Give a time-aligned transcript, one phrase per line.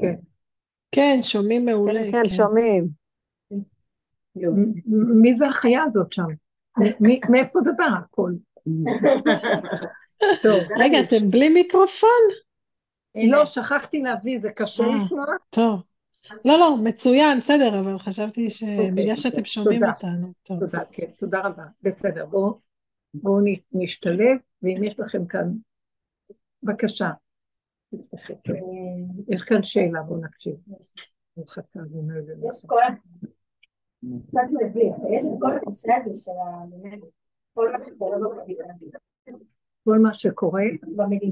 [0.00, 0.14] כן.
[0.92, 2.00] כן, שומעים מעולה.
[2.02, 2.88] כן, כן, שומעים.
[5.22, 6.26] מי זה החיה הזאת שם?
[7.30, 8.30] מאיפה זה בא הכל?
[10.42, 10.60] טוב.
[10.78, 12.10] רגע, אתם בלי מיקרופון?
[13.30, 15.24] לא, שכחתי להביא, זה קשה אה, לשמוע?
[15.50, 15.82] טוב.
[16.44, 20.32] לא, לא, מצוין, בסדר, אבל חשבתי אוקיי, שבגלל שאתם שומעים אותנו.
[20.42, 20.60] טוב.
[20.60, 21.64] תודה, כן, תודה רבה.
[21.82, 22.58] בסדר, בואו
[23.14, 23.40] בואו
[23.72, 25.52] נשתלב, ואם יש לכם כאן,
[26.62, 27.10] בבקשה.
[29.28, 30.56] יש כאן שאלה, בואו נקשיב.
[31.36, 32.80] יש כל
[34.28, 36.30] קצת מביך, יש את כל הנושא הזה של.
[37.54, 38.64] כל מה שקורה במדינה.
[39.84, 40.62] כל מה שקורה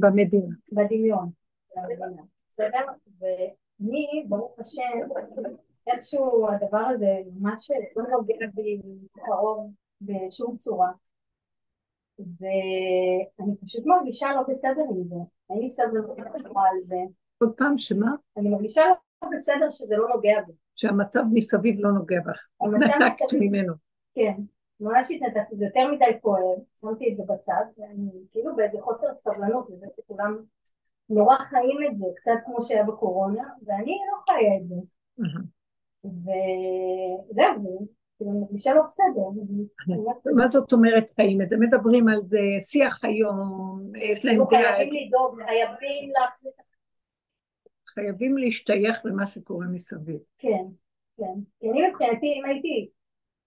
[0.00, 0.56] במדינה.
[0.72, 1.30] בדמיון.
[2.48, 2.86] בסדר?
[3.20, 5.08] ואני, ברוך השם,
[5.86, 8.80] איכשהו הדבר הזה ממש לא נוגע בי
[9.12, 10.90] קרוב בשום צורה.
[12.18, 15.16] ואני פשוט מרגישה לא בסדר עם זה.
[15.50, 16.18] אין לי סבלנות
[16.56, 16.96] על זה.
[17.38, 18.10] עוד פעם, שמה?
[18.36, 18.82] אני מרגישה
[19.22, 20.52] לא בסדר שזה לא נוגע בי.
[20.76, 22.48] שהמצב מסביב לא נוגע בך.
[22.60, 23.74] התנתקת ממנו.
[24.14, 24.34] כן.
[24.80, 29.70] ממש התנתקתי, זה יותר מדי כואב, שמתי את זה בצד, ואני כאילו באיזה חוסר סבלנות,
[29.70, 30.36] וזה שכולם
[31.10, 34.76] נורא חיים את זה, קצת כמו שהיה בקורונה, ואני לא חיה את זה.
[36.04, 37.86] וזהו,
[38.24, 39.22] כאילו מרגישה לא בסדר.
[40.34, 41.56] מה זאת אומרת חיים את זה?
[41.56, 44.76] מדברים על זה, שיח היום, יש להם דעה.
[44.76, 46.52] חייבים לדאוג, חייבים להחזיק.
[47.88, 50.18] חייבים להשתייך למה שקורה מסביב.
[50.38, 50.64] כן,
[51.16, 51.34] כן.
[51.60, 52.88] כי אני מבחינתי, אם הייתי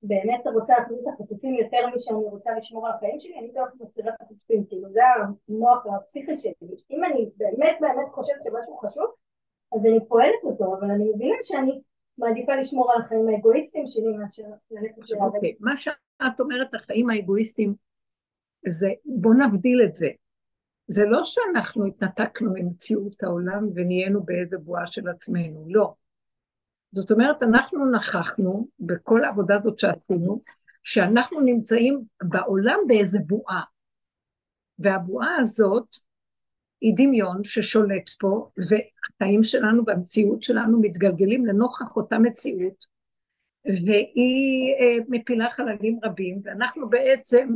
[0.04, 4.14] באמת רוצה להחזיר את החטופים יותר משאני רוצה לשמור על החיים שלי, אני דווקא מצהירה
[4.14, 5.02] את החטופים, כאילו זה
[5.50, 6.52] המוח והפסיכי שלי.
[6.92, 9.06] אם אני באמת באמת חושבת שמשהו חשוב,
[9.76, 11.82] אז אני פועלת אותו, אבל אני מבינה שאני
[12.18, 17.76] מעדיפה לשמור על החיים האגואיסטיים שלי מאשר ללכת של אוקיי, מה שאת אומרת, החיים האגואיסטיים,
[18.70, 20.08] זה, בוא נבדיל את זה.
[20.88, 25.94] זה לא שאנחנו התנתקנו ממציאות העולם ונהיינו באיזה בועה של עצמנו, לא.
[26.92, 30.42] זאת אומרת, אנחנו נכחנו בכל העבודה הזאת שעשינו,
[30.84, 33.62] שאנחנו נמצאים בעולם באיזה בועה.
[34.80, 35.98] והבועה הזאת
[36.82, 42.86] היא דמיון ששולט פה, והחיים שלנו והמציאות שלנו מתגלגלים לנוכח אותה מציאות,
[43.66, 47.56] והיא אה, מפילה חללים רבים, ואנחנו בעצם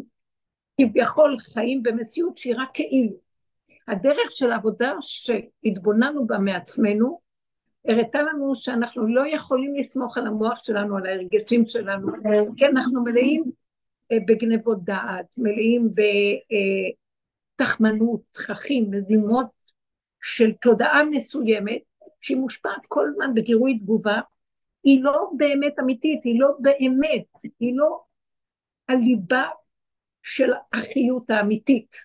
[0.82, 3.16] כביכול חיים במציאות שהיא רק כאילו.
[3.88, 7.20] הדרך של העבודה שהתבוננו בה מעצמנו,
[7.88, 12.08] הראתה לנו שאנחנו לא יכולים לסמוך על המוח שלנו, על ההרגשים שלנו,
[12.58, 13.44] כי אנחנו מלאים
[14.12, 15.90] אה, בגנבות דעת, מלאים
[17.62, 19.48] בתחמנות, תככים, מזימות
[20.22, 21.82] של תודעה מסוימת,
[22.22, 24.20] שהיא מושפעת כל הזמן בגירוי תגובה,
[24.84, 27.26] היא לא באמת אמיתית, היא לא באמת,
[27.60, 28.04] היא לא
[28.90, 29.44] הליבה
[30.24, 31.96] של החיות האמיתית.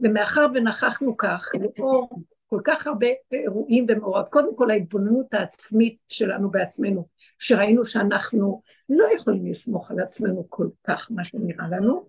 [0.00, 1.44] ומאחר ונכחנו כך,
[1.78, 7.08] לאור כל כך הרבה אירועים ומאורעות, קודם כל ההתבוננות העצמית שלנו בעצמנו,
[7.38, 12.08] שראינו שאנחנו לא יכולים לסמוך על עצמנו כל כך, מה שנראה לנו,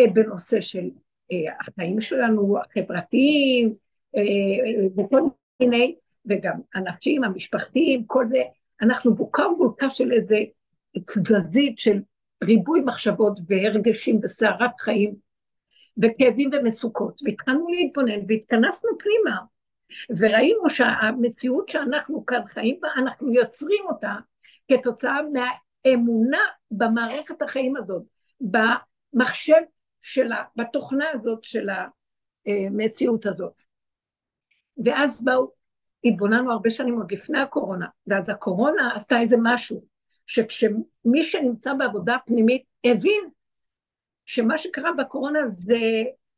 [0.00, 0.90] אה, בנושא של
[1.60, 3.74] החיים שלנו, החברתיים,
[4.16, 5.22] אה, וכל
[5.60, 5.96] מיני,
[6.26, 8.42] וגם הנפשיים, המשפחתיים, כל זה,
[8.82, 10.38] אנחנו בוקה ובוקה של איזה
[10.98, 12.00] תזזית של
[12.44, 15.14] ריבוי מחשבות והרגשים וסערת חיים
[16.02, 19.38] וכאבים ומצוקות, והתחלנו להתבונן והתכנסנו פנימה,
[20.18, 24.14] וראינו שהמציאות שאנחנו כאן חיים בה, אנחנו יוצרים אותה
[24.68, 26.40] כתוצאה מהאמונה
[26.70, 28.02] במערכת החיים הזאת,
[28.40, 29.60] במחשב
[30.02, 31.68] שלה, בתוכנה הזאת של
[32.46, 33.62] המציאות הזאת.
[34.84, 35.50] ואז באו,
[36.04, 39.84] התבוננו הרבה שנים עוד לפני הקורונה, ואז הקורונה עשתה איזה משהו,
[40.26, 43.30] שכשמי שנמצא בעבודה פנימית הבין
[44.26, 45.78] שמה שקרה בקורונה זה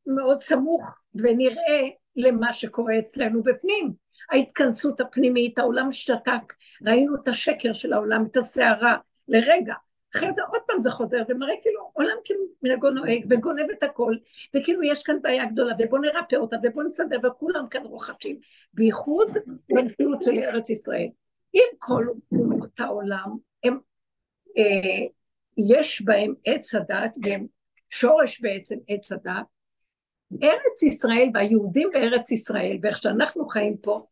[0.06, 0.82] מאוד סמוך
[1.14, 3.92] ונראה למה שקורה אצלנו בפנים.
[4.32, 6.54] ההתכנסות הפנימית, העולם שתק,
[6.86, 8.96] ראינו את השקר של העולם, את הסערה,
[9.28, 9.74] לרגע.
[10.16, 14.14] אחרי זה עוד פעם זה חוזר ומראה כאילו עולם כמנהגו נוהג וגונב את הכל
[14.56, 18.38] וכאילו יש כאן בעיה גדולה ובוא נרפא אותה ובוא נסדר וכולם כאן רוחשים
[18.74, 19.36] בייחוד
[19.68, 21.08] במציאות של ארץ ישראל.
[21.54, 23.78] אם כל אומות העולם הם,
[24.58, 25.06] אה,
[25.70, 27.46] יש בהם עץ הדת והם
[27.90, 29.46] שורש בעצם עץ הדת
[30.42, 34.06] ארץ ישראל והיהודים בארץ ישראל, ואיך שאנחנו חיים פה,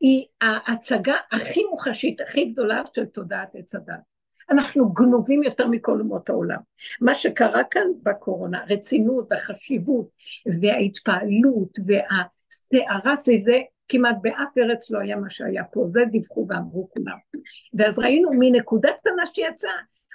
[0.00, 4.07] היא ההצגה הכי מוחשית, הכי גדולה של תודעת עץ הדת.
[4.50, 6.58] אנחנו גנובים יותר מכל אומות העולם.
[7.00, 10.08] מה שקרה כאן בקורונה, הרצינות והחשיבות
[10.62, 16.88] וההתפעלות והסערה סביב זה, כמעט באף ארץ לא היה מה שהיה פה, זה דיווחו ואמרו
[16.90, 17.16] כולם.
[17.74, 19.72] ואז ראינו מנקודה קטנה שיצאה,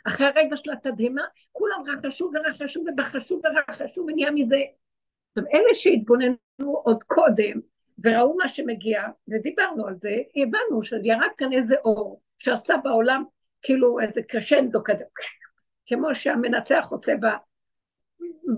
[0.07, 4.61] אחרי הרגע של התדהמה, כולם רכשו ורכשו ובחשו ורכשו ונהיה מזה
[5.37, 6.35] עכשיו, אלה שהתבוננו
[6.83, 7.59] עוד קודם,
[8.03, 13.23] וראו מה שמגיע, ודיברנו על זה, הבנו שירד כאן איזה אור שעשה בעולם
[13.63, 15.05] כאילו איזה קרשנדו כזה,
[15.85, 17.13] כמו שהמנצח עושה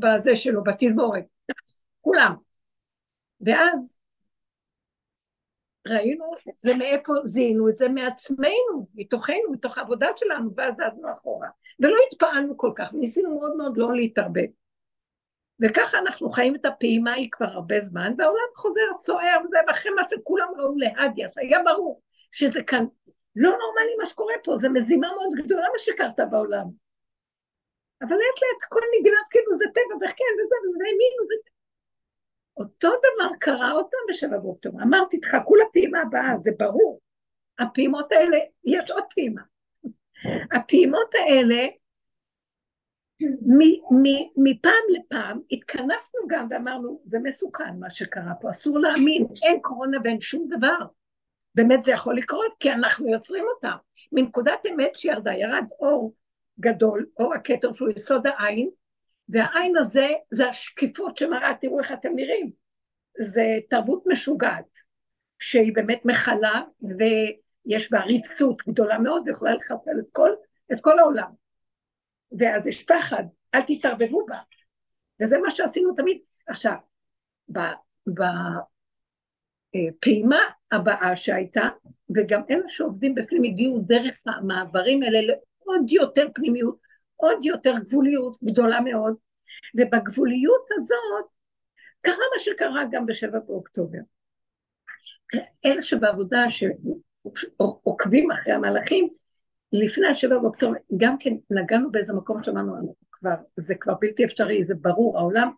[0.02, 1.24] בזה שלו, בתזמורת,
[2.02, 2.36] כולם.
[3.42, 4.00] ואז
[5.88, 11.48] ראינו את זה מאיפה זיהינו את זה מעצמנו, מתוכנו, מתוך העבודה שלנו, ואז זזנו אחורה.
[11.80, 14.46] ולא התפעלנו כל כך, ניסינו מאוד מאוד לא להתערבב.
[15.62, 20.02] וככה אנחנו חיים את הפעימה היא כבר הרבה זמן, והעולם חוזר סוער וזה, ואחרי מה
[20.10, 22.02] שכולם ראו להדיה, שהיה ברור
[22.32, 22.86] שזה כאן
[23.36, 26.66] לא נורמלי מה שקורה פה, זה מזימה מאוד גדולה מה שקרת בעולם.
[28.02, 31.50] אבל לאט לאט הכל נגנב כאילו זה טבע וכן וזה וזה האמינו וזה.
[32.58, 34.84] אותו דבר קרה עוד פעם בשבע באוקטובר.
[34.84, 37.00] אמרתי, תחכו לפעימה הבאה, זה ברור.
[37.60, 39.42] הפעימות האלה, יש עוד פעימה.
[40.52, 41.68] הפעימות האלה,
[44.38, 50.22] מפעם לפעם התכנסנו גם ואמרנו, זה מסוכן מה שקרה פה, אסור להאמין, אין קורונה ואין
[50.22, 50.86] שום דבר.
[51.56, 53.72] באמת זה יכול לקרות, כי אנחנו יוצרים אותה.
[54.12, 56.14] מנקודת אמת שירדה, ירד אור
[56.60, 58.70] גדול, אור הכתר שהוא יסוד העין,
[59.30, 62.52] והעין הזה זה השקיפות שמראה, תראו איך אתם נראים.
[63.22, 64.78] זה תרבות משוגעת,
[65.40, 70.30] שהיא באמת מכלה, ויש בה ריצות גדולה מאוד, ויכולה לחפל את כל,
[70.74, 71.32] את כל העולם.
[72.40, 73.24] ואז יש פחד,
[73.56, 74.38] אל תתערבבו בה.
[75.22, 76.18] וזה מה שעשינו תמיד.
[76.48, 76.76] עכשיו,
[79.76, 80.40] בפעימה
[80.72, 81.70] הבאה שהייתה,
[82.16, 86.78] וגם אלה שעובדים בפנים הגיעו דרך המעברים האלה לעוד יותר פנימיות,
[87.16, 89.16] עוד יותר גבוליות גדולה מאוד,
[89.76, 91.26] ובגבוליות הזאת
[92.02, 94.00] קרה מה שקרה גם בשבע באוקטובר.
[95.66, 99.10] אלה שבעבודה שעוקבים אחרי המהלכים,
[99.72, 104.76] לפני השבע באוקטובר, גם כן נגענו באיזה מקום שאמרנו, כבר, זה כבר בלתי אפשרי, זה
[104.76, 105.50] ברור, העולם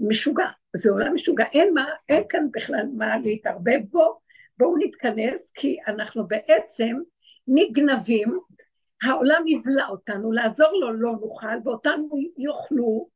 [0.00, 0.46] משוגע,
[0.76, 4.18] זה עולם משוגע, אין מה, אין כאן בכלל מה להתערבב בו,
[4.58, 6.96] בואו נתכנס, כי אנחנו בעצם
[7.48, 8.38] נגנבים.
[9.02, 13.08] העולם יבלע אותנו, לעזור לו לא נוכל, ואותנו יאכלו,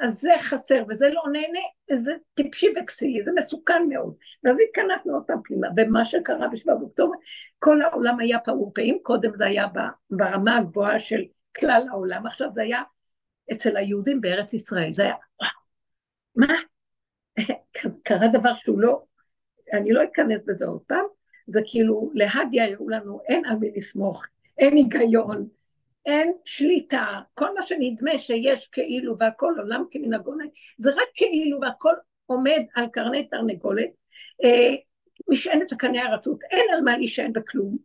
[0.00, 1.60] אז זה חסר וזה לא נהנה,
[1.92, 4.14] זה טיפשי וכסילי, זה מסוכן מאוד.
[4.44, 7.14] ואז התכנסנו פעם פנימה, ומה שקרה בשבב אוקטובר,
[7.58, 9.66] כל העולם היה פעורפאים, קודם זה היה
[10.10, 11.22] ברמה הגבוהה של
[11.58, 12.82] כלל העולם, עכשיו זה היה
[13.52, 15.14] אצל היהודים בארץ ישראל, זה היה,
[16.36, 16.54] מה?
[18.02, 19.02] קרה דבר שהוא לא,
[19.72, 21.04] אני לא אכנס בזה עוד פעם,
[21.46, 24.26] זה כאילו להדיה הראו לנו, אין על מי לסמוך,
[24.58, 25.48] אין היגיון,
[26.06, 30.34] אין שליטה, כל מה שנדמה שיש כאילו והכל עולם כמנהגו,
[30.78, 31.94] זה רק כאילו והכל
[32.26, 33.90] עומד על קרני תרנגולת,
[34.44, 34.74] אה,
[35.28, 37.76] משענת הקנה הרצות, אין על מה להישען בכלום,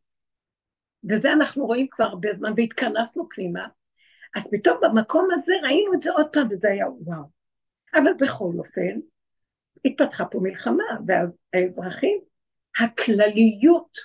[1.10, 3.68] וזה אנחנו רואים כבר הרבה זמן, והתכנסנו פנימה,
[4.36, 7.39] אז פתאום במקום הזה ראינו את זה עוד פעם, וזה היה וואו.
[7.96, 9.00] אבל בכל אופן,
[9.86, 12.20] התפתחה פה מלחמה, ואז האזרחים,
[12.80, 13.98] הכלליות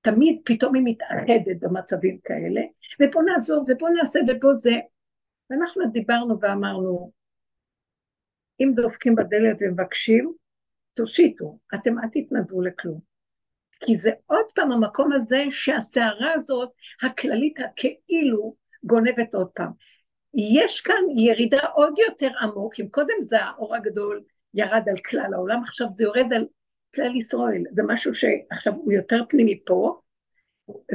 [0.00, 2.60] תמיד פתאום היא מתאחדת במצבים כאלה,
[3.02, 4.74] ופה נעזור ופה נעשה ופה זה.
[5.50, 7.12] ואנחנו דיברנו ואמרנו,
[8.60, 10.32] אם דופקים בדלת ומבקשים,
[10.94, 13.00] תושיטו, אתם אל תתנדבו לכלום.
[13.80, 16.70] כי זה עוד פעם המקום הזה שהסערה הזאת,
[17.02, 19.72] הכללית הכאילו, גונבת עוד פעם.
[20.34, 24.22] יש כאן ירידה עוד יותר עמוק, אם קודם זה האור הגדול
[24.54, 26.46] ירד על כלל העולם, עכשיו זה יורד על
[26.94, 30.00] כלל ישראל, זה משהו שעכשיו הוא יותר פנימי פה,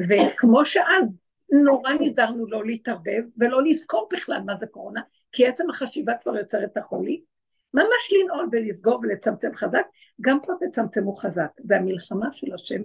[0.10, 1.20] וכמו שאז
[1.66, 6.72] נורא נזהרנו לא להתערבב ולא לזכור בכלל מה זה קורונה, כי עצם החשיבה כבר יוצרת
[6.72, 7.22] את החולי,
[7.74, 9.86] ממש לנעול ולסגור ולצמצם חזק,
[10.22, 12.82] גם פה תצמצמו חזק, זה המלחמה של השם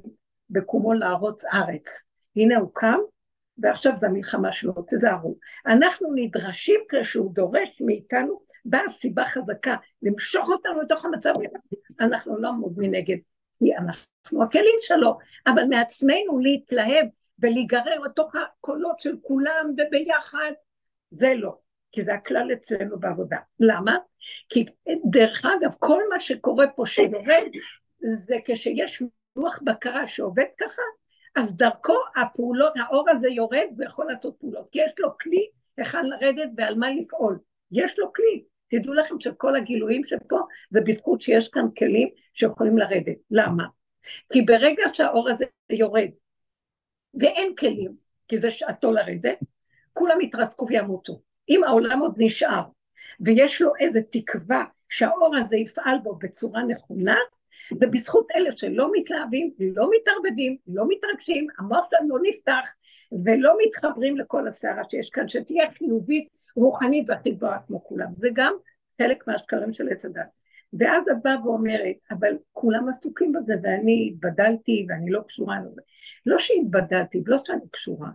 [0.50, 2.02] בקומו לערוץ ארץ.
[2.36, 2.98] הנה הוא קם,
[3.58, 5.36] ועכשיו זה המלחמה שלו, תזהרו.
[5.66, 11.34] אנחנו נדרשים כשהוא דורש מאיתנו, באה סיבה חזקה למשוך אותנו לתוך המצב,
[12.00, 13.16] אנחנו לא עמוד מנגד,
[13.58, 17.06] כי אנחנו הכלים שלו, אבל מעצמנו להתלהב
[17.38, 20.52] ולהיגרר לתוך הקולות של כולם וביחד,
[21.10, 21.56] זה לא,
[21.92, 23.36] כי זה הכלל אצלנו בעבודה.
[23.60, 23.96] למה?
[24.48, 24.64] כי
[25.10, 27.48] דרך אגב, כל מה שקורה פה שיורד,
[27.98, 29.02] זה כשיש
[29.36, 30.82] לוח בקרה שעובד ככה,
[31.36, 36.50] אז דרכו הפעולות, האור הזה יורד ויכול לעשות פעולות, כי יש לו כלי היכן לרדת
[36.56, 37.38] ועל מה לפעול.
[37.72, 38.44] יש לו כלי.
[38.70, 43.16] תדעו לכם שכל הגילויים שפה זה בזכות שיש כאן כלים שיכולים לרדת.
[43.30, 43.64] למה?
[44.32, 46.08] כי ברגע שהאור הזה יורד
[47.14, 47.92] ואין כלים,
[48.28, 49.38] כי זה שעתו לרדת,
[49.92, 51.20] כולם יתרסקו וימותו.
[51.48, 52.62] אם העולם עוד נשאר
[53.20, 57.16] ויש לו איזו תקווה שהאור הזה יפעל בו בצורה נכונה,
[57.80, 62.74] זה בזכות אלה שלא מתלהבים, לא מתערבבים, לא מתרגשים, המוח שלהם לא נפתח
[63.24, 68.08] ולא מתחברים לכל הסערה שיש כאן, שתהיה חיובית רוחנית והכי גבוהה כמו כולם.
[68.16, 68.54] זה גם
[69.02, 70.28] חלק מהשקרים של עץ הדת.
[70.72, 75.80] ואז את באה ואומרת, אבל כולם עסוקים בזה, ואני התבדלתי ואני לא קשורה לזה.
[76.26, 78.08] לא שהתבדלתי, לא שאני קשורה,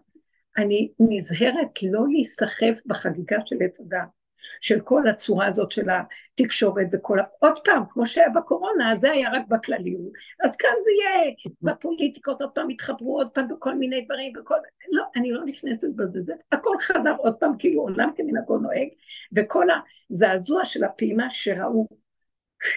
[0.57, 4.22] אני נזהרת לא להיסחף בחגיגה של עץ הדת.
[4.61, 7.23] של כל הצורה הזאת של התקשורת וכל ה...
[7.39, 10.11] עוד פעם, כמו שהיה בקורונה, זה היה רק בכלליות,
[10.43, 14.55] אז כאן זה יהיה, בפוליטיקות עוד פעם יתחברו עוד פעם בכל מיני דברים, וכל...
[14.91, 18.87] לא, אני לא נכנסת בזה, זה הכל חדר עוד פעם, כאילו עולם כמנהגו נוהג,
[19.35, 19.67] וכל
[20.09, 21.87] הזעזוע של הפעימה שראו,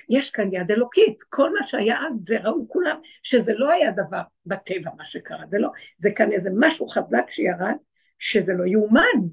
[0.08, 4.20] יש כאן יד אלוקית, כל מה שהיה אז זה ראו כולם, שזה לא היה דבר
[4.46, 5.68] בטבע מה שקרה, זה לא,
[5.98, 7.76] זה כאן איזה משהו חזק שירד,
[8.18, 9.28] שזה לא יאומן,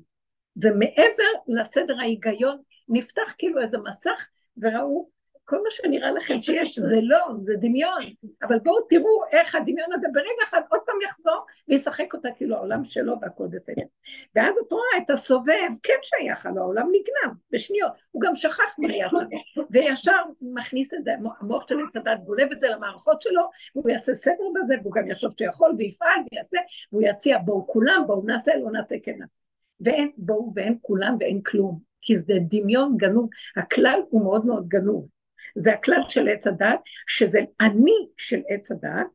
[0.55, 5.10] זה מעבר לסדר ההיגיון, נפתח כאילו איזה מסך וראו
[5.45, 8.03] כל מה שנראה לכם שיש, זה לא, זה דמיון,
[8.43, 12.83] אבל בואו תראו איך הדמיון הזה ברגע אחד עוד פעם יחזור וישחק אותה כאילו העולם
[12.83, 13.81] שלו והכל בסדר.
[14.36, 18.93] ואז את רואה את הסובב, כן שייך, אבל העולם נגנב בשניות, הוא גם שכח מה
[18.93, 23.41] היה שם, וישר מכניס את זה, המוח של עץ הדת גולב את זה למערכות שלו,
[23.75, 26.57] והוא יעשה סדר בזה, והוא גם יחשוב שיכול ויפעל ויעשה,
[26.91, 29.42] והוא יציע בואו כולם, בואו נעשה, לא נעשה, כן נעשה.
[29.82, 35.08] ואין בואו ואין כולם ואין כלום, כי זה דמיון גנוב, הכלל הוא מאוד מאוד גנוב.
[35.56, 39.08] זה הכלל של עץ הדת, שזה אני של עץ הדת,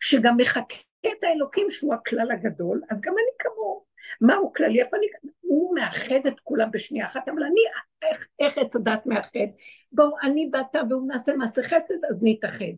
[0.00, 0.76] שגם מחכה
[1.06, 3.84] את האלוקים שהוא הכלל הגדול, אז גם אני כמוהו.
[4.20, 4.80] מהו כללי?
[4.80, 5.06] איפה אני...
[5.40, 7.60] הוא מאחד את כולם בשנייה אחת, אבל אני,
[8.02, 9.48] איך, איך עץ הדת מאחד?
[9.92, 12.74] בואו, אני ואתה והוא נעשה מעשה חסד, אז נתאחד.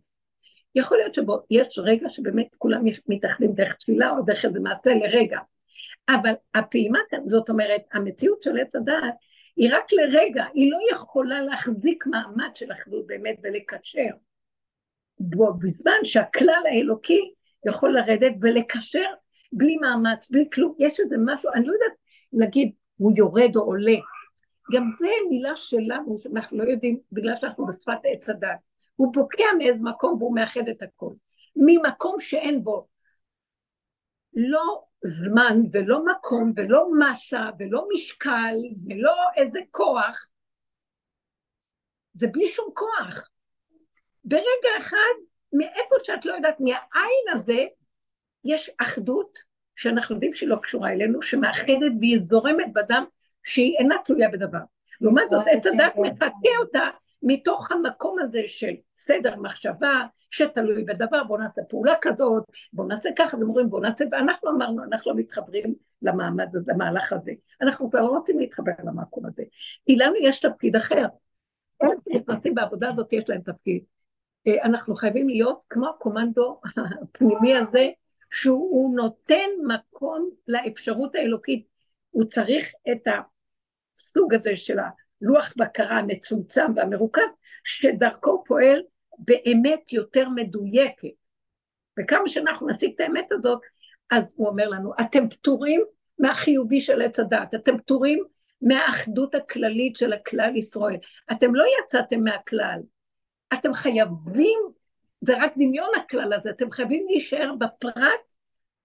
[0.74, 5.38] יכול להיות שיש רגע שבאמת כולם מתאחדים דרך תפילה או דרך איזה מעשה לרגע,
[6.08, 9.14] אבל הפעימה כאן, זאת אומרת, המציאות של עץ הדעת
[9.56, 14.08] היא רק לרגע, היא לא יכולה להחזיק מעמד של אחדות באמת ולקשר.
[15.60, 17.32] בזמן שהכלל האלוקי
[17.68, 19.04] יכול לרדת ולקשר
[19.52, 21.98] בלי מאמץ, בלי כלום, יש איזה משהו, אני לא יודעת
[22.32, 23.96] להגיד הוא יורד או עולה,
[24.72, 28.58] גם זה מילה שלנו, שאנחנו לא יודעים, בגלל שאנחנו בשפת עץ הדת.
[28.96, 31.12] הוא בוקע מאיזה מקום והוא מאחד את הכל.
[31.56, 32.86] ממקום שאין בו
[34.34, 38.54] לא זמן ולא מקום ולא מסה ולא משקל
[38.88, 40.28] ולא איזה כוח,
[42.12, 43.28] זה בלי שום כוח.
[44.24, 45.14] ברגע אחד,
[45.52, 47.64] מאיפה שאת לא יודעת, מהעין הזה,
[48.44, 49.38] יש אחדות
[49.76, 53.04] שאנחנו יודעים שהיא לא קשורה אלינו, שמאחדת והיא זורמת בדם
[53.44, 54.58] שהיא אינה תלויה בדבר.
[55.00, 56.88] לעומת זאת, עץ הדת מחכה אותה
[57.22, 60.00] מתוך המקום הזה של סדר מחשבה,
[60.32, 64.84] שתלוי בדבר, בואו נעשה פעולה כזאת, בואו נעשה ככה, והם אומרים בואו נעשה, ואנחנו אמרנו,
[64.84, 67.32] אנחנו לא מתחברים למעמד הזה, למהלך הזה.
[67.60, 69.42] אנחנו כבר לא רוצים להתחבר למקום הזה.
[69.84, 71.04] כי לנו יש תפקיד אחר.
[71.82, 73.82] אלה שנכנסים בעבודה הזאת, יש להם תפקיד.
[74.46, 76.60] אה, אנחנו חייבים להיות כמו הקומנדו
[77.02, 77.88] הפנימי הזה,
[78.30, 81.66] שהוא נותן מקום לאפשרות האלוקית.
[82.10, 83.08] הוא צריך את
[83.96, 87.22] הסוג הזה של הלוח בקרה המצומצם והמרוכב,
[87.64, 88.82] שדרכו פועל
[89.24, 91.08] באמת יותר מדויקת.
[92.00, 93.60] וכמה שאנחנו נשיג את האמת הזאת,
[94.10, 95.80] אז הוא אומר לנו, אתם פטורים
[96.18, 98.24] מהחיובי של עץ הדת, אתם פטורים
[98.62, 100.96] מהאחדות הכללית של הכלל ישראל.
[101.32, 102.78] אתם לא יצאתם מהכלל,
[103.54, 104.58] אתם חייבים,
[105.20, 108.34] זה רק דמיון הכלל הזה, אתם חייבים להישאר בפרט,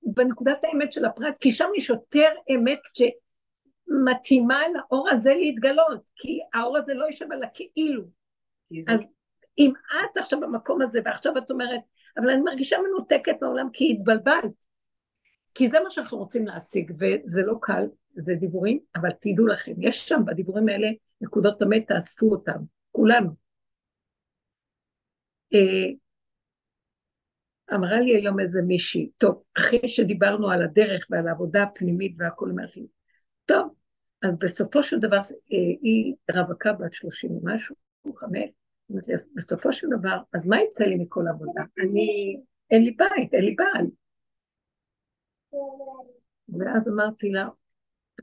[0.03, 6.77] בנקודת האמת של הפרט, כי שם יש יותר אמת שמתאימה לאור הזה להתגלות, כי האור
[6.77, 8.03] הזה לא יושב על הכאילו.
[8.87, 9.07] אז
[9.57, 11.81] אם את עכשיו במקום הזה, ועכשיו את אומרת,
[12.17, 14.63] אבל אני מרגישה מנותקת מהעולם כי התבלבלת.
[15.53, 17.85] כי זה מה שאנחנו רוצים להשיג, וזה לא קל,
[18.15, 20.87] זה דיבורים, אבל תדעו לכם, יש שם בדיבורים האלה
[21.21, 22.59] נקודות אמת, תאספו אותם,
[22.91, 23.29] כולנו.
[25.53, 25.93] אה,
[27.73, 32.87] אמרה לי היום איזה מישהי, טוב, אחרי שדיברנו על הדרך ועל העבודה הפנימית והכל אמרתי,
[33.45, 33.75] טוב,
[34.23, 37.75] אז בסופו של דבר, אה, היא רווקה בת שלושים ומשהו,
[38.15, 38.49] חמש,
[39.35, 41.61] בסופו של דבר, אז מה יצא לי מכל עבודה?
[41.83, 42.39] אני,
[42.71, 43.85] אין לי בית, אין לי בעל.
[46.49, 47.47] ואז אמרתי לה,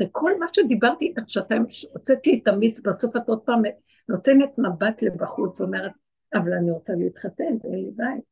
[0.03, 3.63] וכל מה שדיברתי איתך שעתיים, הוצאתי את המיץ, בסוף את עוד פעם
[4.09, 5.93] נותנת מבט לבחוץ, ואומרת,
[6.35, 8.25] אבל אני רוצה להתחתן ואין לי בית.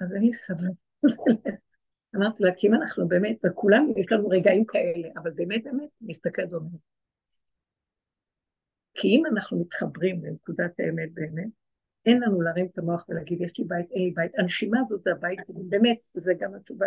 [0.00, 0.72] אז אני סבלת.
[2.16, 6.42] אמרתי לה, כי אם אנחנו באמת, וכולנו, יש לנו רגעים כאלה, אבל באמת באמת, נסתכל
[6.50, 6.68] ואומר,
[8.94, 11.48] כי אם אנחנו מתחברים לנקודת האמת באמת,
[12.06, 14.38] אין לנו להרים את המוח ולהגיד יש לי בית, אין לי בית.
[14.38, 15.38] הנשימה הזאת זה הבית,
[15.70, 16.86] באמת, זה גם התשובה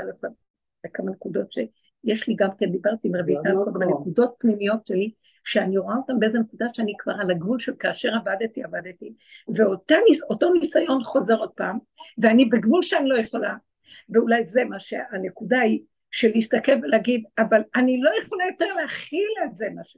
[0.86, 5.12] לכמה נקודות שיש לי גם כן, דיברתי עם רביטל קודם, על נקודות פנימיות שלי,
[5.44, 9.14] שאני רואה אותן באיזה נקודה שאני כבר על הגבול של כאשר עבדתי, עבדתי,
[9.48, 11.78] ואותו ניסיון חוזר עוד פעם,
[12.18, 13.56] ואני בגבול שאני לא יכולה,
[14.10, 15.80] ואולי זה מה שהנקודה היא,
[16.12, 19.98] של להסתכל ולהגיד, אבל אני לא יכולה יותר להכיל את זה, מה ש...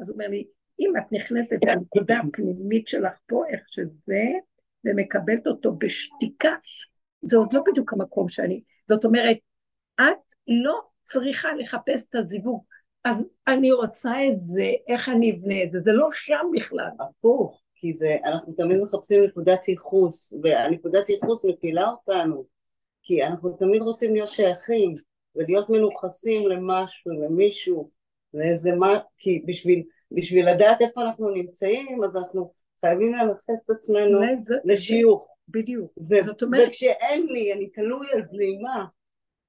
[0.00, 0.44] אז הוא אומר לי,
[0.80, 4.24] אם את נכנסת לנקודה הפנימית שלך פה, איך שזה,
[4.84, 6.54] ומקבלת אותו בשתיקה,
[7.22, 9.36] זה עוד לא בדיוק המקום שאני, זאת אומרת,
[9.94, 12.64] את לא צריכה לחפש את הזיווג.
[13.04, 16.88] אז אני רוצה את זה, איך אני אבנה את זה, זה לא שם בכלל.
[17.00, 22.44] הפוך, כי זה, אנחנו תמיד מחפשים נקודת ייחוס, והנקודת ייחוס מפילה אותנו,
[23.02, 24.94] כי אנחנו תמיד רוצים להיות שייכים,
[25.36, 27.90] ולהיות מנוכסים למשהו, למישהו,
[28.34, 34.20] לאיזה מה, כי בשביל, בשביל לדעת איפה אנחנו נמצאים, אז אנחנו חייבים לנכס את עצמנו
[34.64, 35.36] לשיוך.
[35.48, 35.92] בדיוק.
[36.10, 36.68] ו- זאת אומרת...
[36.68, 38.86] וכשאין לי, אני תלוי על בלימה,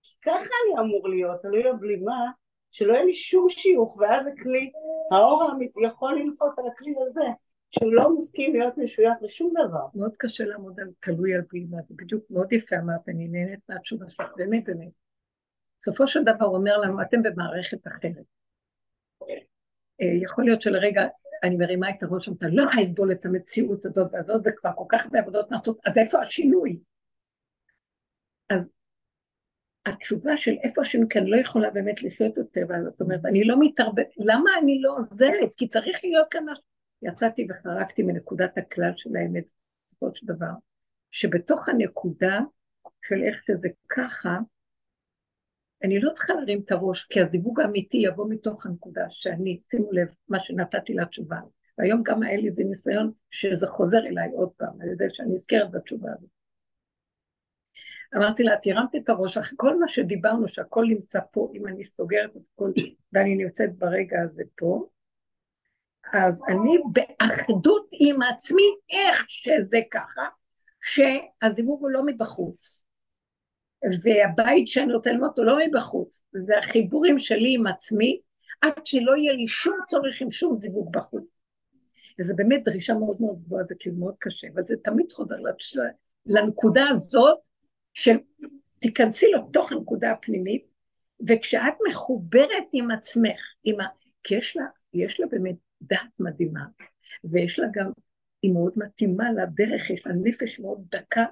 [0.03, 2.31] כי ככה אני אמור להיות, תלוי על בלימה,
[2.71, 4.71] שלא יהיה לי שום שיוך, ואז הכלי,
[5.11, 7.25] האור האמיתי יכול לנחות על הכלי הזה,
[7.71, 9.85] שהוא לא מסכים להיות משוייך לשום דבר.
[9.95, 14.09] מאוד קשה לעמוד על תלוי על בלימה, זה בדיוק מאוד יפה אמרת, אני נהנית מהתשובה
[14.09, 14.91] שלך, באמת באמת.
[15.79, 18.36] בסופו של דבר אומר לנו, אתם במערכת אחרת.
[20.01, 21.07] אה, יכול להיות שלרגע
[21.43, 25.19] אני מרימה את הראש, אתה לא לסבול את המציאות הזאת והזאת, וכבר כל כך הרבה
[25.19, 26.79] עבודות נעשות, אז איפה השינוי?
[28.49, 28.69] אז
[29.85, 33.55] התשובה של איפה השינוי, כי אני לא יכולה באמת לחיות יותר, זאת אומרת, אני לא
[33.59, 35.55] מתערבבת, למה אני לא עוזרת?
[35.57, 36.45] כי צריך להיות כאן.
[37.01, 39.51] יצאתי וחרקתי מנקודת הכלל של האמת,
[39.87, 40.51] בסופו של דבר,
[41.11, 42.39] שבתוך הנקודה
[43.07, 44.37] של איך שזה ככה,
[45.83, 50.07] אני לא צריכה להרים את הראש, כי הזיווג האמיתי יבוא מתוך הנקודה שאני, שימו לב,
[50.29, 51.37] מה שנתתי לתשובה.
[51.77, 55.71] והיום גם היה לי איזה ניסיון שזה חוזר אליי עוד פעם, על ידי שאני נזכרת
[55.71, 56.29] בתשובה הזאת.
[58.15, 61.83] אמרתי לה, את הרמת את הראש, אחרי כל מה שדיברנו, שהכל נמצא פה, אם אני
[61.83, 62.71] סוגרת את הכל,
[63.13, 64.87] ואני נמצאת ברגע הזה פה,
[66.13, 70.21] אז אני באחדות עם עצמי, איך שזה ככה,
[70.81, 72.86] שהזיווג הוא לא מבחוץ.
[74.03, 78.19] והבית שאני רוצה ללמוד אותו לא מבחוץ, זה החיבורים שלי עם עצמי,
[78.61, 81.23] עד שלא יהיה לי שום צורך עם שום זיווג בחוץ.
[82.19, 85.35] וזו באמת דרישה מאוד מאוד גבוהה, זה כאילו מאוד קשה, אבל זה תמיד חוזר
[86.25, 87.37] לנקודה הזאת,
[87.93, 88.17] של
[88.79, 90.65] תיכנסי לתוך הנקודה הפנימית,
[91.27, 93.85] וכשאת מחוברת עם עצמך, עם ה...
[94.23, 96.65] כי יש לה, יש לה באמת דעת מדהימה,
[97.23, 97.91] ויש לה גם,
[98.41, 101.25] היא מאוד מתאימה לדרך, יש לה נפש מאוד דקה,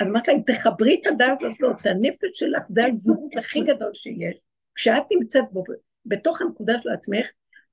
[0.00, 4.36] אז אמרתי להם, תחברי את הדעת הזאת, הנפש שלך זה הזירות הכי גדול שיש.
[4.74, 5.64] כשאת נמצאת בו,
[6.06, 7.26] בתוך הנקודה של עצמך,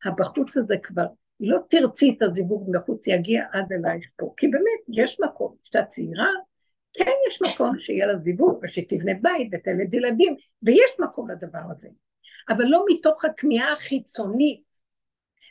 [0.05, 1.05] הבחוץ הזה כבר,
[1.39, 4.33] לא תרצי את הזיווג מבחוץ, יגיע עד אלייך פה.
[4.37, 6.29] כי באמת, יש מקום, כשאתה צעירה,
[6.93, 11.89] כן יש מקום שיהיה לה זיווג, ושתבנה בית ותלד ילדים, ויש מקום לדבר הזה.
[12.49, 14.61] אבל לא מתוך הכמיהה החיצונית.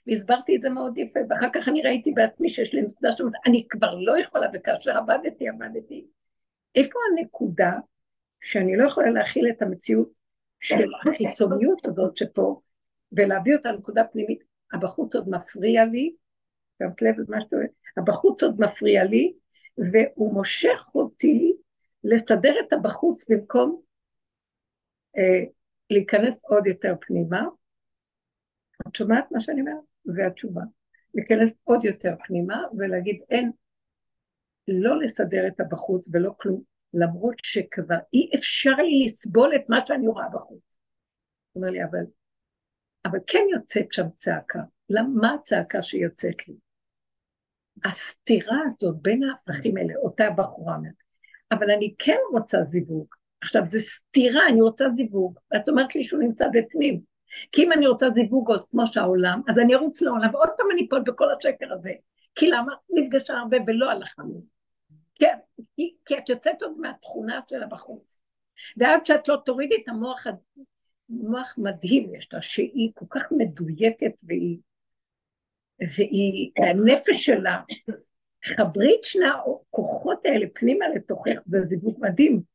[0.06, 3.66] והסברתי את זה מאוד יפה, ואחר כך אני ראיתי בעצמי שיש לי נקודה שאומרת, אני
[3.70, 6.06] כבר לא יכולה, וכאשר עבדתי, עבדתי.
[6.74, 7.72] איפה הנקודה
[8.40, 10.08] שאני לא יכולה להכיל את המציאות
[10.60, 12.60] של החיצוניות הזאת שפה,
[13.12, 14.44] ולהביא אותה לנקודה פנימית?
[14.72, 16.14] הבחוץ עוד מפריע לי,
[16.78, 17.66] שמת לב למה שאתה אומר?
[17.96, 19.32] הבחוץ עוד מפריע לי,
[19.78, 21.52] והוא מושך אותי
[22.04, 23.80] לסדר את הבחוץ במקום
[25.16, 25.44] אה,
[25.90, 27.42] להיכנס עוד יותר פנימה.
[28.88, 29.76] את שומעת מה שאני אומרת?
[30.04, 30.62] זה התשובה.
[31.14, 33.50] להיכנס עוד יותר פנימה ולהגיד אין
[34.68, 36.62] לא לסדר את הבחוץ ולא כלום,
[36.94, 40.62] למרות שכבר אי אפשר לי לסבול את מה שאני רואה בחוץ.
[41.52, 42.04] הוא אומר לי, אבל,
[43.04, 44.60] אבל כן יוצאת שם צעקה.
[45.14, 46.54] מה הצעקה שיוצאת לי?
[47.84, 50.92] הסתירה הזאת בין ההפכים האלה, אותה בחורה אומרת,
[51.52, 53.06] אבל אני כן רוצה זיווג.
[53.40, 57.00] עכשיו, זו סתירה, אני רוצה זיווג, ואת אומרת לי שהוא נמצא בפנים.
[57.52, 60.86] כי אם אני רוצה זיווג עוד כמו שהעולם, אז אני ארוץ לעולם, ועוד פעם אני
[60.86, 61.92] אפול בכל השקר הזה.
[62.34, 62.72] כי למה?
[62.90, 64.53] נפגשה הרבה ולא הלכה לי.
[65.14, 65.38] כן,
[65.76, 68.20] כי, כי את יוצאת עוד מהתכונה שלה בחוץ.
[68.76, 70.26] ועד שאת לא תורידי את המוח,
[71.08, 74.58] מוח מדהים יש לה, שהיא כל כך מדויקת והיא,
[75.96, 77.60] והיא, הנפש שלה,
[78.44, 82.54] חברי את שני הכוחות האלה פנימה לתוכך, זה זיווג מדהים.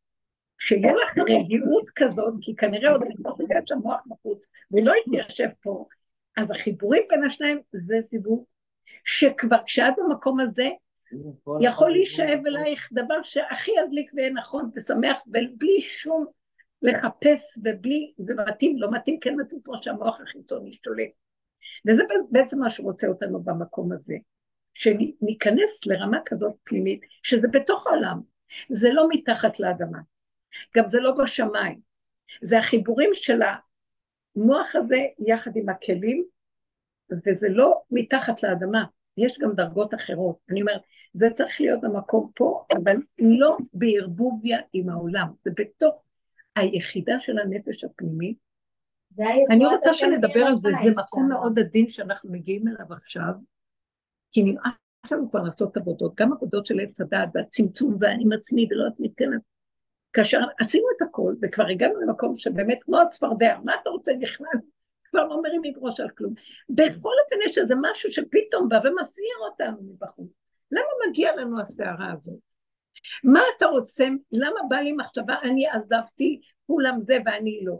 [0.59, 3.01] שיהיה לך רגיעות כזאת, כי כנראה עוד
[3.49, 5.85] יש שם מוח בחוץ, ולא יתיישב פה,
[6.37, 8.43] אז החיבורים בין השניים זה זיווג,
[9.05, 10.69] שכבר כשאת במקום הזה,
[11.61, 16.25] יכול להישאב אלייך דבר שהכי ידליק ויהיה נכון ושמח ובלי שום
[16.81, 21.09] לחפש ובלי, זה מתאים, לא מתאים, כן מתאים פה שהמוח החיצוני שולט.
[21.87, 24.15] וזה בעצם מה שרוצה אותנו במקום הזה,
[24.73, 28.21] שניכנס לרמה כזאת פנימית, שזה בתוך העולם,
[28.69, 29.99] זה לא מתחת לאדמה,
[30.77, 31.79] גם זה לא בשמיים,
[32.41, 33.39] זה החיבורים של
[34.35, 36.23] המוח הזה יחד עם הכלים,
[37.27, 38.83] וזה לא מתחת לאדמה,
[39.17, 40.35] יש גם דרגות אחרות.
[40.49, 40.81] אני אומרת,
[41.13, 46.03] זה צריך להיות המקום פה, אבל לא בערבוביה עם העולם, זה בתוך
[46.55, 48.37] היחידה של הנפש הפנימית.
[49.49, 53.33] אני רוצה שנדבר על זה, זה מקום מאוד עדין שאנחנו מגיעים אליו עכשיו,
[54.31, 58.87] כי נמאס לנו כבר לעשות עבודות, גם עבודות של עץ הדעת והצמצום ואני עצמי ולא
[58.87, 59.29] עצמי, כן,
[60.13, 64.59] כאשר עשינו את הכל וכבר הגענו למקום שבאמת כמו הצפרדע, מה אתה רוצה בכלל?
[65.03, 66.33] כבר לא מרימים ראש על כלום.
[66.69, 70.27] בכל אופן יש איזה משהו שפתאום בא ומסעיר אותנו מבחוץ.
[70.71, 72.39] למה מגיע לנו הסערה הזאת?
[73.23, 74.07] מה אתה רוצה?
[74.31, 77.79] למה בא לי מחשבה, אני עזבתי, כולם זה ואני לא?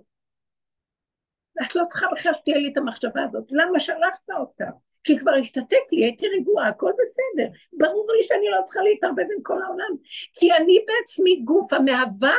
[1.61, 3.43] את לא צריכה בכלל שתהיה לי את המחשבה הזאת.
[3.51, 4.65] למה שלחת אותה?
[5.03, 7.49] כי כבר השתתק לי, הייתי רגועה, הכל בסדר.
[7.73, 9.95] ברור לי שאני לא צריכה להתערבב עם כל העולם.
[10.39, 12.33] כי אני בעצמי גוף המהווה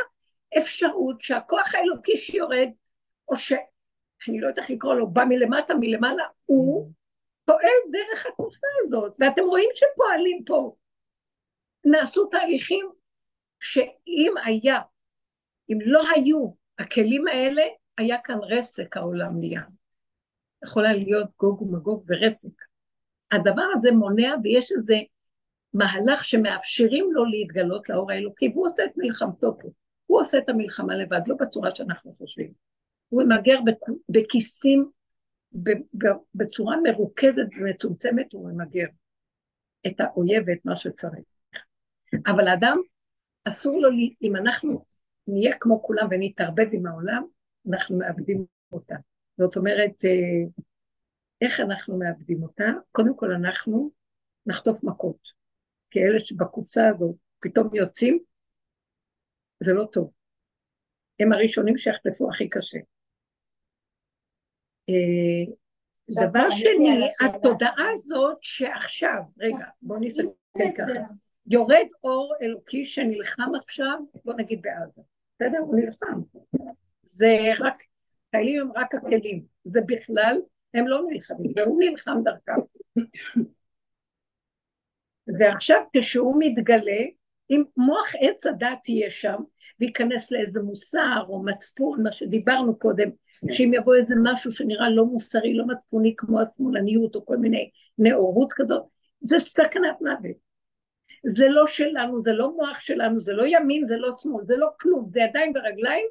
[0.57, 2.69] אפשרות שהכוח האלוקי שיורד,
[3.29, 3.53] או ש...
[4.27, 6.91] אני לא יודעת איך לקרוא לו, בא מלמטה, מלמעלה, הוא
[7.51, 10.75] פועל דרך הקופסה הזאת, ואתם רואים שפועלים פה.
[11.85, 12.89] נעשו תהליכים
[13.59, 14.79] שאם היה,
[15.69, 17.61] אם לא היו הכלים האלה,
[17.97, 19.61] היה כאן רסק העולם נהיה.
[20.63, 22.61] יכולה להיות גוג ומגוג ורסק.
[23.31, 24.95] הדבר הזה מונע ויש איזה
[25.73, 29.69] מהלך שמאפשרים לו להתגלות לאור האלוקי, והוא עושה את מלחמתו פה.
[30.05, 32.53] הוא עושה את המלחמה לבד, לא בצורה שאנחנו חושבים.
[33.09, 33.59] הוא ממגר
[34.09, 34.89] בכיסים,
[36.35, 38.87] בצורה מרוכזת ומצומצמת, הוא ממגר
[39.87, 41.23] את האויב ואת מה שצריך.
[42.27, 42.77] אבל האדם,
[43.47, 43.89] אסור לו,
[44.21, 44.85] אם אנחנו
[45.27, 47.23] נהיה כמו כולם ונתערבב עם העולם,
[47.69, 48.95] אנחנו מאבדים אותה.
[49.37, 50.61] זאת אומרת, אה,
[51.41, 52.65] איך אנחנו מאבדים אותה?
[52.91, 53.91] קודם כל אנחנו
[54.45, 55.41] נחטוף מכות.
[55.91, 58.19] כי אלה שבקופסה הזאת פתאום יוצאים,
[59.59, 60.11] זה לא טוב.
[61.19, 62.79] הם הראשונים שיחטפו הכי קשה.
[64.91, 65.53] אה,
[66.25, 70.29] דבר שני, התודעה הזאת שעכשיו, רגע, בואו נסתכל
[70.77, 70.99] ככה,
[71.47, 75.01] יורד אור אלוקי שנלחם עכשיו, בואו נגיד בעזה,
[75.35, 75.57] בסדר?
[75.59, 76.21] הוא נלחם.
[77.03, 77.73] זה רק,
[78.35, 80.41] חיילים הם רק הכלים, זה בכלל,
[80.73, 82.61] הם לא נלחמים, והוא נלחם דרכם.
[85.39, 87.01] ועכשיו כשהוא מתגלה,
[87.49, 89.37] אם מוח עץ הדת יהיה שם,
[89.81, 93.09] וייכנס לאיזה מוסר או מצפון, מה שדיברנו קודם,
[93.51, 98.53] שאם יבוא איזה משהו שנראה לא מוסרי, לא מצפוני כמו השמאלניות או כל מיני נאורות
[98.53, 98.83] כזאת,
[99.21, 100.51] זה סכנת מוות.
[101.25, 104.67] זה לא שלנו, זה לא מוח שלנו, זה לא ימין, זה לא שמאל, זה לא
[104.79, 106.05] כלום, זה ידיים ורגליים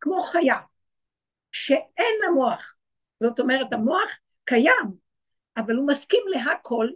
[0.00, 0.56] כמו חיה,
[1.52, 2.76] שאין לה מוח.
[3.20, 4.10] זאת אומרת, המוח
[4.44, 4.92] קיים,
[5.56, 6.88] אבל הוא מסכים להכל,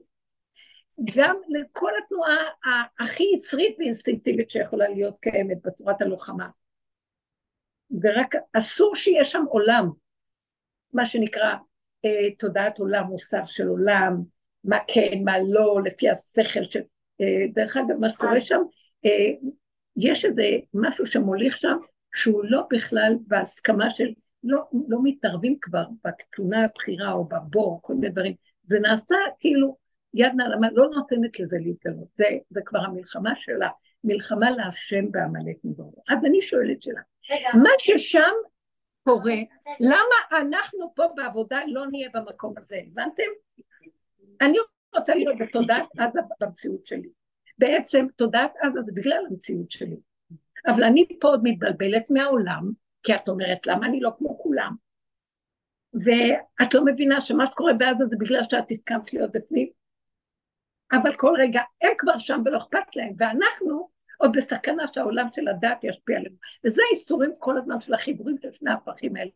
[1.04, 2.36] גם לכל התנועה
[3.00, 6.48] הכי יצרית ואינסטינקטיבית שיכולה להיות קיימת בצורת הלוחמה.
[8.02, 9.90] ורק אסור שיהיה שם עולם,
[10.92, 11.54] מה שנקרא
[12.04, 14.22] אה, תודעת עולם, מוסר של עולם,
[14.64, 16.80] מה כן, מה לא, לפי השכל של...
[17.20, 18.60] אה, דרך אגב, מה שקורה שם,
[19.04, 19.48] אה,
[19.96, 20.42] יש איזה
[20.74, 21.76] משהו שמוליך שם,
[22.14, 24.08] שהוא לא בכלל בהסכמה של,
[24.44, 28.34] לא, לא מתערבים כבר בתלונה הבכירה או בבור, כל מיני דברים.
[28.64, 29.76] זה נעשה כאילו
[30.14, 33.68] יד נעלמה לא נותנת לזה להתגלות, זה, זה כבר המלחמה שלה,
[34.04, 36.02] מלחמה להשם בעמלק מבורו.
[36.08, 37.00] אז אני שואלת שאלה,
[37.54, 38.32] מה ששם
[39.04, 39.36] קורה,
[39.80, 43.22] למה אנחנו פה בעבודה לא נהיה במקום הזה, הבנתם?
[44.40, 44.58] אני
[44.96, 47.08] רוצה להיות בתודעת עזה במציאות שלי.
[47.58, 49.96] בעצם תודעת עזה זה בגלל המציאות שלי.
[50.66, 52.70] אבל אני פה עוד מתבלבלת מהעולם,
[53.02, 54.74] כי את אומרת למה אני לא כמו כולם.
[55.94, 59.79] ואת לא מבינה שמה שקורה בעזה זה בגלל שאת הסכמת להיות בפנים.
[60.92, 65.79] אבל כל רגע הם כבר שם ולא אכפת להם, ואנחנו עוד בסכנה שהעולם של הדת
[65.85, 66.37] ישפיע עלינו.
[66.64, 69.31] וזה האיסורים כל הזמן של החיבורים של שני הפכים האלה,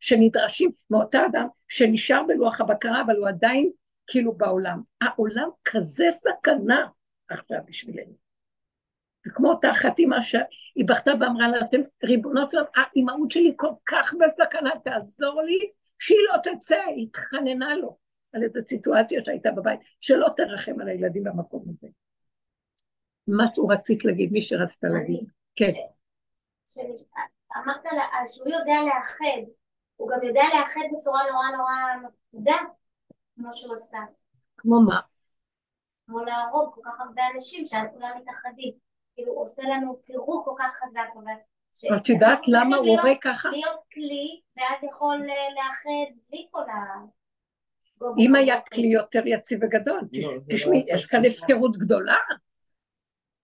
[0.00, 3.70] שנדרשים מאותה אדם שנשאר בלוח הבקרה, אבל הוא עדיין
[4.06, 4.80] כאילו בעולם.
[5.00, 6.86] העולם כזה סכנה
[7.28, 8.12] עכשיו בשבילנו.
[9.24, 13.72] זה כמו אותה אחת אימא שהיא בכתה ואמרה לה, אתם ריבונות שלנו, האימהות שלי כל
[13.86, 17.96] כך בסכנה, תעזור לי שהיא לא תצא, היא התחננה לו.
[18.32, 21.88] על איזו סיטואציה שהייתה בבית, שלא תרחם על הילדים במקום הזה.
[23.28, 25.30] משהו רצית להגיד, מי שרצת להגיד.
[25.56, 25.72] כן.
[27.56, 27.84] אמרת
[28.26, 29.50] שהוא יודע לאחד,
[29.96, 31.72] הוא גם יודע לאחד בצורה נורא נורא
[32.08, 32.56] מפחידה,
[33.34, 33.98] כמו שהוא עשה.
[34.56, 35.00] כמו מה?
[36.06, 38.74] כמו להרוג כל כך הרבה אנשים, שאז כולם מתאחדים.
[39.14, 41.32] כאילו, הוא עושה לנו פירוק כל כך חזק, אבל...
[41.96, 43.48] את יודעת למה הוא הורג ככה?
[43.48, 45.16] להיות כלי, ואז יכול
[45.56, 46.74] לאחד בלי כל ה...
[48.18, 52.16] אם היה כלי יותר יציב וגדול, לא, תשמעי, לא יש כאן הפקרות גדולה.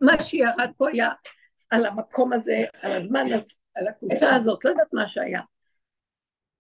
[0.01, 1.11] מה שירד פה היה
[1.71, 3.27] על המקום הזה, על הזמן,
[3.75, 5.41] על הקבוצה הזאת, לא יודעת מה שהיה.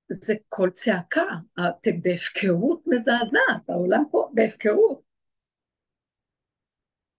[0.08, 1.26] זה קול צעקה,
[1.68, 5.06] אתם בהפקרות מזעזעת, העולם פה בהפקרות.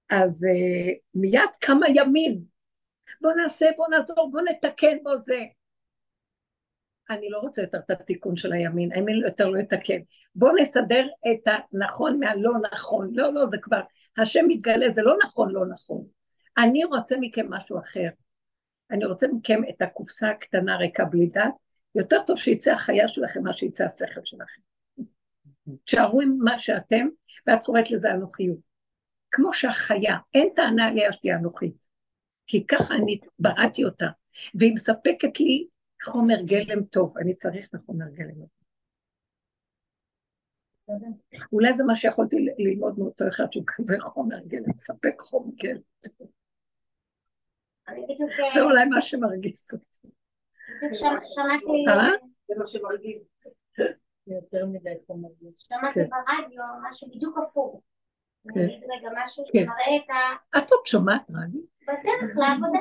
[0.10, 2.42] אז uh, מיד כמה ימים,
[3.22, 5.40] בוא נעשה, בוא נעזור, בוא נתקן, בוא זה.
[7.10, 10.00] אני לא רוצה יותר את התיקון של הימין, הימין יותר לא יתקן.
[10.36, 13.10] בואו נסדר את הנכון מהלא נכון.
[13.14, 13.82] לא, לא, זה כבר,
[14.18, 16.06] השם מתגלה, זה לא נכון, לא נכון.
[16.58, 18.10] אני רוצה מכם משהו אחר.
[18.92, 21.54] אני רוצה מכם את הקופסה הקטנה ריקה בלי דת,
[21.96, 24.62] יותר טוב שיצא החיה שלכם מה שיצא השכל שלכם.
[25.86, 27.08] תשארו עם מה שאתם,
[27.48, 28.58] ואת קוראת לזה אנוכיות.
[29.32, 31.74] כמו שהחיה, אין טענה עליה שתהיה אנוכית,
[32.48, 34.06] כי ככה אני בראתי אותה,
[34.56, 35.68] והיא מספקת לי
[36.04, 38.58] חומר גלם טוב, אני צריך את החומר גלם הזה.
[41.54, 45.82] אולי זה מה שיכולתי ללמוד מאותו אחד שהוא כזה חומר גלם, מספק חומר גלם.
[48.54, 50.08] זה אולי מה שמרגיז אותי.
[51.24, 51.86] שמעתי...
[51.88, 52.10] אה?
[52.48, 53.22] זה מה שמרגיז.
[54.28, 55.52] יותר מדי חומר גלם.
[55.56, 56.10] שמעתי כן.
[56.10, 57.82] ברדיו משהו בדיוק הפוך.
[58.54, 58.60] כן.
[58.60, 59.60] רגע משהו כן.
[59.66, 60.58] שמראה את ה...
[60.60, 61.60] את עוד שומעת רדי?
[61.82, 62.80] בדרך לעבודה.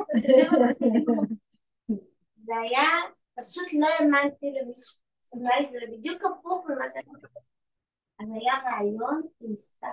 [2.47, 2.89] זה היה,
[3.39, 4.97] פשוט לא האמנתי למישהו,
[5.33, 7.13] אולי זה בדיוק הפוך ממה שאני.
[8.21, 9.87] אז היה רעיון עם סבתא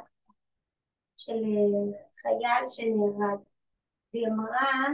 [1.17, 3.39] של אה, חייל שנהרג,
[4.13, 4.85] והיא אמרה,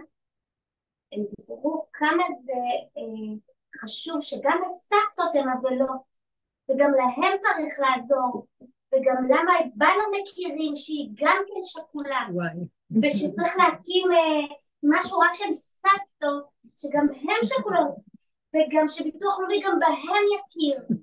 [1.12, 2.54] הם דיברו כמה זה
[2.98, 3.38] אה,
[3.82, 6.02] חשוב שגם הסבתות הן אבלות,
[6.70, 8.48] וגם להם צריך לעזור,
[8.92, 12.28] וגם למה את לא מכירים שהיא גם כן שכולה.
[12.34, 12.68] וואי.
[13.02, 16.44] ושצריך להקים אה, משהו רק של סבתות,
[16.76, 17.96] שגם הם שכולות,
[18.54, 20.98] וגם שביטוח לאומי גם בהם יכיר.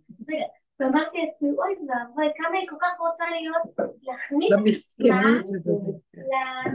[0.81, 5.43] ואמרתי לעצמי, אוי ואבוי, כמה היא כל כך רוצה להיות, להכניס את עצמה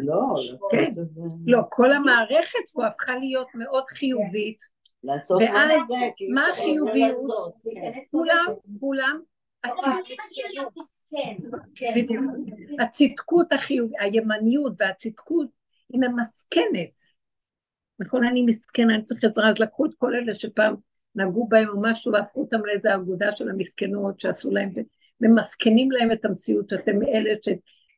[0.01, 0.35] לא,
[0.71, 0.93] כן.
[1.45, 4.57] לא, כל המערכת פה הפכה להיות מאוד חיובית,
[5.03, 5.69] לעשות ואז
[6.33, 7.53] מה צריך החיוביות?
[7.63, 8.01] כן.
[8.11, 8.45] כולם,
[8.79, 9.21] כולם.
[12.79, 15.47] הצדקות החיובית, הימניות והצדקות
[15.93, 17.12] היא ממסכנת.
[17.99, 20.75] נכון, אני מסכנה, אני צריך עזרה, אז לקחו את כל אלה שפעם
[21.15, 24.69] נגעו בהם או משהו והפכו אותם לאיזו אגודה של המסכנות שעשו להם,
[25.21, 27.49] וממסכנים להם את המציאות שאתם אלה ש...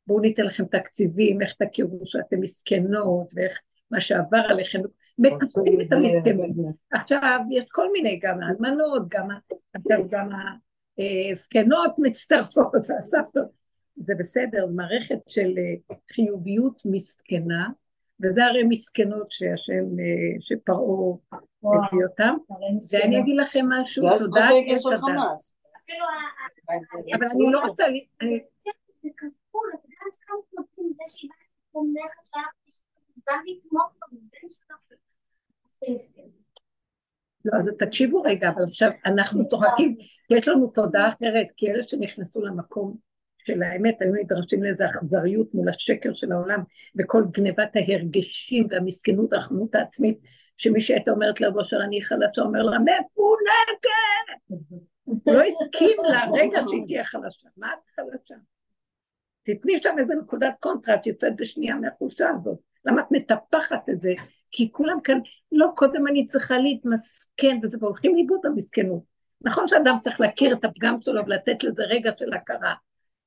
[0.08, 4.80] בואו ניתן לכם תקציבים, איך תכירו שאתם מסכנות, ואיך מה שעבר עליכם,
[5.18, 6.76] מקפלים את המסכנות.
[6.92, 9.28] עכשיו, יש כל מיני, גם האלמנות, גם,
[10.10, 10.30] גם
[11.32, 13.64] הזקנות מצטרפות, והסבתות.
[13.96, 17.70] זה בסדר, מערכת של אה, חיוביות מסכנה,
[18.24, 21.18] וזה הרי מסכנות שהשם, אה, שפרעה
[21.64, 22.36] הביא אותם.
[22.94, 24.98] ואני אגיד לכם משהו, זה תודה האסטרטגיה של תודה.
[24.98, 25.54] חמאס.
[25.84, 27.86] אפילו ה- אבל אני לא רוצה.
[37.46, 39.96] לא, אז תקשיבו רגע, אבל עכשיו אנחנו צוחקים,
[40.28, 42.98] כי יש לנו תודעה אחרת, כי אלה שנכנסו למקום
[43.46, 46.60] של האמת היו נדרשים לאיזו אכזריות מול השקר של העולם,
[47.00, 50.20] וכל גנבת ההרגשים והמסכנות והחמות העצמית,
[50.58, 53.88] שמי שהייתה אומרת לה בושר אני חלשה, אומר לה מפונקת!
[55.04, 58.36] הוא לא הסכים לרגע שהיא תהיה חלשה, מה את חלשה?
[59.44, 62.60] תתני שם איזה נקודת קונטרה, את יוצאת בשנייה מהחולשה הזאת.
[62.86, 64.14] למה את מטפחת את זה?
[64.52, 65.20] כי כולם כאן,
[65.52, 69.04] לא קודם אני צריכה להתמסכן, וזה והולכים לאיבוד במסכנות.
[69.42, 72.74] נכון שאדם צריך להכיר את הפגם שלו ולתת לזה רגע של הכרה.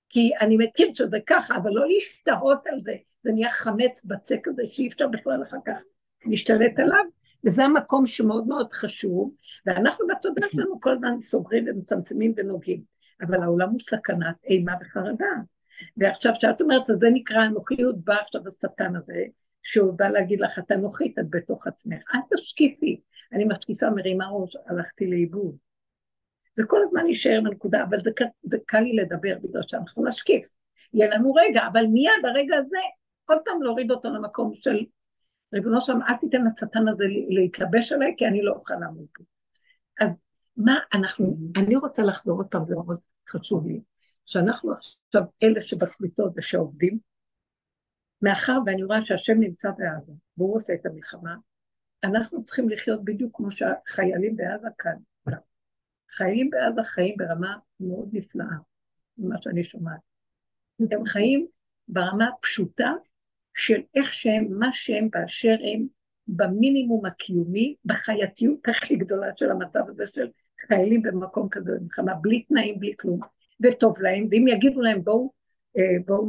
[0.08, 2.94] כי אני מכיר שזה ככה, אבל לא להשתהות על זה.
[3.24, 5.82] זה נהיה חמץ בצק הזה שאי אפשר בכלל אחר כך
[6.26, 7.04] להשתלט עליו,
[7.46, 9.34] וזה המקום שמאוד מאוד חשוב,
[9.66, 12.96] ואנחנו בתודעה שלנו כל הזמן סוגרים ומצמצמים ונוגעים.
[13.22, 15.32] אבל העולם הוא סכנת אימה וחרדה.
[15.96, 19.24] ועכשיו, כשאת אומרת, אז זה נקרא אנוכיות, בא עכשיו השטן הזה,
[19.62, 22.02] שהוא בא להגיד לך, את אנוכית, את בתוך עצמך.
[22.14, 23.00] אל תשקיפי.
[23.32, 25.56] אני משקיפה, מרימה ראש, הלכתי לאיבוד.
[26.56, 28.10] זה כל הזמן יישאר בנקודה, אבל זה,
[28.42, 30.48] זה קל לי לדבר בגלל שאנחנו נשקיף.
[30.94, 32.78] יהיה לנו רגע, אבל מיד הרגע הזה,
[33.24, 34.84] עוד פעם להוריד אותו למקום של
[35.54, 39.24] ריבונו שם, אל תיתן לשטן הזה להתלבש עליי, כי אני לא אוכל לעמוד בו.
[40.00, 40.18] אז
[40.56, 43.80] מה אנחנו, אני רוצה לחזור עוד פעם, זה מאוד חשוב לי,
[44.26, 46.98] שאנחנו עכשיו אלה שבקבוצות ושעובדים,
[48.22, 51.34] מאחר ואני רואה שהשם נמצא בעזה, והוא עושה את המלחמה,
[52.04, 54.96] אנחנו צריכים לחיות בדיוק כמו שהחיילים בעזה כאן.
[56.16, 58.56] חיילים בעזה חיים ברמה מאוד נפלאה,
[59.18, 60.00] ממה שאני שומעת.
[60.90, 61.46] הם חיים
[61.88, 62.92] ברמה הפשוטה
[63.54, 65.86] של איך שהם, מה שהם באשר הם,
[66.28, 70.28] במינימום הקיומי, בחייתיות הכי גדולה של המצב הזה של
[70.68, 73.20] חיילים במקום כזה במלחמה, בלי תנאים, בלי כלום,
[73.62, 75.32] וטוב להם, ואם יגידו להם בואו,
[75.78, 76.28] אה, בואו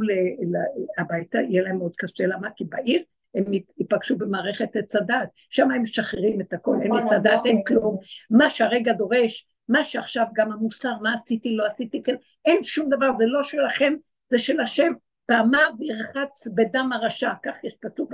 [0.98, 2.50] הביתה, יהיה להם מאוד קשה, למה?
[2.56, 3.02] כי בעיר
[3.34, 3.44] הם
[3.78, 7.98] ייפגשו במערכת עץ הדת, שם הם משחררים את הכל, אין עץ הדת, אין כלום,
[8.30, 13.16] מה שהרגע דורש, מה שעכשיו גם המוסר, מה עשיתי, לא עשיתי, כן, אין שום דבר,
[13.16, 13.94] זה לא שלכם,
[14.30, 14.92] זה של השם,
[15.26, 18.08] פעמיו ירחץ בדם הרשע, כך יש כתוב,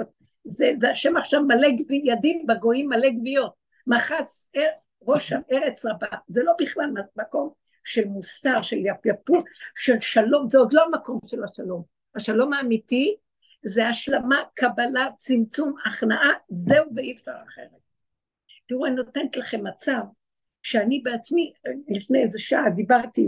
[0.45, 3.53] זה, זה השם עכשיו מלא גבי, ידין בגויים מלא גוויות,
[3.87, 4.63] מחץ, אה,
[5.03, 7.51] ראש הארץ רבה, זה לא בכלל מקום
[7.85, 9.45] של מוסר, של יפייפות,
[9.77, 11.83] של שלום, זה עוד לא המקום של השלום.
[12.15, 13.17] השלום האמיתי
[13.65, 17.69] זה השלמה, קבלה, צמצום, הכנעה, זהו ואי אפשר אחרת.
[18.67, 20.01] תראו, אני נותנת לכם מצב
[20.65, 21.53] שאני בעצמי,
[21.89, 23.27] לפני איזה שעה דיברתי,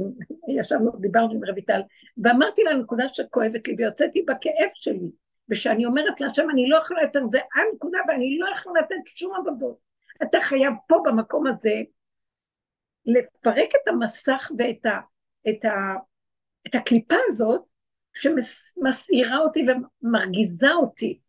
[0.49, 1.81] ישבנו, דיברנו עם רויטל,
[2.25, 5.11] ואמרתי לה נקודה שכואבת לי, ויוצאתי בכאב שלי,
[5.49, 9.77] ושאני אומרת להשם, אני לא יכולה לתת, זה הנקודה, ואני לא יכולה לתת שום עבודות.
[10.22, 11.75] אתה חייב פה במקום הזה
[13.07, 15.01] לפרק את המסך ואת ה,
[15.49, 15.70] את ה,
[16.66, 17.62] את הקליפה הזאת
[18.14, 19.66] שמסעירה אותי
[20.03, 21.20] ומרגיזה אותי.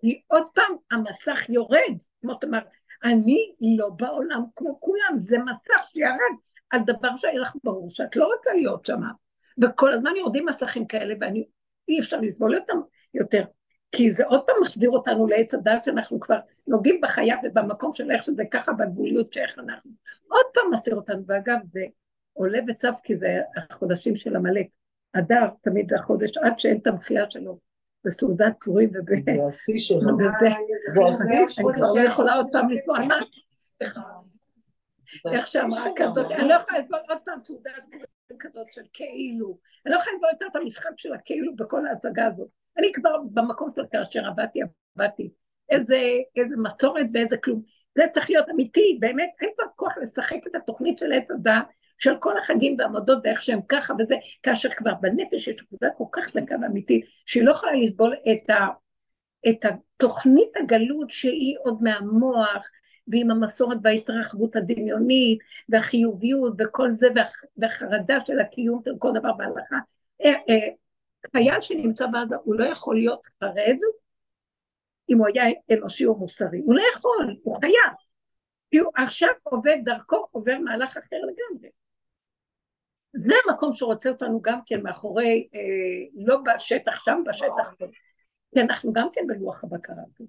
[0.00, 2.58] כי עוד פעם המסך יורד, כמו אומר,
[3.04, 6.34] אני לא בעולם כמו כולם, זה מסך שירד
[6.70, 9.00] על דבר שהיה לך ברור שאת לא רוצה להיות שם.
[9.62, 11.46] וכל הזמן יורדים מסכים כאלה ואני,
[11.88, 12.80] אי אפשר לסבול אותם
[13.14, 13.44] יותר.
[13.92, 18.24] כי זה עוד פעם מחזיר אותנו לעץ הדת שאנחנו כבר נוגעים בחיה ובמקום של איך
[18.24, 19.90] שזה ככה בגבוליות שאיך אנחנו.
[20.28, 21.80] עוד פעם מסיר אותנו, ואגב זה
[22.32, 24.66] עולה וצף כי זה החודשים של עמלק.
[25.12, 27.58] אדר תמיד זה החודש עד שאין את המחייה שלו
[28.04, 29.34] בסעודת פורים וב...
[29.36, 29.98] זה השיא שלו.
[30.18, 33.18] אני כבר לא יכולה עוד פעם לסבול, מה?
[35.32, 39.94] איך שאמרה כזאת, אני לא יכולה לסבול עוד פעם סעודת פורים כזאת של כאילו, אני
[39.94, 42.48] לא יכולה לסבול יותר את המשחק של הכאילו בכל ההצגה הזאת.
[42.78, 44.60] אני כבר במקום של כאשר עבדתי,
[44.96, 45.30] עבדתי.
[45.70, 47.62] איזה מסורת ואיזה כלום.
[47.98, 51.64] זה צריך להיות אמיתי, באמת, אין כבר כוח לשחק את התוכנית של עץ הדת,
[52.00, 56.36] של כל החגים והמדות ואיך שהם ככה וזה, כאשר כבר בנפש יש עבודה כל כך
[56.36, 58.66] דקה ואמיתית, שהיא לא יכולה לסבול את, ה,
[59.48, 62.70] את התוכנית הגלות שהיא עוד מהמוח,
[63.08, 67.24] ועם המסורת וההתרחבות הדמיונית, והחיוביות וכל זה, וה,
[67.56, 69.76] והחרדה של הקיום של כל דבר בהלכה.
[70.24, 70.68] אה, אה,
[71.32, 73.76] חייל שנמצא בעזה, הוא לא יכול להיות חרד
[75.10, 76.60] אם הוא היה אנושי או מוסרי.
[76.64, 77.94] הוא לא יכול, הוא חייב.
[78.70, 81.68] כי הוא עכשיו עובד דרכו, עובר מהלך אחר לגמרי.
[83.28, 85.60] זה המקום שרוצה אותנו גם כן מאחורי, אה,
[86.14, 87.84] לא בשטח שם, בשטח פה.
[88.54, 90.24] כי אנחנו גם כן בלוח הבקרה הזה.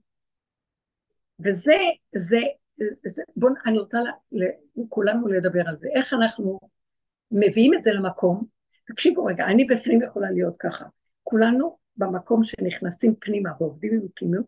[1.45, 1.77] וזה,
[2.15, 2.39] זה,
[3.05, 3.99] זה בואו, אני רוצה
[4.77, 5.87] לכולנו לדבר על זה.
[5.95, 6.59] איך אנחנו
[7.31, 8.45] מביאים את זה למקום
[8.87, 10.85] תקשיבו רגע, אני בפנים יכולה להיות ככה.
[11.23, 14.45] כולנו במקום שנכנסים פנימה ועובדים עם פנימיות,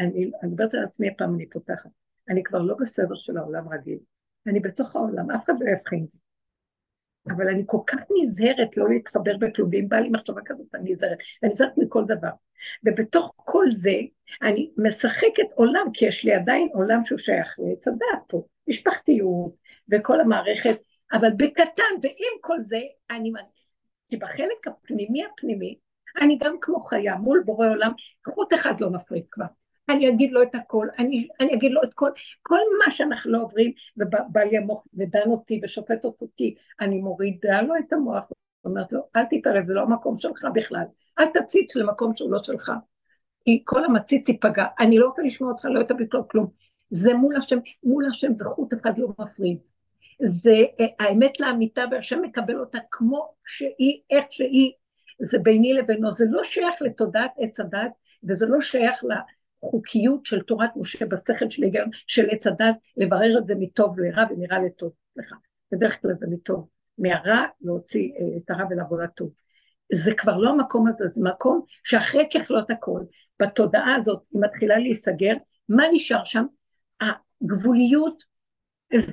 [0.00, 1.90] אני מדברת על עצמי הפעם אני פותחת.
[2.28, 3.98] אני כבר לא בסדר של העולם רגיל.
[4.46, 6.06] אני בתוך העולם, אף אחד לא יבחין.
[7.30, 11.18] אבל אני כל כך נזהרת לא להתחבר בכלום, ואם בא לי מחשבה כזאת, אני נזהרת.
[11.42, 12.28] אני נזהרת מכל דבר.
[12.84, 13.96] ובתוך כל זה,
[14.42, 19.54] אני משחקת עולם, כי יש לי עדיין עולם שהוא שייך לעץ הדעת פה, משפחתיות,
[19.92, 20.76] וכל המערכת,
[21.12, 23.32] אבל בקטן, ועם כל זה, אני
[24.06, 25.78] כי בחלק הפנימי הפנימי,
[26.20, 27.92] אני גם כמו חיה מול בורא עולם,
[28.26, 29.44] חוט אחד לא מפריד כבר.
[29.88, 32.10] אני אגיד לו את הכל, אני, אני אגיד לו את כל,
[32.42, 37.74] כל מה שאנחנו לא עוברים, ובא לי המוח ודן אותי ושופט אותי, אני מורידה לו
[37.76, 38.24] את המוח,
[38.64, 40.84] אומרת לו, אל תתערב, זה לא המקום שלך בכלל,
[41.18, 42.72] אל תציץ למקום שהוא לא שלך,
[43.44, 46.46] כי כל המציץ ייפגע, אני לא רוצה לשמוע אותך, לא יותר בכלל כלום,
[46.90, 49.58] זה מול השם, מול השם זה חוט אחד לא מפריד.
[50.22, 54.72] זה אה, האמת לאמיתה והשם מקבל אותה כמו שהיא, איך שהיא,
[55.22, 57.92] זה ביני לבינו, זה לא שייך לתודעת עץ הדת
[58.28, 59.04] וזה לא שייך
[59.64, 64.24] לחוקיות של תורת משה בשכל של היגיון של עץ הדת, לברר את זה מטוב לרע
[64.30, 65.36] ונראה לטוב, סליחה,
[65.72, 69.30] בדרך כלל זה מטוב, מהרע להוציא אה, את הרע ולבוא לטוב.
[69.92, 73.00] זה כבר לא המקום הזה, זה מקום שאחרי ככלות הכל,
[73.42, 75.34] בתודעה הזאת היא מתחילה להיסגר,
[75.68, 76.44] מה נשאר שם?
[77.00, 78.22] הגבוליות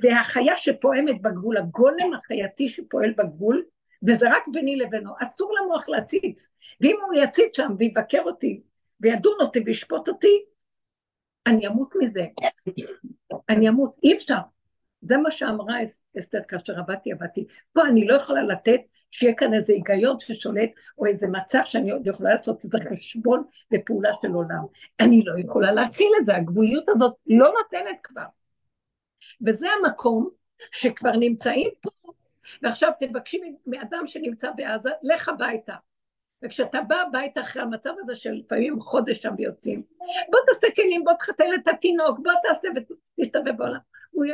[0.02, 3.64] והחיה שפועמת בגבול, הגולם החייתי שפועל בגבול,
[4.08, 6.48] וזה רק ביני לבינו, אסור למוח להציץ.
[6.80, 8.62] ואם הוא יציץ שם ויבקר אותי,
[9.02, 10.44] וידון אותי וישפוט אותי,
[11.46, 12.26] אני אמות מזה.
[13.48, 14.38] אני אמות, אי אפשר.
[15.02, 15.76] זה מה שאמרה
[16.18, 17.46] אסתר כאשר עבדתי, עבדתי.
[17.72, 22.06] פה אני לא יכולה לתת שיהיה כאן איזה היגיון ששולט, או איזה מצב שאני עוד
[22.06, 24.64] יכולה לעשות איזה חשבון ופעולה של עולם.
[25.00, 28.26] אני לא יכולה להכיל את זה, הגבוליות הזאת לא נותנת כבר.
[29.46, 30.30] וזה המקום
[30.72, 32.12] שכבר נמצאים פה,
[32.62, 35.74] ועכשיו תבקשי מאדם שנמצא בעזה, לך הביתה.
[36.42, 39.82] וכשאתה בא הביתה אחרי המצב הזה של לפעמים חודש שם ויוצאים,
[40.30, 42.68] בוא תעשה כלים, בוא תחתן את התינוק, בוא תעשה
[43.18, 43.78] ותסתובב בעולם.
[44.10, 44.24] הוא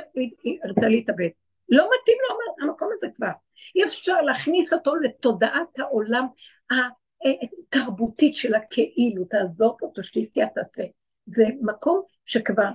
[0.45, 1.29] ירצה להתאבד.
[1.69, 3.31] לא מתאים לו המקום הזה כבר.
[3.77, 6.27] אי אפשר להכניס אותו לתודעת העולם
[6.71, 10.85] התרבותית של הכאילו, תעזור פה, תשתית, תעשה.
[11.27, 12.69] זה מקום שכבר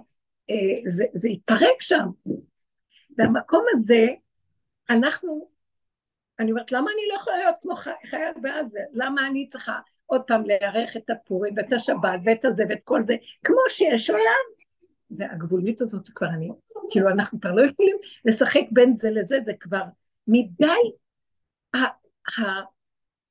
[0.50, 0.56] אה,
[0.86, 2.08] זה, זה התפרק שם.
[3.18, 4.08] והמקום הזה,
[4.90, 5.48] אנחנו,
[6.40, 7.76] אני אומרת, למה אני לא יכולה להיות כמו
[8.10, 8.80] חייל בעזה?
[8.94, 13.16] למה אני צריכה עוד פעם לארח את הפורים ואת השבת ואת הזה ואת כל זה,
[13.44, 14.44] כמו שיש עולם?
[15.12, 16.50] והגבולית הזאת כבר אני
[16.92, 19.84] כאילו אנחנו כבר לא יכולים לשחק בין זה לזה, זה כבר
[20.28, 20.66] מדי,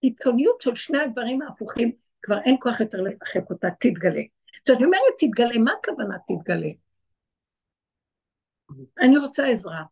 [0.04, 1.92] ההתקוניות של שני הדברים ההפוכים,
[2.22, 4.22] כבר אין כוח יותר לשחק אותה, תתגלה.
[4.64, 6.68] כשאני אומרת תתגלה, מה הכוונה תתגלה?
[9.00, 9.82] אני רוצה עזרה.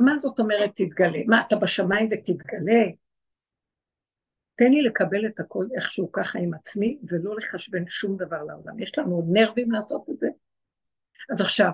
[0.00, 1.18] מה זאת אומרת תתגלה?
[1.26, 2.82] מה, אתה בשמיים ותתגלה?
[4.54, 8.78] תן לי לקבל את הכל איכשהו ככה עם עצמי, ולא לחשבן שום דבר לעולם.
[8.78, 10.28] יש לנו נרבים לעשות את זה.
[11.32, 11.70] אז עכשיו,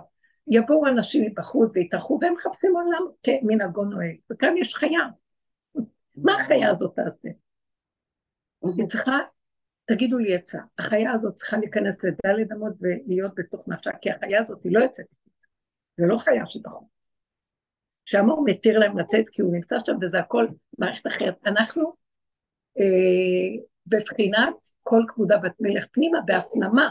[0.49, 5.09] יבואו אנשים מבחוץ ויתארחו, והם מחפשים עולם כמנהגו נוהג, וכאן יש חיה.
[6.17, 7.29] מה החיה הזאת תעשה?
[8.77, 9.19] היא צריכה,
[9.85, 14.65] תגידו לי עצה, החיה הזאת צריכה להיכנס לדלת אמות ולהיות בתוך נפשה, כי החיה הזאת
[14.65, 15.07] היא לא יוצאת.
[15.97, 16.96] זה לא חיה שבחוץ.
[18.15, 20.47] הוא מתיר להם לצאת כי הוא נמצא שם וזה הכל
[20.79, 21.35] מערכת אחרת.
[21.47, 21.95] אנחנו
[22.79, 26.91] אה, בבחינת כל כבודה בת מלך פנימה, בהפנמה.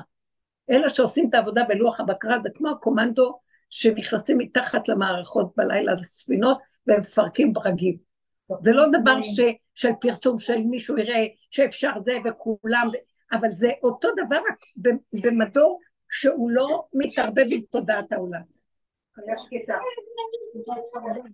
[0.69, 3.39] אלה שעושים את העבודה בלוח הבקרה זה כמו הקומנדו
[3.69, 6.57] שנכנסים מתחת למערכות בלילה לספינות
[6.87, 7.97] והם מפרקים ברגים.
[8.61, 9.39] זה לא דבר ש,
[9.75, 12.89] של פרסום של מישהו יראה שאפשר זה וכולם,
[13.31, 14.39] אבל זה אותו דבר
[15.13, 18.54] במדור שהוא לא מתערבב עם תודעת העולם.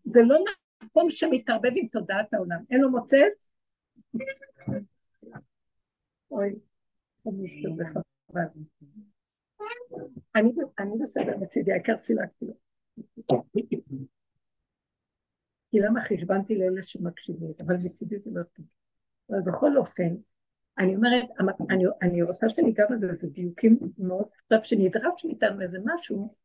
[0.06, 0.44] זה לא
[0.84, 2.58] מקום שמתערבב עם תודעת העולם.
[2.72, 3.50] אין לו מוצץ?
[6.32, 6.56] אוי,
[10.80, 12.54] אני בסדר מצידי, העיקר סילקתי לו.
[15.72, 18.66] כי למה חשבנתי לאלה שמקשיבים, אבל מצידי זה לא טוב.
[19.30, 20.16] אבל בכל אופן,
[20.78, 21.26] אני אומרת,
[22.02, 26.36] אני רוצה שניגע בזה, זה דיוקים מאוד, עכשיו שנדרש מאיתנו איזה משהו,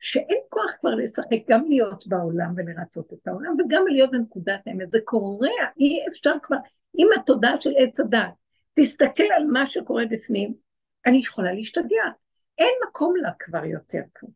[0.00, 4.92] שאין כוח כבר לשחק, גם להיות בעולם ולרצות את העולם, וגם להיות בנקודת האמת.
[4.92, 6.56] זה קורע, אי אפשר כבר,
[6.94, 8.30] עם התודעה של עץ הדת,
[8.74, 10.54] תסתכל על מה שקורה בפנים,
[11.06, 12.04] אני יכולה להשתגע.
[12.58, 14.26] אין מקום לה כבר יותר פה.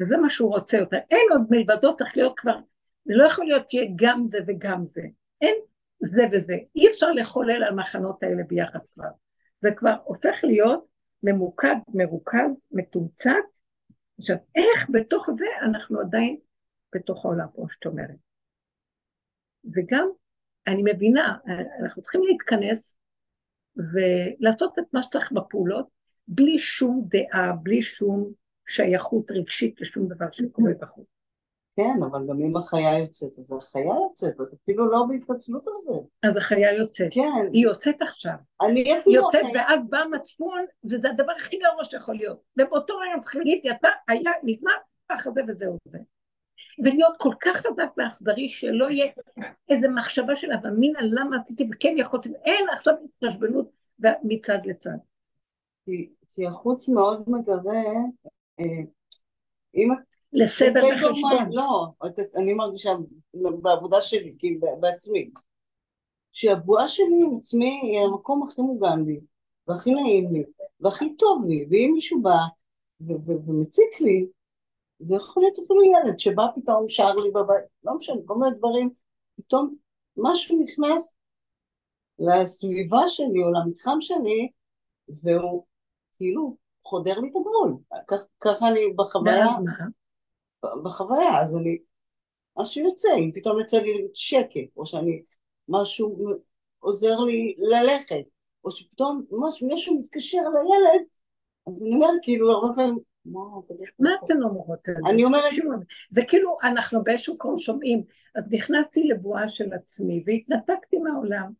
[0.00, 0.98] וזה מה שהוא רוצה יותר.
[1.10, 2.58] אין עוד מלבדו, צריך להיות כבר,
[3.04, 5.02] זה לא יכול להיות שיהיה גם זה וגם זה.
[5.40, 5.54] אין
[6.00, 6.56] זה וזה.
[6.76, 9.08] אי אפשר לחולל על המחנות האלה ביחד כבר.
[9.62, 10.84] זה כבר הופך להיות
[11.22, 13.53] ממוקד, מרוכז, מתומצת,
[14.18, 16.36] עכשיו, איך בתוך זה אנחנו עדיין
[16.94, 18.16] בתוך העולם, כמו שאת אומרת.
[19.74, 20.08] וגם,
[20.66, 21.36] אני מבינה,
[21.82, 22.98] אנחנו צריכים להתכנס
[23.76, 25.88] ולעשות את מה שצריך בפעולות,
[26.28, 28.32] בלי שום דעה, בלי שום
[28.68, 31.13] שייכות רגשית לשום דבר שקורה בחוץ.
[31.76, 35.92] כן, אבל גם אם החיה יוצאת, אז החיה יוצאת, את אפילו לא בהתפצלות על זה.
[36.22, 37.08] אז החיה יוצאת.
[37.10, 37.48] כן.
[37.52, 38.34] היא יוצאת עכשיו.
[38.60, 39.02] אני אפילו...
[39.06, 42.38] היא יוצאת ואז בא מצפון, וזה הדבר הכי גרוע שיכול להיות.
[42.58, 44.72] ובאותו רגע צריך להגיד, אתה, היה, נגמר,
[45.08, 45.98] ככה זה וזהו זה.
[46.78, 49.12] ולהיות כל כך חזק ואכזרי שלא יהיה
[49.68, 53.70] איזה מחשבה של אבמינה למה עשיתי וכן יכולתי, אין עכשיו התחשבנות
[54.22, 54.96] מצד לצד.
[55.84, 57.82] כי, כי החוץ מאוד מגרה,
[58.60, 58.64] אה,
[59.74, 61.52] אם את לסדר וחשבון.
[61.52, 61.86] לא,
[62.36, 62.90] אני מרגישה
[63.34, 65.30] בעבודה שלי, כאילו בעצמי,
[66.32, 69.20] שהבועה שלי עם עצמי היא המקום הכי מוגן לי,
[69.68, 70.44] והכי נעים לי,
[70.80, 72.36] והכי טוב לי, ואם מישהו בא
[73.26, 74.26] ומציק לי,
[74.98, 78.90] זה יכול להיות אפילו ילד שבא פתאום שר לי בבית, לא משנה, כל מיני דברים,
[79.36, 79.74] פתאום
[80.16, 81.16] משהו נכנס
[82.18, 84.48] לסביבה שלי או למתחם שלי,
[85.08, 85.64] והוא
[86.16, 87.76] כאילו חודר לי את הגבול.
[88.40, 89.46] ככה אני בחוויה...
[90.82, 91.78] בחוויה, אז אני,
[92.58, 95.22] משהו יוצא, אם פתאום יוצא לי שקט, או שאני,
[95.68, 96.18] משהו
[96.78, 98.24] עוזר לי ללכת,
[98.64, 101.06] או שפתאום משהו, מישהו מתקשר לילד,
[101.66, 102.98] אז אני אומרת כאילו הרבה פעמים,
[103.98, 104.78] מה אתן אומרות?
[105.06, 105.42] אני אומרת...
[106.10, 108.02] זה כאילו אנחנו באיזשהו קום שומעים,
[108.34, 111.52] אז נכנסתי לבועה של עצמי והתנתקתי מהעולם.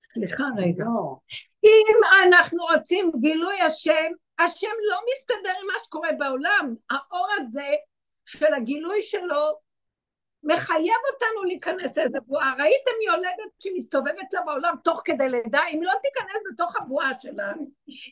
[0.00, 0.84] סליחה רגע.
[0.84, 1.16] לא.
[1.64, 1.96] אם
[2.28, 6.74] אנחנו רוצים גילוי השם, השם לא מסתדר עם מה שקורה בעולם.
[6.90, 7.66] האור הזה
[8.26, 9.58] של הגילוי שלו
[10.42, 12.54] מחייב אותנו להיכנס לאיזה בועה.
[12.58, 15.60] ראיתם יולדת שמסתובבת לה בעולם תוך כדי לידה?
[15.74, 17.52] אם לא תיכנס בתוך הבועה שלה,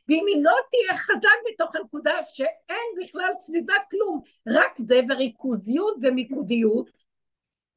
[0.09, 6.91] ואם היא לא תהיה חזק בתוך הנקודה שאין בכלל סביבה כלום, רק זה וריכוזיות ומיקודיות,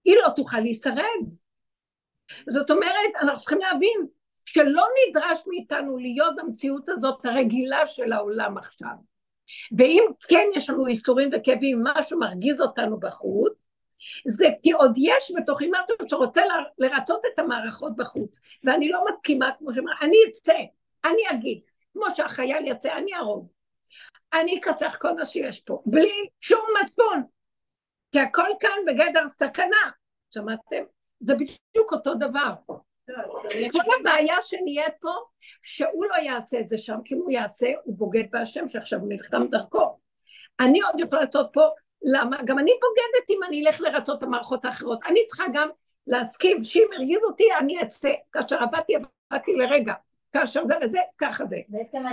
[0.06, 1.24] היא לא תוכל להישרד.
[2.50, 4.08] זאת אומרת, אנחנו צריכים להבין
[4.46, 9.17] שלא נדרש מאיתנו להיות במציאות הזאת הרגילה של העולם עכשיו.
[9.78, 13.54] ואם כן יש לנו איסורים וכאבים, משהו מרגיז אותנו בחוץ,
[14.28, 16.42] זה כי עוד יש בתוכי משהו שרוצה
[16.78, 18.40] לרצות את המערכות בחוץ.
[18.64, 20.58] ואני לא מסכימה, כמו שאומר, אני אצא,
[21.06, 21.60] אני אגיד,
[21.94, 23.48] כמו שהחייל יצא, אני ארוג.
[24.34, 27.24] אני אכסח כל מה שיש פה, בלי שום מצפון.
[28.12, 29.92] כי הכל כאן בגדר סכנה.
[30.30, 30.84] שמעתם?
[31.20, 32.52] זה בדיוק אותו דבר.
[33.72, 35.12] כל הבעיה שנהיית פה,
[35.64, 39.10] שהוא לא יעשה את זה שם, כי אם הוא יעשה, הוא בוגד בהשם שעכשיו הוא
[39.10, 39.98] נלחם דרכו.
[40.60, 41.68] אני עוד יכולה לעשות פה
[42.02, 42.38] למה?
[42.46, 45.00] גם אני בוגדת אם אני אלך לרצות את המערכות האחרות.
[45.06, 45.70] אני צריכה גם
[46.08, 48.12] להסכים שאם הרגיז אותי, אני אצא.
[48.32, 49.94] כאשר עבדתי, עבדתי לרגע.
[50.34, 51.58] כאשר זה וזה, ככה זה.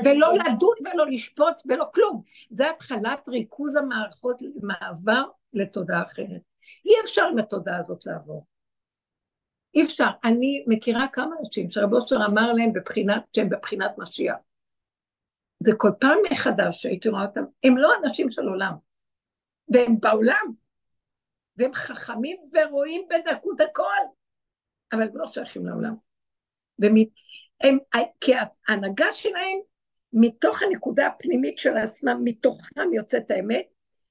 [0.04, 2.22] ולא לדון ולא לשפוט ולא כלום.
[2.50, 5.22] זה התחלת ריכוז המערכות למעבר
[5.52, 6.40] לתודעה אחרת.
[6.86, 8.44] אי אפשר עם התודעה הזאת לעבור.
[9.74, 10.08] אי אפשר.
[10.24, 14.36] אני מכירה כמה אנשים שרב אושר אמר להם בבחינת, שהם בבחינת משיח.
[15.60, 18.72] זה כל פעם מחדש שהייתי רואה אותם, הם לא אנשים של עולם,
[19.68, 20.52] והם בעולם,
[21.56, 24.04] והם חכמים ורואים בדקות הכל,
[24.92, 25.94] אבל הם לא שייכים לעולם.
[26.78, 26.94] והם,
[27.60, 27.78] הם,
[28.20, 28.32] כי
[28.68, 29.58] ההנהגה שלהם,
[30.12, 33.66] מתוך הנקודה הפנימית של עצמם, מתוכם יוצאת האמת,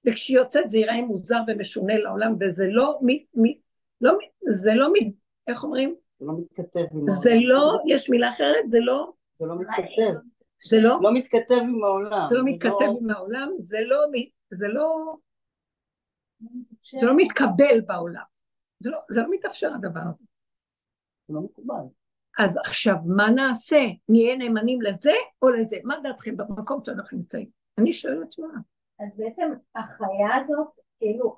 [0.06, 3.54] וכשהיא יוצאת זה ייראה מוזר ומשונה לעולם, וזה לא, מ, מ,
[4.02, 4.18] לא,
[4.50, 5.96] זה לא, מ, איך אומרים?
[6.20, 9.14] זה לא מתכתב עם זה לא, יש מילה אחרת, זה לא...
[9.40, 10.20] זה לא מתכתב.
[10.70, 11.00] זה לא...
[11.02, 12.28] לא מתכתב עם העולם.
[12.30, 13.98] זה לא מתכתב עם העולם, זה לא...
[14.52, 15.16] זה לא...
[17.00, 18.24] זה לא מתקבל בעולם.
[18.80, 20.24] זה לא, זה לא מתאפשר הדבר הזה.
[21.28, 21.84] זה לא מקובל.
[22.40, 23.82] אז עכשיו, מה נעשה?
[24.10, 25.78] נהיה נאמנים לזה או לזה?
[25.84, 27.50] מה דעתכם במקום שאנחנו נמצאים?
[27.78, 28.60] אני שואלת מה.
[29.06, 30.68] אז בעצם החיה הזאת,
[31.00, 31.36] כאילו,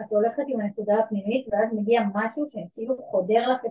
[0.00, 3.70] את הולכת עם הנקודה הפנימית, ואז מגיע משהו שכאילו חודר לך את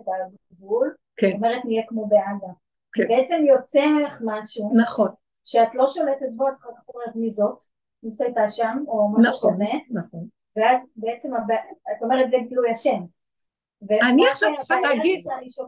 [0.52, 1.30] הגבול, כן.
[1.32, 2.52] אומרת נהיה כמו בעזה.
[2.92, 3.08] כן.
[3.08, 5.08] בעצם יוצא ממך משהו, נכון,
[5.44, 7.62] שאת לא שולטת בו, את אחר כך אומרת מי זאת,
[8.02, 10.26] מי זאת הייתה שם, או משהו נכון, כזה, נכון.
[10.56, 11.50] ואז בעצם הב-
[11.96, 13.00] את אומרת זה גילוי השם.
[14.10, 15.20] אני עכשיו צריכה להגיד.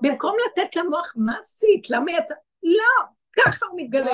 [0.02, 1.90] במקום לתת למוח, מה עשית?
[1.90, 2.34] למה יצא?
[2.62, 3.06] לא,
[3.36, 4.12] ככה הוא מתגלה.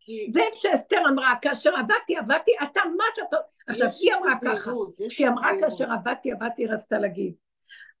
[0.00, 3.36] כי זה שאסתר אמרה, כאשר עבדתי, עבדתי, אתה מה שאתה...
[3.66, 4.70] עכשיו, היא אמרה ככה,
[5.08, 5.50] כשהיא אמרה.
[5.60, 7.34] כאשר עבדתי, עבדתי, היא רצתה להגיד,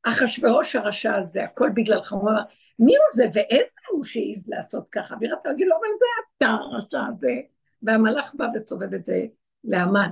[0.02, 2.42] אחשוורוש הרשע הזה, הכל בגללך, הוא אמר,
[2.78, 5.14] מי הוא זה ואיזה הוא שהעז לעשות ככה?
[5.20, 6.06] והיא רצתה להגיד לו, אבל זה
[6.36, 7.34] אתה הרשע הזה,
[7.82, 9.26] והמלאך בא וסובב את זה
[9.64, 10.10] לאמן.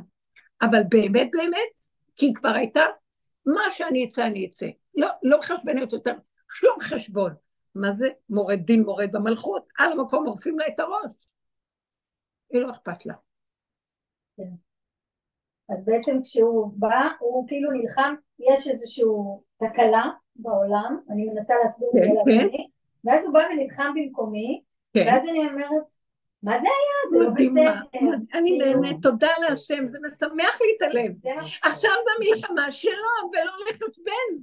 [0.62, 1.78] אבל באמת באמת,
[2.16, 2.82] כי היא כבר הייתה,
[3.46, 4.66] מה שאני אצא אני אצא.
[4.94, 6.14] לא, לא חשבניות יותר,
[6.50, 7.34] שום חשבון.
[7.74, 8.08] מה זה?
[8.28, 11.10] מורד דין מורד במלכות, על המקום עורפים לה את הראש.
[12.50, 13.14] היא לא אכפת לה.
[15.68, 19.04] אז בעצם כשהוא בא, הוא כאילו נלחם, יש איזושהי
[19.56, 22.30] תקלה בעולם, אני מנסה להסביר את כן, זה כן.
[22.30, 22.68] לעצמי,
[23.04, 24.62] ואז הוא בא ונלחם במקומי,
[24.94, 25.04] כן.
[25.06, 25.82] ואז אני אומרת,
[26.42, 27.10] מה זה היה?
[27.10, 27.30] זה לא.
[27.34, 28.38] בסדר.
[28.38, 31.12] אני כאילו, נהנית, תודה להשם, זה משמח לי את הלב.
[31.62, 34.42] עכשיו זה המלחמה שלו, ולא לחשבן.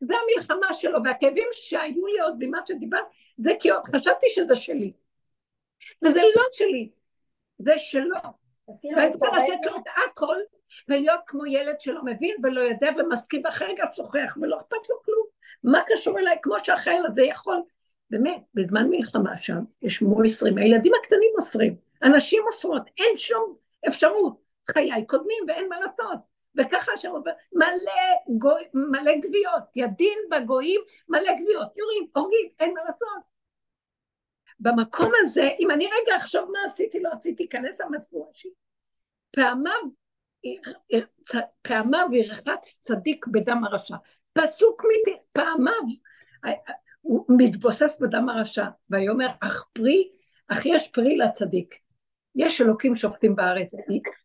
[0.00, 3.04] זה המלחמה שלו, והכאבים שהיו לי עוד ממה שדיברת,
[3.36, 4.92] זה כי עוד חשבתי שזה שלי.
[6.04, 6.90] וזה לא שלי,
[7.58, 8.43] זה שלו.
[8.68, 10.36] אז כאילו, אני צריכה לתת לו את הכל,
[10.88, 15.26] ולהיות כמו ילד שלא מבין ולא יודע ומסכים, ואחרי רגע שוכח, ולא אכפת לו כלום.
[15.64, 16.36] מה קשור אליי?
[16.42, 17.62] כמו שהחייל הזה יכול.
[18.10, 23.56] באמת, בזמן מלחמה שם, יש מוסרים, הילדים הקטנים מוסרים, אנשים מוסרות, אין שום
[23.88, 24.44] אפשרות.
[24.70, 26.18] חיי קודמים ואין מה לעשות.
[26.56, 32.80] וככה שם עובר, מלא, גוי, מלא גוויות, ידין בגויים, מלא גוויות, יורים, הורגים, אין מה
[32.80, 33.33] לעשות.
[34.60, 38.50] במקום הזה, אם אני רגע אחשוב מה עשיתי, לא עשיתי, כנס המסבורה שלי.
[39.30, 39.80] פעמיו,
[41.62, 43.96] פעמיו ירחץ צדיק בדם הרשע.
[44.32, 45.82] פסוק מיתי, פעמיו,
[47.00, 50.10] הוא מתבוסס בדם הרשע, ויאמר, אך פרי,
[50.48, 51.74] אך יש פרי לצדיק.
[52.34, 53.72] יש אלוקים שופטים בארץ,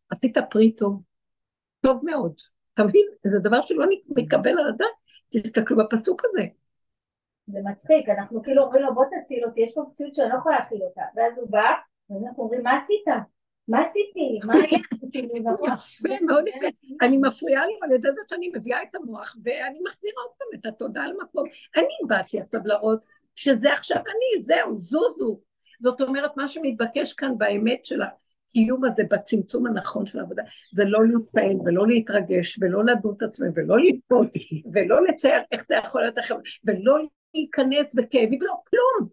[0.10, 1.02] עשית פרי טוב,
[1.82, 2.34] טוב מאוד.
[2.74, 3.06] אתה מבין?
[3.28, 4.92] זה דבר שלא מתקבל על הדעת,
[5.30, 6.48] תסתכלו בפסוק הזה.
[7.52, 10.60] זה מצחיק, אנחנו כאילו אומרים לו בוא תציל אותי, יש פה מציאות שאני לא יכולה
[10.60, 11.72] להכיל אותה, ואז הוא בא,
[12.10, 13.06] ואנחנו אומרים מה עשית?
[13.68, 14.40] מה עשיתי?
[14.46, 14.80] מה היה?
[15.12, 15.70] כאילו, נכון?
[15.74, 16.68] יפה, מאוד יפה.
[17.02, 20.66] אני מפריעה לו על ידי זה שאני מביאה את המוח, ואני מחזירה עוד פעם את
[20.66, 21.44] התודה על מקום.
[21.76, 23.00] אני באתי עכשיו להראות
[23.36, 25.40] שזה עכשיו אני, זהו, זוזו.
[25.82, 30.44] זאת אומרת, מה שמתבקש כאן באמת של הקיום הזה, בצמצום הנכון של העבודה,
[30.74, 34.26] זה לא להתפעל ולא להתרגש ולא לדון את עצמי ולא ליפול
[34.74, 36.98] ולא לצייר איך זה יכול להיות אחר, ולא
[37.34, 39.10] להיכנס בכאבים, לא, כלום.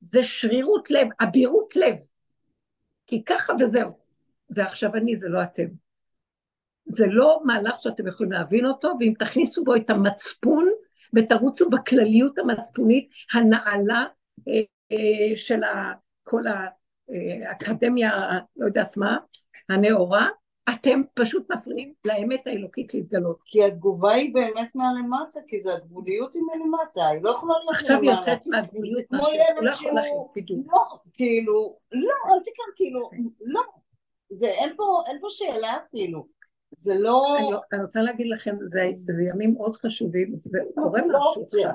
[0.00, 1.96] זה שרירות לב, אבירות לב.
[3.06, 3.98] כי ככה וזהו.
[4.48, 5.66] זה עכשיו אני, זה לא אתם.
[6.84, 10.68] זה לא מהלך שאתם יכולים להבין אותו, ואם תכניסו בו את המצפון,
[11.14, 14.06] ותרוצו בכלליות המצפונית הנעלה
[14.48, 14.60] אה,
[14.92, 15.60] אה, של
[16.24, 16.42] כל
[17.48, 18.10] האקדמיה,
[18.56, 19.16] לא יודעת מה,
[19.68, 20.28] הנאורה,
[20.70, 23.38] אתם פשוט מפריעים לאמת האלוקית להתגלות.
[23.44, 27.96] כי התגובה היא באמת מהלמטה, כי זה הגבוליות היא מלמטה, היא לא יכולה להיות עכשיו
[28.02, 28.16] למעלה.
[28.16, 29.32] יוצאת מהגבוליות, זה משהו,
[29.62, 30.30] לא יכול להכין, שהוא...
[30.36, 30.72] בדיוק.
[30.72, 33.10] לא, כאילו, לא, אל תיקח, כאילו,
[33.40, 33.62] לא.
[34.30, 36.26] זה, אין פה, אין פה שאלה אפילו.
[36.76, 37.36] זה לא...
[37.38, 41.42] אני- אני רוצה להגיד לכם, זה, זה ימים מאוד חשובים, זה קורה לא משהו.
[41.42, 41.70] עכשיו.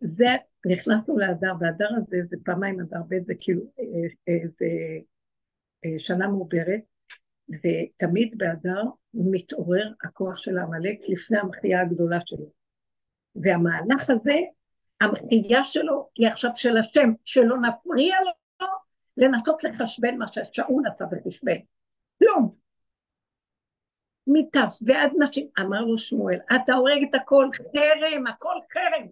[0.00, 0.26] זה,
[0.66, 3.84] נכנסנו לאדר, והאדר הזה זה פעמיים אדר ב', זה כאילו, אה,
[4.28, 4.66] אה, זה
[5.84, 6.80] אה, שנה מעוברת,
[7.48, 8.82] ותמיד באדר
[9.14, 12.46] מתעורר הכוח של העמלק לפני המחייה הגדולה שלו.
[13.36, 14.36] והמהלך הזה,
[15.00, 18.30] המחייה שלו היא עכשיו של השם, שלא נפריע לו
[19.16, 21.56] לנסות לחשבן מה ששאול עשה בחשבן.
[22.18, 22.54] כלום.
[24.26, 29.06] מטף ועד נשים, אמר לו שמואל, אתה הורג את הכל, חרם, הכל חרם.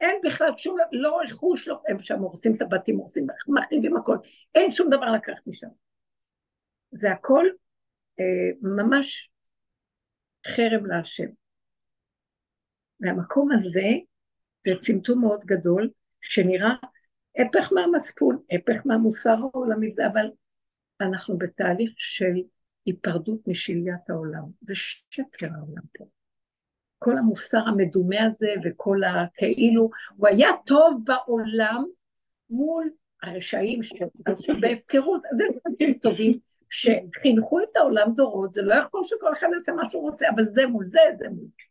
[0.00, 4.16] אין בכלל שום, לא רכוש, לא, הם שם הורסים את הבתים, הורסים, מחריבים הכל,
[4.54, 5.68] אין שום דבר לקחת משם.
[6.92, 7.46] זה הכל
[8.20, 9.30] אה, ממש
[10.46, 11.28] חרם להשם.
[13.00, 13.88] והמקום הזה
[14.64, 16.74] זה צמצום מאוד גדול, שנראה
[17.36, 20.30] הפך מהמצפון, הפך מהמוסר העולמי, אבל
[21.00, 22.34] אנחנו בתהליך של
[22.86, 24.42] היפרדות משליית העולם.
[24.60, 24.74] זה
[25.10, 26.04] שקר העולם פה.
[26.98, 31.84] כל המוסר המדומה הזה וכל הכאילו, הוא היה טוב בעולם
[32.50, 32.90] מול
[33.22, 36.32] הרשעים שעשו בהפקרות, אז הם אנשים טובים
[36.70, 40.66] שחינכו את העולם דורות, זה לא יכול שכל אחד יעשה מה שהוא רוצה, אבל זה
[40.66, 41.64] מול זה, זה מול זה.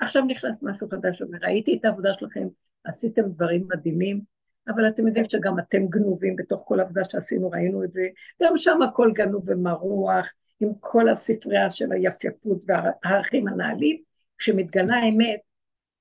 [0.00, 2.46] עכשיו נכנס משהו חדש, וראיתי את העבודה שלכם,
[2.84, 4.20] עשיתם דברים מדהימים,
[4.68, 8.06] אבל אתם יודעים שגם אתם גנובים בתוך כל עבודה שעשינו, ראינו את זה,
[8.42, 14.02] גם שם הכל גנוב ומרוח, עם כל הספרייה של היפייפות והערכים הנעלים,
[14.38, 15.40] כשמתגלה האמת,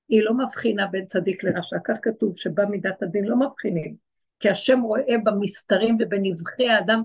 [0.10, 3.96] היא לא מבחינה בין צדיק לרשע, כך כתוב שבא מידת הדין לא מבחינים,
[4.40, 7.02] כי השם רואה במסתרים ובנבחי האדם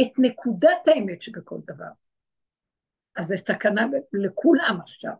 [0.00, 1.90] את נקודת האמת שבכל דבר.
[3.16, 5.12] אז זה סכנה לכולם עכשיו.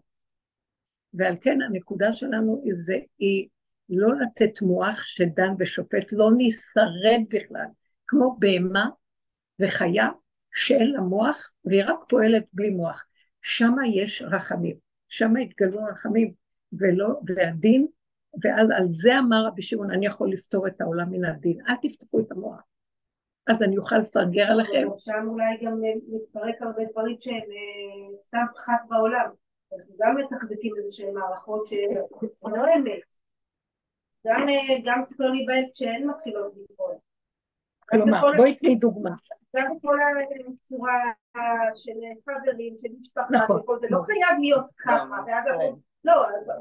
[1.14, 3.48] ועל כן הנקודה שלנו זה, היא
[3.88, 7.66] לא לתת מוח שדן ושופט, לא נשרד בכלל,
[8.06, 8.88] כמו בהמה
[9.60, 10.08] וחיה
[10.54, 13.04] שאין לה מוח והיא רק פועלת בלי מוח.
[13.42, 14.76] שם יש רחמים,
[15.08, 16.32] שם התגלו רחמים,
[16.72, 17.86] ולא, והדין,
[18.44, 22.20] ואז על זה אמר רבי שמעון, אני יכול לפתור את העולם מן הדין, אל תפתחו
[22.20, 22.60] את המוח.
[23.48, 24.88] אז אני אוכל לסרגר עליכם.
[24.98, 29.30] שם אולי גם מתפרק הרבה דברים שהם אה, סתם פחת בעולם.
[29.72, 31.94] אנחנו גם מתחזקים איזה שהן מערכות שהן
[32.42, 33.00] לא אמת.
[34.26, 36.94] גם, אה, גם צריך לא להיבהל כשהן מתחילות לפעול.
[37.90, 39.10] כלומר, בואי תני דוגמה.
[39.56, 39.96] גם כל
[40.48, 41.12] הצורה
[41.74, 41.92] של
[42.24, 44.06] חברים, של משפחה, נכון, זה לא נכון.
[44.06, 46.12] חייב להיות ככה, ואז אנחנו, לא,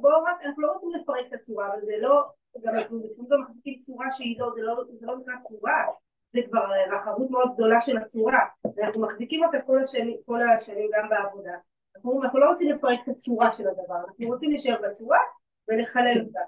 [0.01, 2.23] בואו רק, אנחנו לא רוצים לפרק את הצורה, אבל זה לא,
[2.63, 5.85] גם אנחנו גם מחזיקים צורה שהיא לא, זה לא, זה לא נקרא צורה,
[6.29, 11.09] זה כבר רחבות מאוד גדולה של הצורה, ואנחנו מחזיקים אותה כל השנים, כל השנים גם
[11.09, 11.53] בעבודה.
[11.95, 15.19] אנחנו, אנחנו לא רוצים לפרק את הצורה של הדבר, אנחנו רוצים להישאר בצורה
[15.67, 16.39] ולחלל אותה.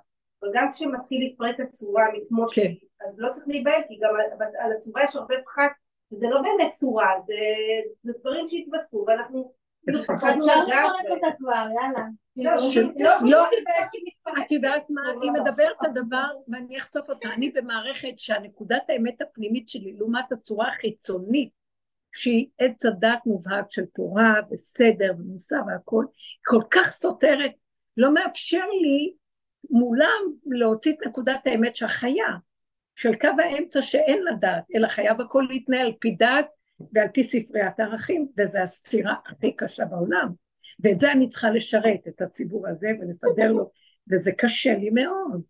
[0.42, 2.54] אבל גם כשמתחיל להתפרק הצורה מכמו כן.
[2.54, 2.78] שהיא,
[3.08, 5.72] אז לא צריך להיבהל, כי גם על, על הצורה יש הרבה פחת,
[6.12, 7.34] וזה לא באמת צורה, זה,
[8.04, 9.54] זה דברים שהתווספו, ואנחנו
[10.14, 10.36] אפשר
[10.68, 12.06] לפרק אותה כבר, יאללה.
[13.24, 13.46] לא,
[14.46, 19.70] את יודעת מה, אני מדברת על דבר ואני אחשוף אותה, אני במערכת שהנקודת האמת הפנימית
[19.70, 21.50] שלי לעומת הצורה החיצונית
[22.12, 26.06] שהיא עץ הדת מובהק של תורה וסדר ומוסר והכל,
[26.46, 27.52] כל כך סותרת,
[27.98, 29.14] לא מאפשר לי
[29.70, 32.28] מולם להוציא את נקודת האמת שהחיה,
[32.96, 36.48] של קו האמצע שאין לה דעת, אלא חייב הכל להתנהל על פי דעת
[36.94, 40.30] ועל פי ספריית הערכים, וזו הסתירה הכי קשה בעולם.
[40.84, 43.72] ואת זה אני צריכה לשרת, את הציבור הזה, ולסדר לו,
[44.12, 45.42] וזה קשה לי מאוד.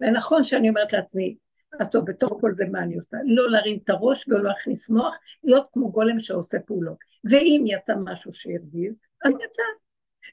[0.00, 1.36] ונכון שאני אומרת לעצמי,
[1.80, 3.16] אז טוב, בתוך כל זה מה אני עושה?
[3.24, 6.96] לא להרים את הראש ולא להכניס מוח, להיות כמו גולם שעושה פעולות.
[7.30, 9.62] ואם יצא משהו שהרגיז, אז יצא.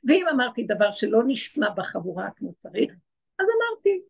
[0.07, 2.93] ואם אמרתי דבר שלא נשמע בחבורה כמו צריך,
[3.39, 4.01] אז אמרתי.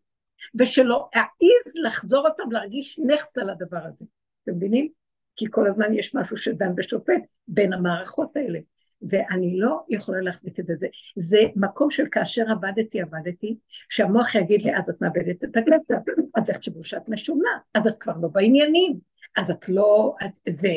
[0.59, 4.05] ושלא אעז לחזור אותם להרגיש נכס על הדבר הזה.
[4.43, 4.91] אתם מבינים?
[5.37, 8.59] כי כל הזמן יש משהו שדן ושופט בין המערכות האלה.
[9.01, 10.73] ואני לא יכולה להחזיק את זה.
[10.75, 13.57] זה, זה מקום של כאשר עבדתי, עבדתי,
[13.89, 18.13] שהמוח יגיד לי, אז את מאבדת את הכסף, אז יחשבו שאת משונה, אז את כבר
[18.21, 18.99] לא בעניינים,
[19.37, 20.71] אז את לא, את, זה,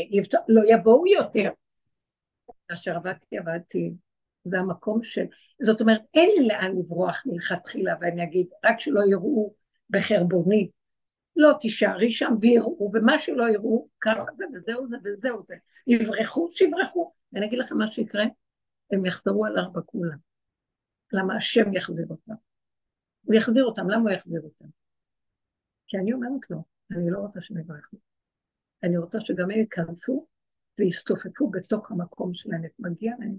[0.49, 1.51] לא יבואו יותר.
[2.69, 3.93] כאשר עבדתי, עבדתי,
[4.45, 5.25] זה המקום של,
[5.63, 9.53] זאת אומרת, אין לי לאן לברוח מלכתחילה, ואני אגיד, רק שלא יראו
[9.91, 10.69] בחרבוני,
[11.37, 15.55] לא תישארי שם ויראו, ומה שלא יראו, ככה זה וזהו זה וזהו זה.
[15.87, 17.13] יברחו, שיברחו.
[17.33, 18.25] ואני אגיד לכם מה שיקרה,
[18.93, 20.19] הם יחזרו על ארבע כולם.
[21.13, 22.35] למה השם יחזיר אותם.
[23.23, 24.67] הוא יחזיר אותם, למה הוא יחזיר אותם?
[25.87, 27.97] כי אני אומרת לו, אני לא רוצה שהם יברחו.
[28.83, 30.27] אני רוצה שגם הם ייכנסו
[30.79, 33.37] ויסתופפו בתוך המקום שלהם, מגיע להם,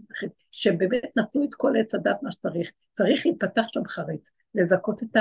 [0.52, 2.72] שבאמת נתנו את כל עץ הדת מה שצריך.
[2.94, 5.20] צריך להיפתח שם חריץ, לזכות את ה...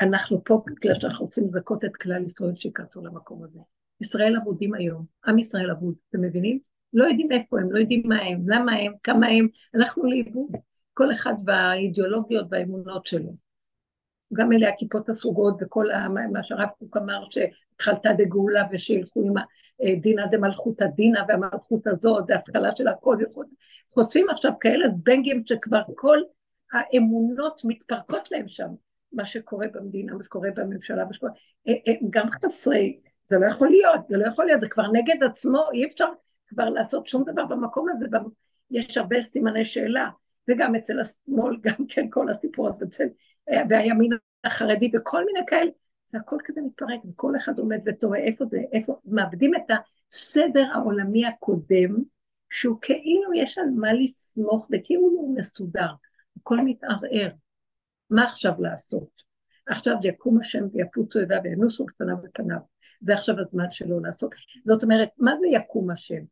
[0.00, 3.58] אנחנו פה בגלל שאנחנו רוצים לזכות את כלל ישראל שייכנסו למקום הזה.
[4.00, 6.58] ישראל אבודים היום, עם ישראל אבוד, אתם מבינים?
[6.92, 10.50] לא יודעים איפה הם, לא יודעים מה הם, למה הם, כמה הם, הלכנו לאיבוד,
[10.94, 13.36] כל אחד והאידיאולוגיות והאמונות שלו.
[14.32, 15.86] גם אלה הכיפות הסרוגות וכל
[16.32, 17.24] מה שהרב קוק אמר,
[17.72, 19.34] התחלתה דגאולה ושילכו עם
[20.00, 23.16] דינא דמלכותא דינא והמלכות הזאת, זה התחלה של הכל,
[23.94, 26.18] חוטפים עכשיו כאלה בנגים שכבר כל
[26.72, 28.68] האמונות מתפרקות להם שם,
[29.12, 31.32] מה שקורה במדינה, מה שקורה בממשלה, מה שקורה,
[31.66, 35.58] הם גם חסרי, זה לא יכול להיות, זה לא יכול להיות, זה כבר נגד עצמו,
[35.72, 36.08] אי אפשר
[36.46, 38.06] כבר לעשות שום דבר במקום הזה,
[38.70, 40.08] יש הרבה סימני שאלה,
[40.48, 43.04] וגם אצל השמאל, גם כן כל הסיפור הזה, אצל,
[43.68, 44.10] והימין
[44.44, 45.70] החרדי וכל מיני כאלה,
[46.06, 49.70] זה הכל כזה מתפרק, וכל אחד עומד ותוהה איפה זה, איפה, מאבדים את
[50.10, 52.02] הסדר העולמי הקודם,
[52.50, 55.88] שהוא כאילו יש על מה לסמוך וכאילו הוא מסודר,
[56.40, 57.30] הכל מתערער.
[58.10, 59.22] מה עכשיו לעשות?
[59.66, 62.58] עכשיו יקום השם ויפוצו ידיו וינוסו קצנה בפניו.
[63.00, 64.34] זה עכשיו הזמן שלו לעשות.
[64.64, 66.22] זאת אומרת, מה זה יקום השם?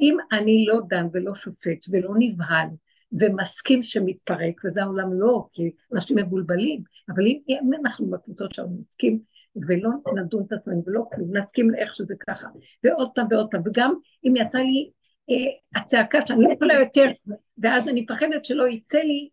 [0.00, 2.68] אם אני לא דן ולא שופט ולא נבהל
[3.12, 9.20] ומסכים שמתפרק, וזה העולם לא, כי אנשים מבולבלים, אבל אם, אם אנחנו בקבוצות שלנו נסכים
[9.56, 12.48] ולא נדון את עצמנו ולא כלום, נסכים לאיך שזה ככה,
[12.84, 14.90] ועוד פעם ועוד פעם, וגם אם יצא לי
[15.30, 17.10] אה, הצעקה שאני לא יכולה יותר,
[17.58, 19.28] ואז אני מפחדת שלא יצא לי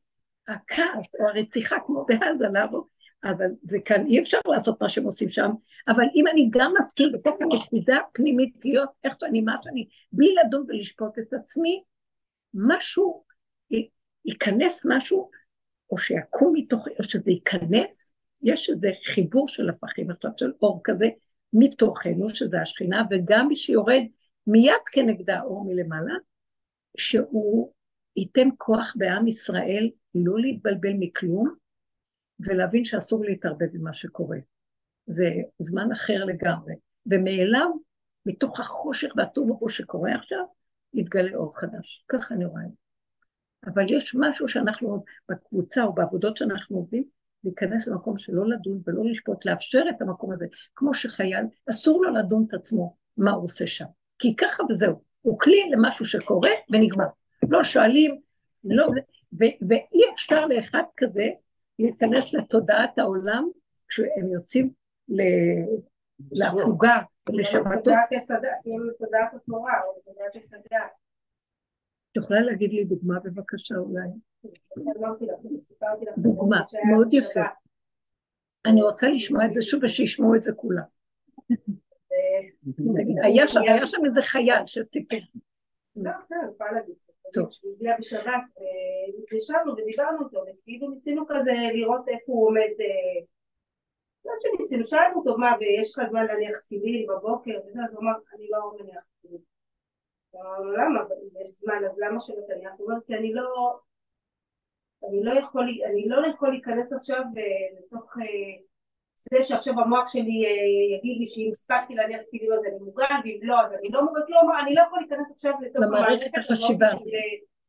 [0.49, 2.87] הכעס או הרתיחה כמו בעזה לעבור,
[3.23, 5.51] אבל זה כאן, אי אפשר לעשות מה שהם עושים שם,
[5.87, 10.65] אבל אם אני גם מסכים בתוך הנקודה הפנימית להיות איך שאני, מה שאני, בלי לדון
[10.67, 11.83] ולשפוט את עצמי,
[12.53, 13.23] משהו,
[14.25, 15.29] ייכנס משהו,
[15.91, 21.09] או שיקום מתוך, או שזה ייכנס, יש איזה חיבור של הפכים עכשיו, של אור כזה,
[21.53, 24.03] מתוכנו, שזה השכינה, וגם מי שיורד
[24.47, 26.13] מיד כנגדה אור מלמעלה,
[26.97, 27.71] שהוא
[28.19, 31.55] ייתן כוח בעם ישראל לא להתבלבל מכלום,
[32.39, 34.37] ולהבין שאסור להתערבב במה שקורה.
[35.07, 36.73] זה זמן אחר לגמרי.
[37.11, 37.69] ומאליו,
[38.25, 40.45] מתוך החושך והטוב שקורה עכשיו,
[40.93, 42.05] יתגלה אור חדש.
[42.07, 42.63] ככה אני רואה.
[43.65, 47.03] אבל יש משהו שאנחנו בקבוצה או בעבודות שאנחנו עובדים,
[47.43, 50.45] להיכנס למקום שלא לדון ולא לשפוט, לאפשר את המקום הזה.
[50.75, 53.85] כמו שחייל, אסור לו לדון את עצמו מה הוא עושה שם.
[54.19, 55.01] כי ככה וזהו.
[55.21, 57.05] הוא כלי למשהו שקורה ונגמר.
[57.49, 58.21] לא שואלים,
[58.63, 58.87] לא...
[59.33, 61.29] ו- ואי אפשר לאחד כזה
[61.79, 63.49] להיכנס לתודעת העולם
[63.87, 64.73] כשהם יוצאים
[66.31, 66.97] להפוגה,
[67.29, 67.93] לשבתות.
[68.99, 70.35] תודעת התורה, או תודעת.
[72.11, 74.09] את יכולה להגיד לי דוגמה בבקשה אולי?
[76.17, 76.61] דוגמה,
[76.91, 77.45] מאוד יפה.
[78.65, 80.83] אני רוצה לשמוע את זה שוב ושישמעו את זה כולם.
[83.23, 83.47] היה
[83.87, 85.17] שם איזה חייל שסיפר.
[85.95, 86.95] לא, בסדר, אני יכולה להגיד.
[87.33, 87.49] טוב.
[87.61, 93.19] הוא הגיע בשבת, אה, ישבנו ודיברנו איתו, וכאילו ניסינו כזה לראות איפה הוא עומד, אה,
[94.25, 98.11] לא שניסינו, שאלנו אותו מה, ויש לך זמן להניח תפילין בבוקר, וזה, אז הוא אמר,
[98.35, 99.41] אני לא מניח תפילין.
[100.35, 100.99] אמרנו, למה?
[101.45, 102.71] יש זמן, אז למה שלא תניח?
[102.77, 103.79] הוא אומר, כי אני לא,
[105.07, 105.65] אני לא יכול,
[106.05, 108.17] לא להיכנס עכשיו אה, לתוך
[109.19, 110.43] זה שעכשיו המוח שלי
[110.97, 114.21] יגיד לי שאם הספקתי להניח תפילין אז אני מוגן, ואם לא אז אני לא מוגן,
[114.27, 116.87] כלומר אני לא יכול להיכנס עכשיו לתוך המערכת החשיבה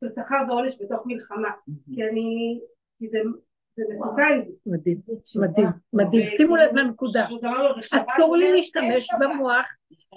[0.01, 1.48] של שכר ועונש בתוך מלחמה,
[1.94, 2.61] כי אני,
[2.98, 3.18] כי זה
[3.90, 4.40] מסוכן.
[4.66, 5.01] מדהים,
[5.40, 6.26] מדהים, מדהים.
[6.26, 7.26] שימו לב לנקודה.
[8.16, 9.66] אסור לי להשתמש במוח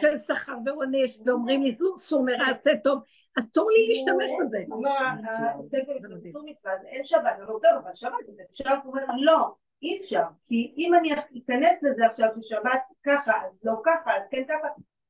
[0.01, 3.03] של שכר ועונש, ואומרים לי סור מרע עשה טוב.
[3.39, 4.63] אסור לי להשתמש בזה.
[4.67, 4.91] הוא אומר,
[6.45, 9.55] מצווה, אז אין שבת, אני אומר, טוב, אבל שבת זה, שבת אומר, לא.
[9.83, 14.43] אי אפשר, כי אם אני אכנס לזה עכשיו ששבת ככה, אז לא ככה, אז כן
[14.47, 14.67] ככה,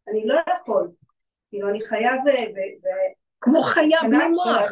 [0.07, 0.91] אני לא יכול.
[1.49, 2.21] כאילו, אני חייב...
[3.41, 4.71] כמו חיה בלי מוח.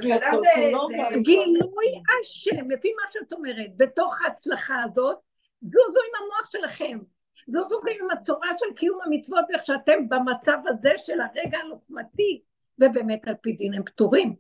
[1.22, 1.86] גילוי
[2.22, 5.18] השם, לפי מה שאת אומרת, בתוך ההצלחה הזאת,
[5.62, 7.00] זוזו עם המוח שלכם.
[7.48, 12.42] זוזו עם הצורה של קיום המצוות, ואיך שאתם במצב הזה של הרגע הלוחמתי,
[12.80, 14.36] ובאמת על פי דין הם פטורים.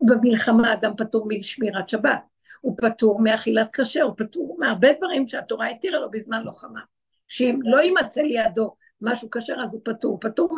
[0.00, 2.33] במלחמה אדם פטור משמירת שבת.
[2.64, 6.80] הוא פטור מאכילת כשר, הוא פטור מהרבה דברים שהתורה התירה לו בזמן לוחמה.
[7.28, 10.56] שאם לא יימצא לידו משהו כשר אז הוא פטור, פטור,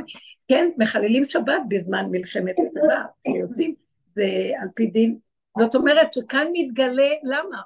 [0.48, 3.02] כן, מחללים שבת בזמן מלחמת הצבא,
[3.40, 3.74] יוצאים,
[4.14, 4.24] זה
[4.62, 5.18] על פי דין.
[5.58, 7.60] זאת אומרת שכאן מתגלה, למה?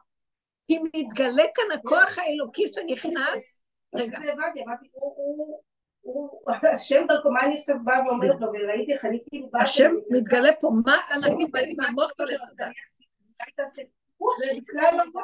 [0.64, 3.62] כי מתגלה כאן הכוח האלוקי שנכנס,
[3.94, 4.18] רגע.
[6.74, 9.62] השם דרכו, מה אני עכשיו באה ואומרת לו, וראיתי איך אני כאילו באה...
[9.62, 12.12] השם מתגלה פה, מה אנחנו באים מהמוח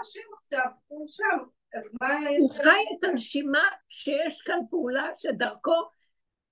[0.05, 0.71] שלו לצדה?
[2.39, 5.83] הוא חי את הנשימה שיש כאן פעולה שדרכו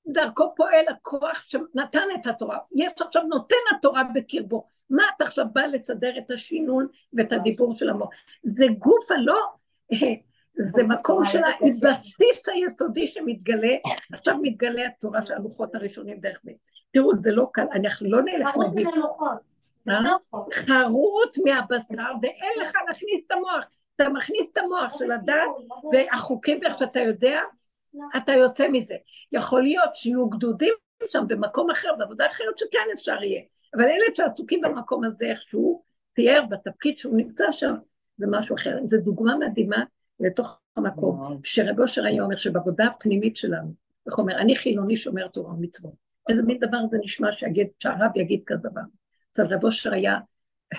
[0.07, 2.59] דרכו פועל הכוח שנתן את התורה.
[2.77, 4.67] יש עכשיו נותן התורה בקרבו.
[4.91, 8.09] מה אתה עכשיו בא לסדר את השינון ואת הדיבור של המוח?
[8.43, 9.41] זה גוף הלא,
[10.63, 13.77] זה מקום של הבסיס היסודי שמתגלה,
[14.13, 16.53] עכשיו מתגלה התורה של הלוחות הראשונים דרך זה.
[16.93, 18.49] תראו, זה לא קל, אנחנו לא נלך.
[20.53, 23.65] חרוט מהבשר, ואין לך להכניס את המוח.
[23.97, 25.35] אתה מכניס את המוח של הדת,
[25.93, 27.41] והחוקים, ואיך שאתה יודע,
[28.17, 28.95] אתה יוצא מזה.
[29.33, 30.73] יכול להיות שיהיו גדודים
[31.09, 33.43] שם במקום אחר, בעבודה אחרת שכן אפשר יהיה.
[33.75, 35.83] אבל אלה שעסוקים במקום הזה איכשהו,
[36.13, 37.75] תיאר בתפקיד שהוא נמצא שם,
[38.19, 38.79] זה משהו אחר.
[38.85, 39.85] זו דוגמה מדהימה
[40.21, 43.73] לתוך המקום, שרב אושר היה אומר שבעבודה הפנימית שלנו,
[44.07, 45.93] איך אומר, אני חילוני שומר תורה ומצוות.
[46.29, 48.81] איזה מין דבר זה נשמע שהרב יגיד כזה דבר.
[49.35, 50.19] אצל רב אושר היה,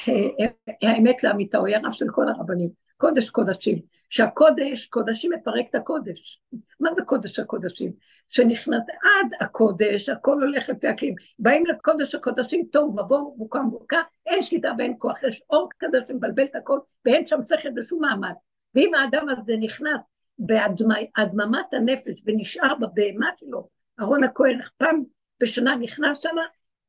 [0.10, 0.46] אה,
[0.84, 3.80] האמת לאמיתה, הוא היה רב של כל הרבנים, קודש קודשים.
[4.10, 6.42] שהקודש, קודשים מפרק את הקודש.
[6.80, 7.92] מה זה קודש הקודשים?
[8.30, 11.16] שנכנס עד הקודש, הכל הולך לפי הכלים.
[11.40, 16.44] באים לקודש הקודשים, תוהו ובוהו, בוקה מבוקה, אין שליטה ואין כוח, יש אור כזה שמבלבל
[16.44, 18.34] את הכל, ואין שם שכל בשום מעמד.
[18.76, 20.02] ואם האדם הזה נכנס
[20.40, 23.68] בהדממת הנפש ונשאר בבהמה שלו,
[24.00, 25.04] אהרון הכהן פעם
[25.40, 26.36] בשנה נכנס שם,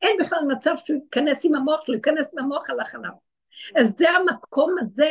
[0.03, 3.13] אין בכלל מצב שהוא ייכנס עם המוח שלו, ייכנס עם המוח על החלב.
[3.77, 5.11] אז זה המקום הזה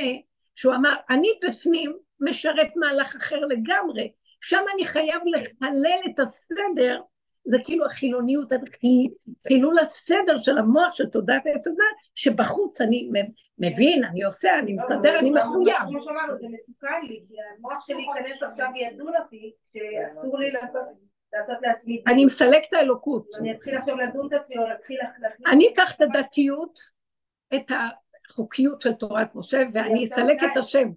[0.56, 4.12] שהוא אמר, אני בפנים משרת מהלך אחר לגמרי,
[4.42, 7.02] שם אני חייב לחלל את הסדר,
[7.46, 8.50] זה כאילו החילוניות,
[9.48, 11.78] חילול הסדר של המוח של תודעת עץ הדת,
[12.16, 13.10] שבחוץ אני
[13.60, 15.78] מבין, אני עושה, אני מסתדר, אני מחויב.
[15.90, 20.82] כמו שאמרנו, זה מסוכן לי, כי המוח שלי ייכנס עכשיו וידון אותי, שאסור לי לעשות...
[21.36, 22.04] לעשות לעצמי...
[22.08, 23.28] אני מסלק את האלוקות.
[23.40, 25.00] אני אתחיל עכשיו לדון את עצמי או להתחיל...
[25.52, 26.80] אני אקח את הדתיות,
[27.56, 27.72] את
[28.30, 30.90] החוקיות של תורת משה, ואני אסלק את השם.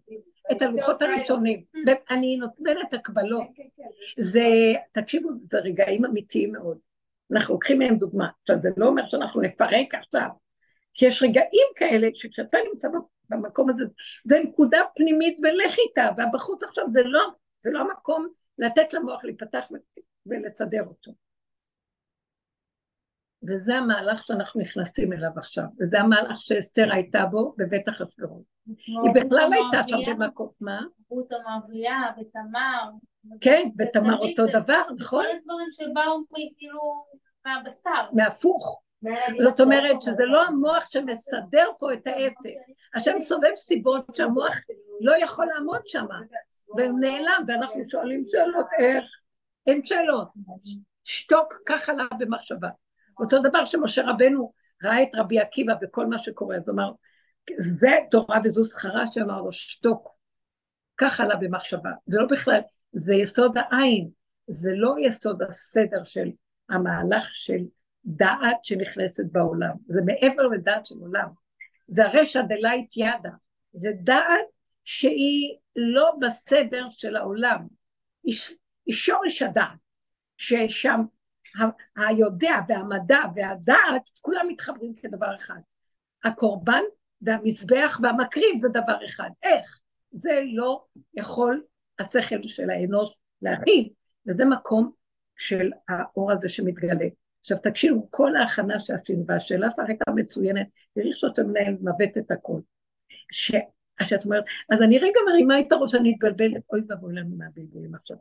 [0.53, 1.65] את הלוחות הראשונים,
[2.11, 3.45] אני נותנת הקבלות.
[3.55, 4.23] כן, כן, כן.
[4.23, 4.45] זה,
[4.93, 6.79] תקשיבו, זה רגעים אמיתיים מאוד.
[7.33, 8.29] אנחנו לוקחים מהם דוגמה.
[8.43, 10.29] עכשיו, זה לא אומר שאנחנו נפרק עכשיו,
[10.95, 12.89] כי יש רגעים כאלה שכשאתה נמצא
[13.29, 13.85] במקום הזה,
[14.25, 17.23] זה נקודה פנימית ולך איתה, והבחוץ עכשיו זה לא,
[17.61, 18.29] זה לא המקום
[18.59, 19.65] לתת למוח להיפתח
[20.31, 21.13] ולסדר אותו.
[23.49, 28.43] וזה המהלך שאנחנו נכנסים אליו עכשיו, וזה המהלך שאסתר הייתה בו בבית החשבונות.
[28.87, 30.81] היא בכלל הייתה שם במקום, מה?
[31.09, 32.91] רות המרבייה ותמר.
[33.41, 35.25] כן, ותמר אותו דבר, נכון?
[35.25, 36.25] כל הדברים שבאו
[36.57, 36.81] כאילו
[37.47, 38.11] מהבשר.
[38.13, 38.83] מהפוך.
[39.43, 42.51] זאת אומרת שזה לא המוח שמסדר פה את העסק.
[42.95, 44.55] השם סובב סיבות שהמוח
[45.01, 46.07] לא יכול לעמוד שם,
[46.77, 49.05] והוא נעלם, ואנחנו שואלים שאלות איך.
[49.69, 50.29] אין שאלות.
[51.05, 52.69] שתוק, ככה לה במחשבה.
[53.19, 54.53] אותו דבר שמשה רבנו
[54.85, 56.93] ראה את רבי עקיבא וכל מה שקורה, אז אמר,
[57.59, 60.09] זה תורה וזו שכרה שאמר לו, שתוק,
[60.97, 61.91] ככה לה במחשבה.
[62.07, 62.61] זה לא בכלל,
[62.93, 64.11] זה יסוד העין,
[64.49, 66.29] זה לא יסוד הסדר של
[66.69, 67.65] המהלך של
[68.05, 71.29] דעת שנכנסת בעולם, זה מעבר לדעת של עולם,
[71.89, 73.31] זה הרשע דלית ידה,
[73.73, 74.47] זה דעת
[74.85, 77.67] שהיא לא בסדר של העולם,
[78.23, 78.37] היא,
[78.89, 79.79] היא שורש הדעת,
[80.37, 81.01] ששם
[81.97, 85.59] היודע והמדע והדעת, כולם מתחברים כדבר אחד.
[86.25, 86.83] הקורבן
[87.23, 89.31] והמזבח והמקריב זה דבר אחד.
[89.43, 89.81] איך?
[90.13, 90.85] זה לא
[91.15, 91.63] יכול
[91.99, 93.11] השכל של האנוש
[93.43, 93.89] להכיל,
[94.27, 94.93] וזה מקום
[95.37, 97.07] של האור הזה שמתגלה.
[97.41, 102.61] עכשיו תקשיבו, כל ההכנה שעשינו, והשאלה שלך הייתה מצוינת, תראי שאתה מנהל מבט את הכל.
[104.05, 108.17] שאת אומרת, אז אני רגע מרימה את הראש, אני אתבלבלת, אוי ואבוי לנו מהבלבולים עכשיו,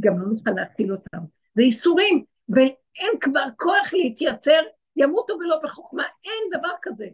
[0.00, 1.18] גם לא נוכל להכיל אותם.
[1.54, 4.60] זה ייסורים, ואין כבר כוח להתייצר,
[4.96, 7.06] ימותו ולא בחוכמה, אין דבר כזה.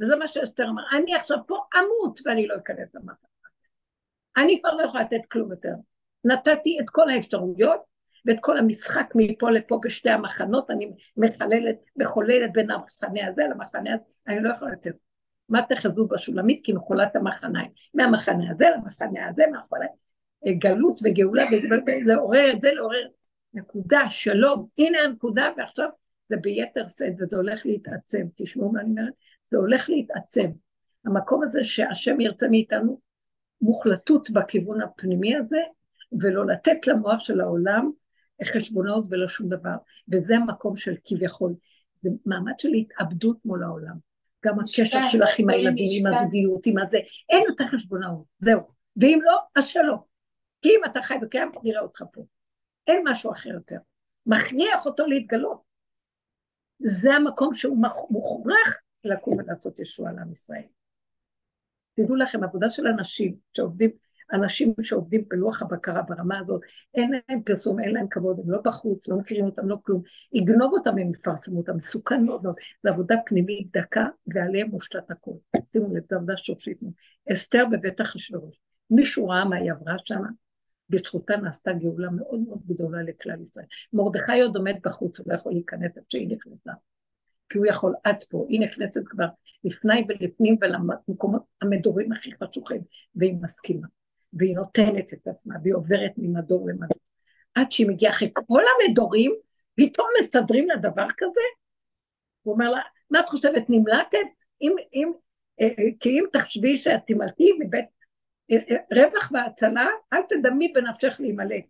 [0.00, 3.28] וזה מה שאסתר אמר, אני עכשיו פה אמות ואני לא אכנס למחנה.
[4.36, 5.74] אני כבר לא יכולה לתת כלום יותר.
[6.24, 7.80] נתתי את כל האפשרויות
[8.26, 14.04] ואת כל המשחק מפה לפה בשתי המחנות, אני מחללת, מחוללת בין המחנה הזה למחנה הזה,
[14.28, 14.90] אני לא יכולה יותר.
[15.52, 16.60] מה תחזו בשולמית?
[16.64, 17.70] כי מחולת המחניים.
[17.94, 19.86] מהמחנה הזה למחנה הזה, מהחולה,
[20.48, 21.44] גלות וגאולה,
[22.04, 23.06] לעורר את זה, לעורר
[23.54, 25.88] נקודה, שלום, הנה הנקודה, ועכשיו
[26.28, 29.12] זה ביתר שאת, וזה הולך להתעצם, תשמעו מה אני אומרת?
[29.50, 30.50] זה הולך להתעצם.
[31.04, 33.00] המקום הזה שהשם ירצה מאיתנו
[33.60, 35.60] מוחלטות בכיוון הפנימי הזה,
[36.20, 37.90] ולא לתת למוח של העולם
[38.44, 39.74] חשבונות ולא שום דבר,
[40.12, 41.54] וזה המקום של כביכול,
[42.00, 44.11] זה מעמד של התאבדות מול העולם.
[44.44, 48.60] גם הקשר שלך עם הילדים, עם הזוגיות, עם הזה, אין יותר חשבונאות, זהו.
[48.96, 49.98] ואם לא, אז שלום.
[50.62, 52.24] כי אם אתה חי וקיים, נראה אותך פה.
[52.86, 53.76] אין משהו אחר יותר.
[54.26, 55.62] מכריח אותו להתגלות.
[56.78, 57.76] זה המקום שהוא
[58.10, 58.74] מוכרח
[59.04, 60.62] לקום ולעשות ישועה לעם ישראל.
[61.94, 63.90] תדעו לכם, עבודה של אנשים שעובדים,
[64.32, 66.60] אנשים שעובדים בלוח הבקרה ברמה הזאת,
[66.94, 70.02] אין להם פרסום, אין להם כבוד, הם לא בחוץ, לא מכירים אותם, לא כלום.
[70.32, 72.54] יגנוב אותם, הם יפרסמו אותם, מסוכן מאוד מאוד.
[72.82, 75.34] זו עבודה פנימית דקה, ועליהם מושתת הכול.
[75.72, 76.80] שימו לב, זו עבודה שורשית.
[77.32, 78.56] אסתר בבית אחשוורוש.
[78.90, 80.22] מישהו ראה מה היא עברה שם?
[80.88, 83.66] בזכותה נעשתה גאולה מאוד מאוד גדולה לכלל ישראל.
[83.92, 86.72] מרדכי עוד עומד בחוץ, הוא לא יכול להיכנס עד שהיא נכנסה.
[87.48, 89.26] כי הוא יכול עד פה, היא נכנסת כבר
[89.64, 92.80] לפני ולפנים ולמקומות המדורים הכי חשוכים,
[93.14, 93.86] והיא מסכימה,
[94.32, 96.98] והיא נותנת את עצמה, והיא עוברת ממדור למדור.
[97.54, 99.32] עד שהיא מגיעה אחרי כל המדורים,
[99.74, 101.40] פתאום מסדרים לה דבר כזה?
[102.42, 102.80] הוא אומר לה,
[103.10, 104.18] מה את חושבת, נמלטת?
[104.62, 105.12] אם, אם,
[105.60, 107.84] אה, אה, כי אם תחשבי שאת תמלטי מבית
[108.50, 111.64] אה, רווח והצלה, אל תדמי בנפשך להימלט.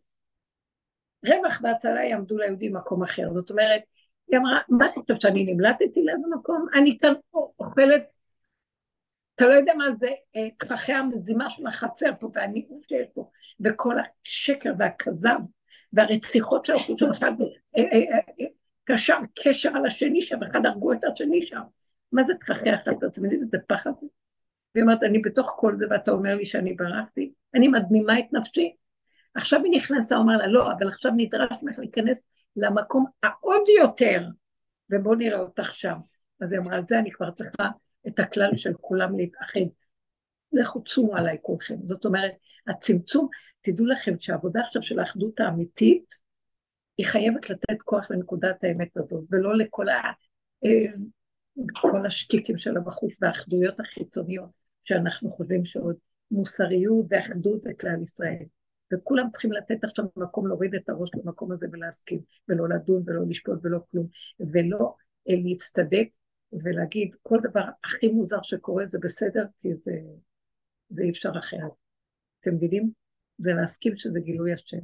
[1.26, 3.34] רווח והצלה יעמדו ליהודים במקום אחר.
[3.34, 3.82] זאת אומרת,
[4.30, 6.66] היא אמרה, מה אתה חושב שאני נמלטתי לאיזה מקום?
[6.74, 7.12] אני כאן
[7.58, 8.04] אוכלת,
[9.34, 10.10] אתה לא יודע מה זה
[10.58, 13.30] טפחי המזימה של החצר פה והניאוף שיש פה,
[13.60, 15.38] וכל השקר והכזב
[15.92, 17.32] והרציחות שהלכו של אחד
[18.84, 21.60] קשר קשר על השני שם, אחד הרגו את השני שם.
[22.12, 23.06] מה זה טפחי החצר?
[23.06, 23.90] אתם יודעים איזה פחד?
[24.74, 27.32] והיא אומרת, אני בתוך כל זה ואתה אומר לי שאני ברחתי?
[27.54, 28.76] אני מדמימה את נפשי.
[29.34, 32.22] עכשיו היא נכנסה, אומר לה, לא, אבל עכשיו נדרש ממך להיכנס
[32.56, 34.26] למקום העוד יותר,
[34.90, 35.96] ובואו נראה אותך שם.
[36.40, 37.68] אז היא אמרה, על זה אני כבר צריכה
[38.08, 39.60] את הכלל של כולם להתאחד.
[40.52, 41.76] לכו צומו עליי כולכם.
[41.86, 42.32] זאת אומרת,
[42.66, 43.28] הצמצום,
[43.60, 46.14] תדעו לכם שהעבודה עכשיו של האחדות האמיתית,
[46.96, 50.00] היא חייבת לתת כוח לנקודת האמת הזאת, ולא לכל ה...
[50.64, 50.92] אה,
[51.80, 54.50] כל השטיקים שלה בחוץ והאחדויות החיצוניות,
[54.84, 55.96] שאנחנו חושבים שעוד
[56.30, 58.44] מוסריות ואחדות זה כלל ישראל.
[58.92, 63.58] וכולם צריכים לתת עכשיו מקום להוריד את הראש למקום הזה ולהסכים, ולא לדון ולא לשפוט
[63.62, 64.06] ולא כלום,
[64.40, 64.94] ולא
[65.30, 66.08] אה, להצטדק
[66.52, 69.92] ולהגיד כל דבר הכי מוזר שקורה זה בסדר, כי זה,
[70.90, 71.72] זה אי אפשר אחרת.
[72.40, 72.90] אתם מבינים?
[73.38, 74.78] זה להסכים שזה גילוי השם.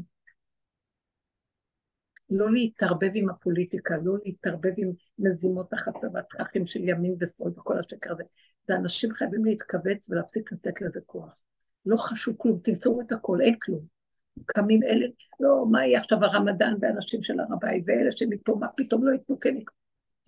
[2.31, 8.13] לא להתערבב עם הפוליטיקה, לא להתערבב עם מזימות החצה והתככים של ימין ושמאל וכל השקר
[8.13, 8.25] הזה.
[8.69, 11.41] זה אנשים חייבים להתכווץ ולהפסיק לתת לזה כוח.
[11.87, 13.81] לא חשוב כלום, תמצאו את הכל, אין כלום.
[14.47, 15.07] קמים אלה,
[15.41, 19.41] לא, מה יהיה עכשיו הרמדאן ואנשים של הר הבית, ואלה שמפה, מה פתאום לא יתנו
[19.41, 19.55] כן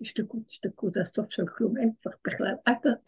[0.01, 2.55] תשתקו, תשתקו, זה הסוף של כלום, אין כבר בכלל,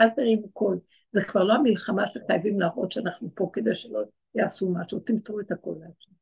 [0.01, 0.79] אל, תרימו קול.
[1.13, 4.03] זה כבר לא המלחמה שחייבים להראות שאנחנו פה כדי שלא
[4.35, 6.13] יעשו משהו, תמסרו את הכל לעצמם.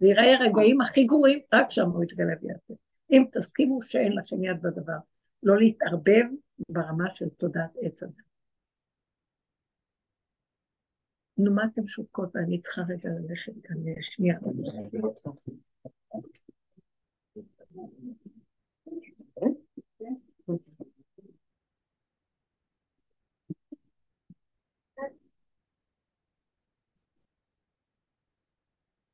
[0.00, 2.74] זה ייראה רגעים הכי גרועים, רק שם הוא יתגלה ויעשה.
[3.10, 4.98] אם תסכימו שאין לכם יד בדבר,
[5.42, 6.24] לא להתערבב
[6.68, 8.14] ברמה של תודעת עץ הדת.
[11.38, 12.30] נו, מה אתם שותקות?
[12.34, 14.38] ואני צריכה רגע ללכת כאן שנייה.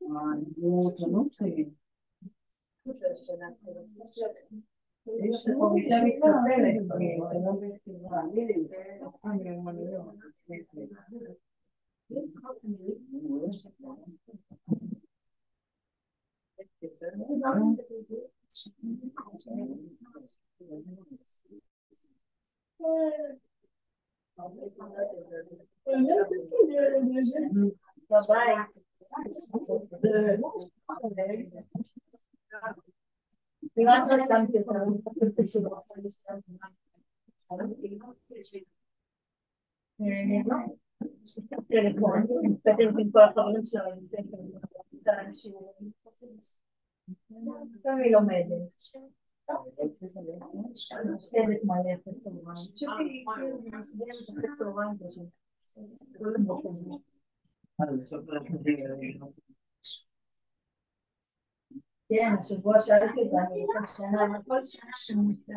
[0.00, 1.30] Ну, ну, ну, ну,
[28.08, 28.66] Bye-bye.
[47.86, 48.72] אני לומדת.
[51.16, 52.44] לשבת מלא אחרי צהריים.
[54.30, 54.96] אחרי צהריים
[62.08, 65.52] כן, השבוע שאלתי אותה, אני רוצה שנה, כל שנה שאני נוסע.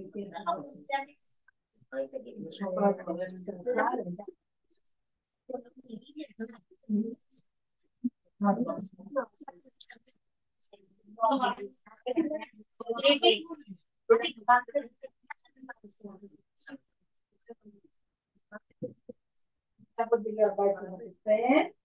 [20.23, 21.82] תלמדו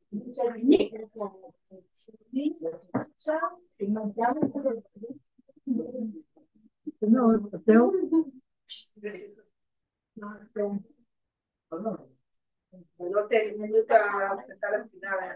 [13.80, 15.34] את ההפסקה לסיגריה.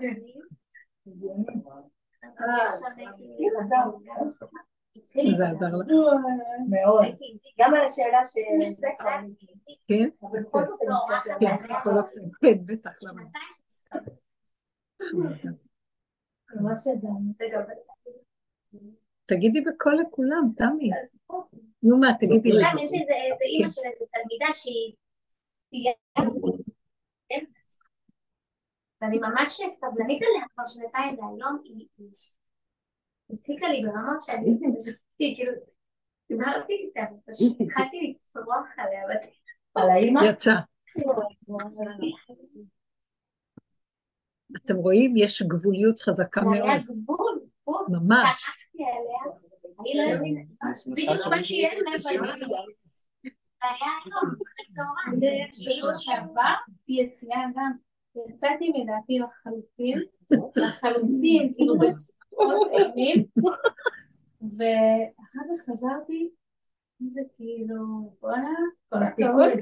[5.38, 5.86] זה עזר לך.
[6.70, 7.04] מאוד.
[7.58, 8.34] גם על השאלה ש...
[9.88, 10.08] כן?
[11.40, 11.48] כן,
[12.40, 13.22] כן, בטח, למה?
[13.22, 14.10] ממש שזה, רגע, אבל-
[19.24, 20.90] תגידי בקול לכולם, תמי.
[21.82, 22.50] נו מה, תגידי.
[22.50, 24.94] גם יש איזה אימא של איזה תלמידה שהיא?
[29.00, 32.09] ואני ממש סבלנית עליה כבר שנתיים והיום היא היא
[33.30, 34.59] הציקה לי ברמות שאני
[35.18, 35.53] היא כאילו
[36.28, 39.14] דיברתי איתה פשוט התחלתי לצרוח עליה אבל
[39.74, 40.20] על האימא?
[40.30, 40.55] יצא.
[44.57, 46.57] אתם רואים, יש גבוליות חזקה זה מאוד.
[46.57, 48.28] היה גבול, גבול, ממש.
[48.74, 49.34] עליה.
[49.80, 50.46] אני לא יודעת.
[50.86, 51.64] בדיוק באתי
[52.16, 52.53] ואני
[53.62, 56.55] היה היום בצהריים בשבוע שעבר
[56.86, 57.72] היא יציאה גם,
[58.28, 59.98] יצאתי מדעתי לחלוטין,
[60.57, 63.24] לחלוטין, כאילו בצורות אימים,
[64.42, 66.30] ואחר כך חזרתי,
[67.09, 68.55] זה כאילו, בואנה,
[68.88, 69.53] כל הכבוד,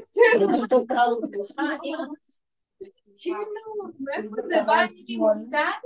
[3.20, 3.38] כאילו,
[4.00, 5.78] מאיפה זה בא לי מושג,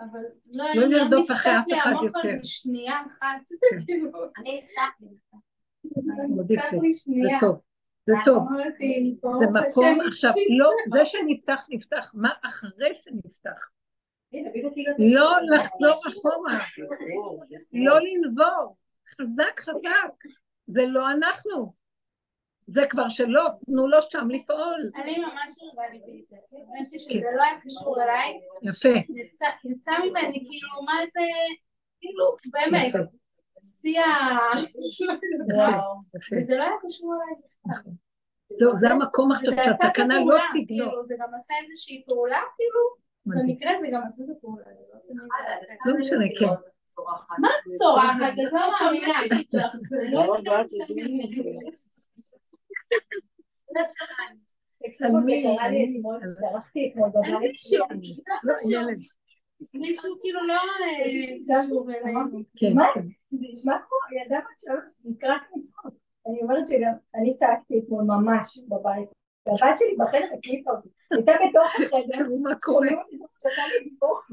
[0.00, 0.20] אבל
[0.52, 2.42] לא לא נפתח אחרי אף אחד יותר.
[2.42, 3.48] שנייה אחת,
[3.86, 4.60] כאילו, אני.
[6.38, 7.28] נפתח לי זה.
[7.40, 7.60] טוב.
[8.06, 8.48] זה טוב.
[9.38, 10.70] זה מקום, עכשיו, לא.
[10.90, 12.12] זה שנפתח, נפתח.
[12.14, 13.70] מה אחרי שנפתח?
[14.30, 16.58] כאילו- לא לחזור אחורה.
[17.72, 18.76] לא לנבור.
[19.08, 20.30] חזק חזק.
[20.66, 21.81] זה לא אנחנו.
[22.66, 24.90] זה כבר שלא, תנו לו שם לפעול.
[24.96, 27.04] אני ממש הרגשתי את זה, הרגשתי כן.
[27.04, 28.88] שזה לא היה קשור אליי, יפה.
[29.64, 31.20] יצא, ממני כאילו מה זה,
[32.00, 32.92] כאילו באמת.
[33.64, 34.06] שיא ה...
[36.38, 37.92] וזה לא היה קשור אליי בכלל.
[38.56, 40.40] זהו, זה המקום עכשיו שהתקנה לא תגלוש.
[40.68, 43.02] כאילו, זה גם עשה איזושהי פעולה, כאילו.
[43.26, 44.64] במקרה זה גם עשה את הפעולה.
[45.10, 45.92] לא.
[45.92, 46.46] לא משנה, כן.
[47.38, 48.32] מה זה צורחת?
[48.46, 49.18] את לא מאמינה.
[59.74, 60.54] מישהו, כאילו לא
[61.48, 61.86] קשור
[62.74, 62.86] מה.
[63.30, 63.72] זה
[64.20, 65.94] ילדה בת שלוש, נקראת מצחוק.
[66.26, 69.08] אני אומרת שגם, אני צעקתי אתמול ממש בבית.
[69.46, 70.88] והבת שלי בחדר הקליפה אותי.
[71.10, 72.86] הייתה בתוך החדר, מה קורה.
[72.86, 74.30] לי לצחוק.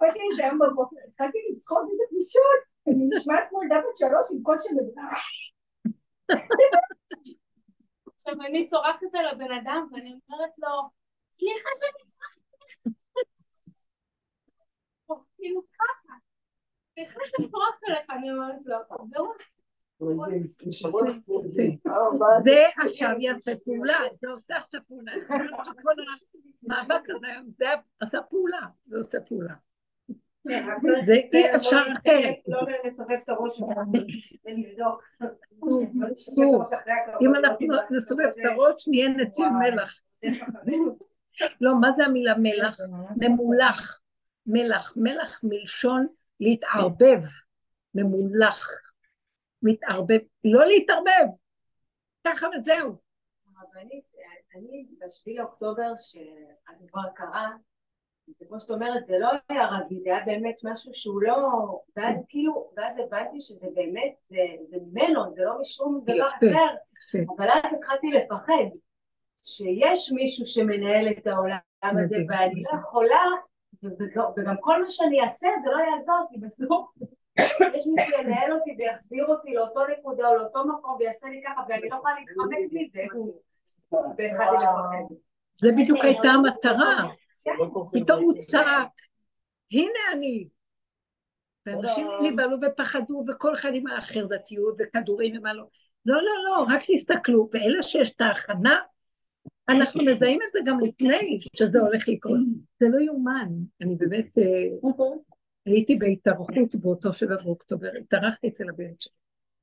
[0.00, 2.60] באתי את זה היום בבוקר, התחלתי לצחוק איזה פשוט.
[2.88, 4.74] אני נשמעת כמו ילדה בת שלוש עם קול של.
[8.14, 10.68] עכשיו אני צורחת על הבן אדם ואני אומרת לו,
[11.32, 12.94] סליחה שאני צורחת עליך.
[15.36, 16.12] כאילו ככה.
[16.94, 18.76] סליחה שאני צורחת עליך, אני אומרת לו,
[19.10, 19.34] והוא
[22.44, 25.12] זה עכשיו יעשה פעולה, זה עושה עכשיו פעולה.
[25.82, 25.94] כל
[26.62, 27.26] המאבק הזה
[27.58, 27.66] זה
[28.00, 29.54] עשה פעולה, זה עושה פעולה.
[31.06, 32.34] זה אי אפשר אחרת.
[32.46, 33.60] לא לסובב את הראש
[34.44, 35.02] ולבדוק.
[37.20, 40.02] אם אנחנו נסובב את הראש, נהיה נציב מלח.
[41.60, 42.76] לא, מה זה המילה מלח?
[43.20, 44.00] ממולח.
[44.46, 44.92] מלח.
[44.96, 46.06] מלח מלשון
[46.40, 47.20] להתערבב.
[47.94, 48.68] ממולח.
[49.62, 50.18] מתערבב.
[50.44, 51.26] לא להתערבב.
[52.26, 52.96] ככה וזהו.
[53.56, 54.04] הרבנית,
[54.54, 57.50] אני בשביל אוקטובר שהדבר קרה,
[58.42, 61.36] וכמו שאת אומרת, זה לא היה רגיל, זה היה באמת משהו שהוא לא...
[61.96, 64.36] ואז כאילו, ואז הבנתי שזה באמת, זה,
[64.68, 66.26] זה ממנו, זה לא משום דבר יפה.
[66.26, 66.74] אחר,
[67.18, 67.32] יפה.
[67.36, 68.78] אבל אז התחלתי לפחד
[69.42, 72.16] שיש מישהו שמנהל את העולם הזה.
[72.28, 73.22] ואני לא יכולה,
[74.36, 76.90] וגם, כל מה שאני אעשה זה לא יעזור, כי בסוף
[77.74, 81.88] יש מי שינהל אותי ויחזיר אותי לאותו נקודה או לאותו מקום ויעשה לי ככה, ואני
[81.88, 83.00] לא יכולה להתחמק מזה.
[85.54, 87.06] זה בדיוק הייתה המטרה.
[87.92, 88.88] פתאום הוא צעק,
[89.72, 90.48] הנה אני.
[91.66, 95.64] ואנשים נבהלו ופחדו, וכל אחד עם החרדתיות וכדורים ומה לא.
[96.06, 97.48] לא, לא, לא, רק תסתכלו.
[97.52, 98.80] ואלה שיש את ההכנה,
[99.68, 102.38] אנחנו מזהים את זה גם לפני שזה הולך לקרות.
[102.80, 103.48] זה לא יאומן.
[103.80, 105.02] אני באמת אה,
[105.66, 109.12] הייתי בהתארחות באותו שבע באוקטובר, התארחתי אצל הבן שלי.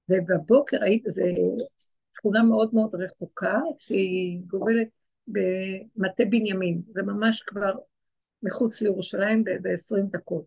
[0.09, 1.23] ובבוקר הייתי, זו
[2.15, 4.87] שכונה מאוד מאוד רחוקה, שהיא גובלת
[5.27, 7.73] במטה בנימין, זה ממש כבר
[8.43, 10.45] מחוץ לירושלים ב-20 דקות.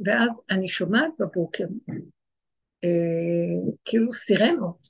[0.00, 1.64] ואז אני שומעת בבוקר,
[2.84, 4.88] אה, כאילו סירנות,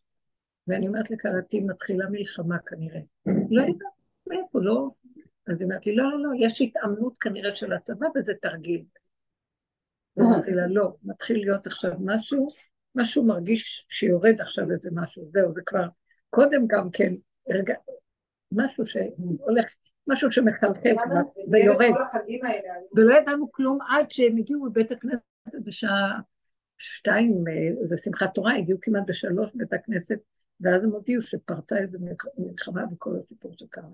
[0.69, 3.01] ואני אומרת לכלתי, מתחילה מלחמה כנראה.
[3.27, 3.77] לא יודעת
[4.27, 4.91] מאיפה, לא?
[5.47, 8.85] אז היא אומרת לי, לא, לא, לא, יש התאמנות כנראה של הצבא וזה תרגיל.
[10.21, 12.49] אמרתי לה, לא, מתחיל להיות עכשיו משהו,
[12.95, 15.87] משהו מרגיש שיורד עכשיו איזה משהו, זהו, זה כבר,
[16.31, 17.15] קודם גם כן,
[17.49, 17.75] רגע,
[18.56, 19.66] משהו שהולך,
[20.06, 20.90] משהו שמחלחל
[21.52, 21.93] ויורד.
[22.97, 25.22] ולא ידענו כלום עד שהם הגיעו מבית הכנסת
[25.64, 26.20] בשעה
[26.78, 30.18] שתיים, אה, זה שמחת תורה, הגיעו כמעט בשלוש בית הכנסת,
[30.60, 31.98] ואז הם הודיעו שפרצה איזו
[32.39, 33.89] מלחמה וכל הסיפור שקרה.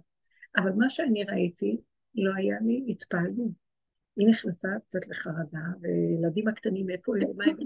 [0.57, 1.81] אבל מה שאני ראיתי,
[2.15, 3.53] לא היה לי התפעלות.
[4.17, 7.57] היא נכנסה קצת לחרדה, וילדים הקטנים, איפה הם, מה הם,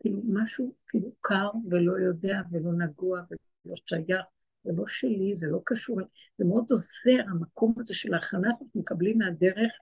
[0.00, 4.26] כאילו משהו כאילו קר ולא יודע ולא נגוע ולא שייך
[4.66, 6.00] ולא שלי, זה לא קשור,
[6.38, 9.72] זה מאוד עוזר, המקום הזה של ההכנה שאנחנו מקבלים מהדרך,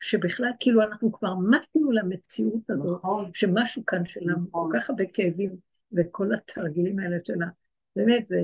[0.00, 3.30] שבכלל כאילו אנחנו כבר מתנו למציאות הזאת, נכון.
[3.34, 4.72] שמשהו כאן שלנו, נכון.
[4.72, 5.56] כל כך הרבה כאבים
[5.92, 7.46] וכל התרגילים האלה שלה,
[7.96, 8.40] באמת, זה,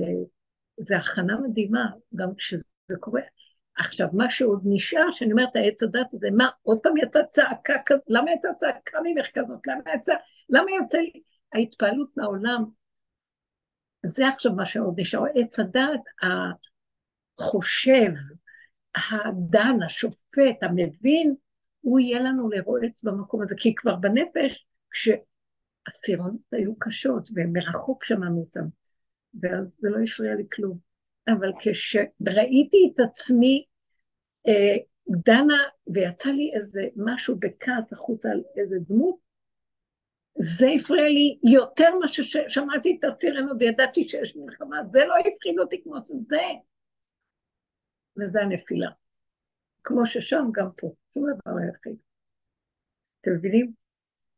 [0.77, 1.85] זה הכנה מדהימה,
[2.15, 2.65] גם כשזה
[2.99, 3.21] קורה.
[3.77, 8.03] עכשיו, מה שעוד נשאר, שאני אומרת, העץ הדת הזה, מה, עוד פעם יצאה צעקה כזאת,
[8.07, 9.67] למה יצאה צעקה ממך כזאת?
[9.67, 10.13] למה יצא,
[10.49, 11.21] למה יוצא לי
[11.53, 12.65] ההתפעלות מהעולם?
[14.05, 16.01] זה עכשיו מה שעוד נשאר, עץ הדת
[17.39, 18.11] החושב,
[18.95, 21.35] הדן, השופט, המבין,
[21.81, 28.65] הוא יהיה לנו לרועץ במקום הזה, כי כבר בנפש, כשהספירות היו קשות, ומרחוק שמענו אותם,
[29.41, 30.77] ואז זה לא הפריע לי כלום.
[31.27, 33.65] אבל כשראיתי את עצמי
[34.47, 34.77] אה,
[35.09, 39.24] דנה, ויצא לי איזה משהו בכעס החוצה על איזה דמות,
[40.39, 45.83] זה הפריע לי יותר מה ששמעתי את הסירנות וידעתי שיש מלחמה, זה לא הפחיד אותי
[45.83, 46.41] כמו שזה.
[48.17, 48.89] וזה הנפילה.
[49.83, 50.93] כמו ששם, גם פה.
[51.13, 51.95] שום דבר לא יפחיד.
[53.21, 53.71] אתם מבינים?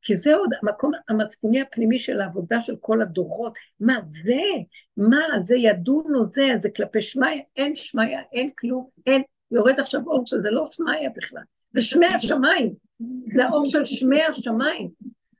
[0.01, 3.57] כי זה עוד המקום המצפוני הפנימי של העבודה של כל הדורות.
[3.79, 4.41] מה זה?
[4.97, 6.47] מה זה ידונו זה?
[6.59, 7.41] זה כלפי שמיא?
[7.55, 9.21] אין שמיא, אין כלום, אין.
[9.51, 11.41] יורד עכשיו אור שזה לא שמיא בכלל,
[11.71, 12.73] זה שמי השמיים.
[13.33, 14.89] זה האור של שמי השמיים.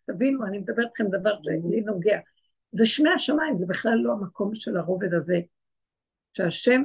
[0.07, 2.19] תבינו, אני מדברת איתכם דבר שלי נוגע.
[2.71, 5.39] זה שמי השמיים, זה בכלל לא המקום של הרובד הזה.
[6.33, 6.83] שהשם,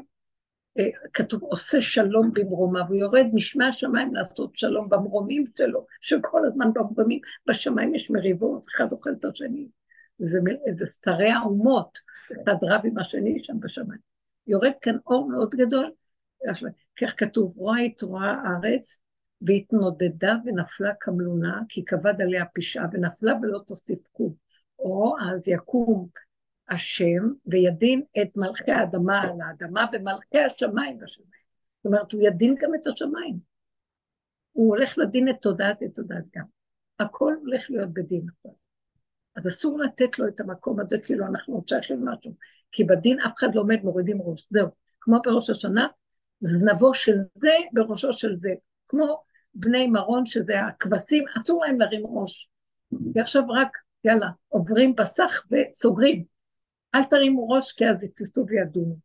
[0.78, 6.72] אה, כתוב, עושה שלום במרומיו, הוא יורד משמי השמיים לעשות שלום במרומים שלו, שכל הזמן
[6.74, 9.68] במרומים, בשמיים יש מריבות, אחד אוכל את השני.
[10.18, 10.40] זה,
[10.74, 11.98] זה שרי האומות,
[12.44, 14.00] אחד רב עם השני שם בשמיים.
[14.46, 15.90] יורד כאן אור מאוד גדול,
[17.00, 18.98] כך כתוב, רואה יתרועה הארץ,
[19.46, 23.98] והתנודדה ונפלה כמלונה, כי כבד עליה פשעה, ונפלה ולא תוסיף.
[24.78, 26.08] או אז יקום
[26.68, 31.30] השם וידין את מלכי האדמה על האדמה ומלכי השמיים בשמיים.
[31.76, 33.38] זאת אומרת, הוא ידין גם את השמיים.
[34.52, 36.44] הוא הולך לדין את תודעת עץ הדת גם.
[36.98, 38.52] הכל הולך להיות בדין עכשיו.
[39.36, 42.34] אז אסור לתת לו את המקום הזה כאילו אנחנו עוד שייכים משהו.
[42.72, 44.46] כי בדין אף אחד לא עומד, מורידים ראש.
[44.50, 44.68] זהו.
[45.00, 45.86] כמו בראש השנה,
[46.40, 48.54] זנבו של זה בראשו של זה.
[48.86, 49.22] כמו
[49.54, 52.50] בני מרון, שזה הכבשים, אסור להם להרים ראש.
[53.14, 56.24] ועכשיו רק, יאללה, עוברים בסך וסוגרים.
[56.94, 58.96] אל תרימו ראש, כי אז יתפסו וידונו.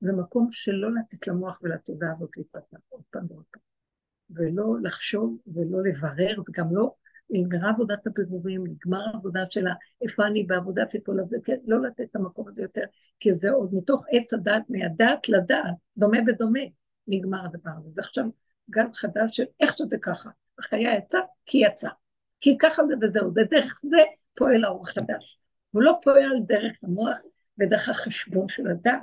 [0.00, 3.62] זה מקום שלא לתת למוח ולתודעה הזאת להתפתח עוד פעם ועוד פעם.
[4.30, 6.94] ולא לחשוב ולא לברר, וגם לא,
[7.30, 12.16] נגמרה עבודת הבירורים, נגמר העבודה שלה, איפה אני בעבודה וכל הזה, כן, לא לתת את
[12.16, 12.84] המקום הזה יותר,
[13.20, 16.60] כי זה עוד מתוך עץ הדעת, מהדעת לדעת, דומה בדומה,
[17.08, 17.90] נגמר הדבר הזה.
[17.94, 18.24] זה עכשיו
[18.70, 20.30] גל חדש של איך שזה ככה.
[20.58, 21.88] החיה יצא, כי יצא.
[22.40, 23.98] כי ככה זה וזהו, ודרך זה
[24.34, 25.38] פועל האור החדש.
[25.70, 27.18] הוא לא פועל דרך המוח
[27.58, 29.02] ודרך החשבון של הדעת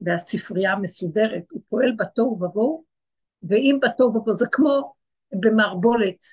[0.00, 2.84] והספרייה המסודרת, הוא פועל בתוהו ובוהו,
[3.42, 4.94] ואם בתוהו ובוהו זה כמו
[5.32, 6.24] במערבולת,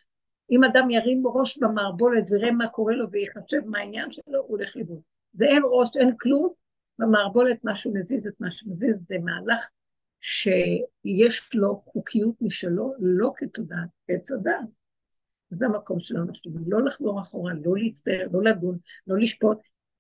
[0.51, 4.75] אם אדם ירים ראש במערבולת ויראה מה קורה לו ויחשב מה העניין שלו, הוא הולך
[4.75, 5.01] לבוא.
[5.33, 6.53] זה אין ראש, אין כלום,
[6.99, 9.69] במערבולת משהו מזיז את מה שמזיז, זה מהלך
[10.22, 14.68] שיש לו חוקיות משלו, לא כתודעת עץ הדעת.
[15.49, 16.31] זה המקום שלנו,
[16.68, 18.77] לא לחזור אחורה, לא להצטער, לא לדון,
[19.07, 19.57] לא לשפוט,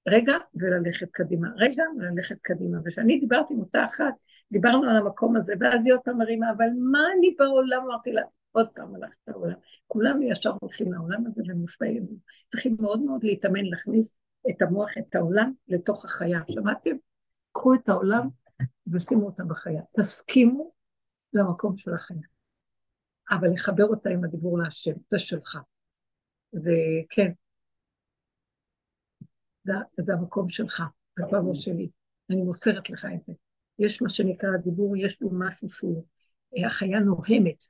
[0.07, 2.77] רגע וללכת קדימה, רגע וללכת קדימה.
[2.85, 4.13] וכשאני דיברתי עם אותה אחת,
[4.51, 7.83] דיברנו על המקום הזה, ואז היא עוד פעם מרימה, אבל מה אני בעולם?
[7.85, 8.21] אמרתי לה,
[8.51, 9.55] עוד פעם הלכת לעולם.
[9.87, 12.07] כולנו ישר הולכים לעולם הזה ומושפעים.
[12.47, 14.13] צריכים מאוד מאוד להתאמן להכניס
[14.49, 16.39] את המוח, את העולם, לתוך החיה.
[16.51, 16.95] שמעתם?
[17.51, 18.27] קחו את העולם
[18.93, 19.81] ושימו אותה בחיה.
[19.99, 20.71] תסכימו
[21.33, 22.27] למקום של החיה.
[23.31, 25.57] אבל לחבר אותה עם הדיבור להשם, זה שלך.
[26.51, 26.75] זה,
[27.09, 27.31] כן.
[29.63, 30.83] זה, זה המקום שלך,
[31.19, 31.89] זה כבר לא שלי.
[32.29, 33.33] אני מוסרת לך את זה.
[33.79, 36.05] יש מה שנקרא הדיבור, יש לו משהו שהוא,
[36.57, 37.65] אה, החיה נוהמת.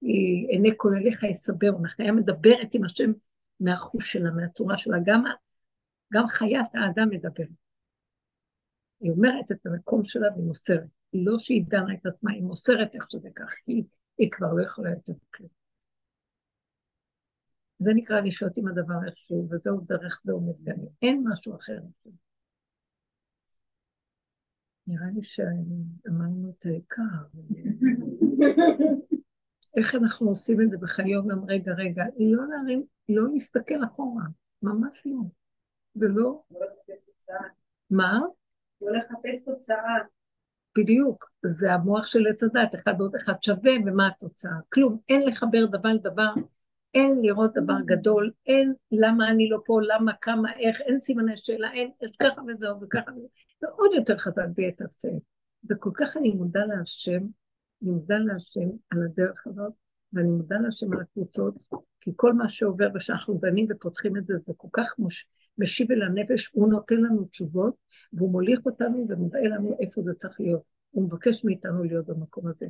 [0.00, 3.12] היא, עיני כל אליך יסברו, החיה מדברת עם השם
[3.60, 4.96] מהחוש שלה, מהצורה שלה.
[5.06, 5.24] גם,
[6.12, 7.63] גם חיית האדם מדברת.
[9.04, 10.86] היא אומרת את המקום שלה והיא מוסרת.
[11.12, 13.84] לא שהיא דנה את עצמה, היא מוסרת איך שזה כך, כי
[14.18, 15.48] היא כבר לא יכולה יותר כלום.
[17.78, 20.88] זה נקרא לשהות עם הדבר איכשהו, וזהו דרך סדום מתגלה.
[21.02, 21.78] אין משהו אחר.
[24.86, 27.02] נראה לי שאמרנו את העיקר.
[29.76, 34.24] איך אנחנו עושים את זה בחיי יום רגע, רגע, לא להרים, לא להסתכל אחורה,
[34.62, 35.20] ממש לא.
[35.96, 36.42] ולא,
[37.06, 37.48] תוצאה.
[37.90, 38.20] מה?
[38.84, 39.98] לא לחפש תוצאה.
[40.78, 44.52] בדיוק, זה המוח של עץ הדת, אחד ועוד אחד שווה, ומה התוצאה?
[44.72, 46.32] כלום, אין לחבר דבר לדבר,
[46.94, 51.72] אין לראות דבר גדול, אין למה אני לא פה, למה, כמה, איך, אין סימני שאלה,
[51.72, 53.10] אין, יש ככה וזהו וככה
[53.62, 55.22] ועוד יותר חזק ביתר שאת.
[55.70, 57.20] וכל כך אני מודה להשם,
[57.82, 59.72] אני מודה להשם על הדרך הזאת,
[60.12, 61.62] ואני מודה להשם על הקבוצות,
[62.00, 65.26] כי כל מה שעובר ושאנחנו דנים ופותחים את זה, זה כל כך מוש...
[65.58, 67.74] משיב אל הנפש, הוא נותן לנו תשובות,
[68.12, 70.62] והוא מוליך אותנו ומראה לנו איפה זה צריך להיות.
[70.90, 72.66] הוא מבקש מאיתנו להיות במקום הזה.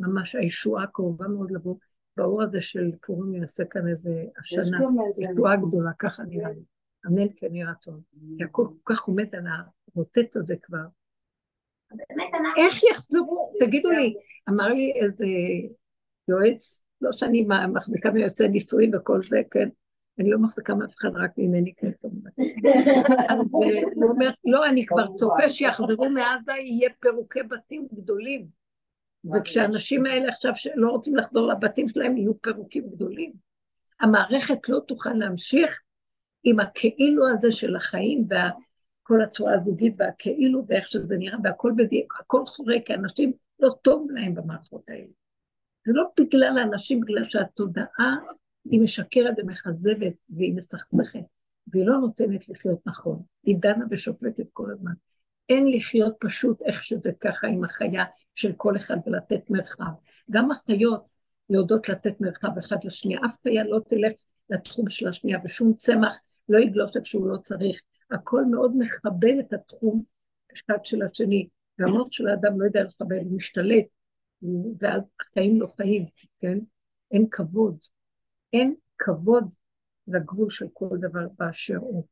[0.00, 1.76] ממש הישועה קרובה מאוד לבוא.
[2.16, 4.78] באור הזה של פורים יעשה כאן איזה השנה,
[5.18, 6.62] ישועה גדולה, ככה נראה לי.
[7.06, 8.00] אמן כן יהי רצון.
[8.40, 9.44] הכל כל כך עומד על
[9.94, 10.84] הרוטט הזה כבר.
[12.56, 13.52] איך יחזרו?
[13.60, 14.14] תגידו לי,
[14.48, 15.26] אמר לי איזה
[16.28, 19.68] יועץ, לא שאני מחזיקה מיועצי נישואים וכל זה, כן,
[20.22, 22.30] אני לא מחזיקה מאף אחד, רק ממני כן, כמובן.
[23.94, 28.46] הוא אומר, לא, אני כבר צופה שיחזרו מעזה, יהיה פירוקי בתים גדולים.
[29.34, 33.32] וכשהאנשים האלה עכשיו שלא רוצים לחזור לבתים שלהם, יהיו פירוקים גדולים.
[34.00, 35.80] המערכת לא תוכל להמשיך
[36.44, 42.46] עם הכאילו הזה של החיים וכל הצורה הזוגית והכאילו ואיך שזה נראה, והכל בדיוק, הכל
[42.46, 45.12] חורק, כי אנשים לא טוב להם במערכות האלה.
[45.86, 48.16] זה לא בגלל האנשים, בגלל שהתודעה
[48.64, 51.24] היא משקרת ומכזבת והיא מסכסכת,
[51.66, 53.22] והיא לא נותנת לחיות נכון.
[53.44, 54.92] היא דנה ושופטת כל הזמן.
[55.48, 59.92] אין לחיות פשוט איך שזה ככה עם החיה של כל אחד ולתת מרחב.
[60.30, 61.06] גם החיות
[61.50, 63.20] יודעות לתת מרחב אחד לשנייה.
[63.26, 64.12] אף חיה לא תלך
[64.50, 67.80] לתחום של השנייה, ושום צמח לא יגלוש איפה שהוא לא צריך.
[68.10, 70.02] הכל מאוד מכבד את התחום
[70.56, 71.48] אחד של השני,
[71.78, 73.84] והמוח של האדם לא יודע לכבד, הוא משתלט,
[74.78, 76.06] ואז החיים לא חיים,
[76.40, 76.58] כן?
[77.10, 77.76] אין כבוד.
[78.52, 79.54] אין כבוד
[80.08, 82.04] לגבול של כל דבר באשר הוא.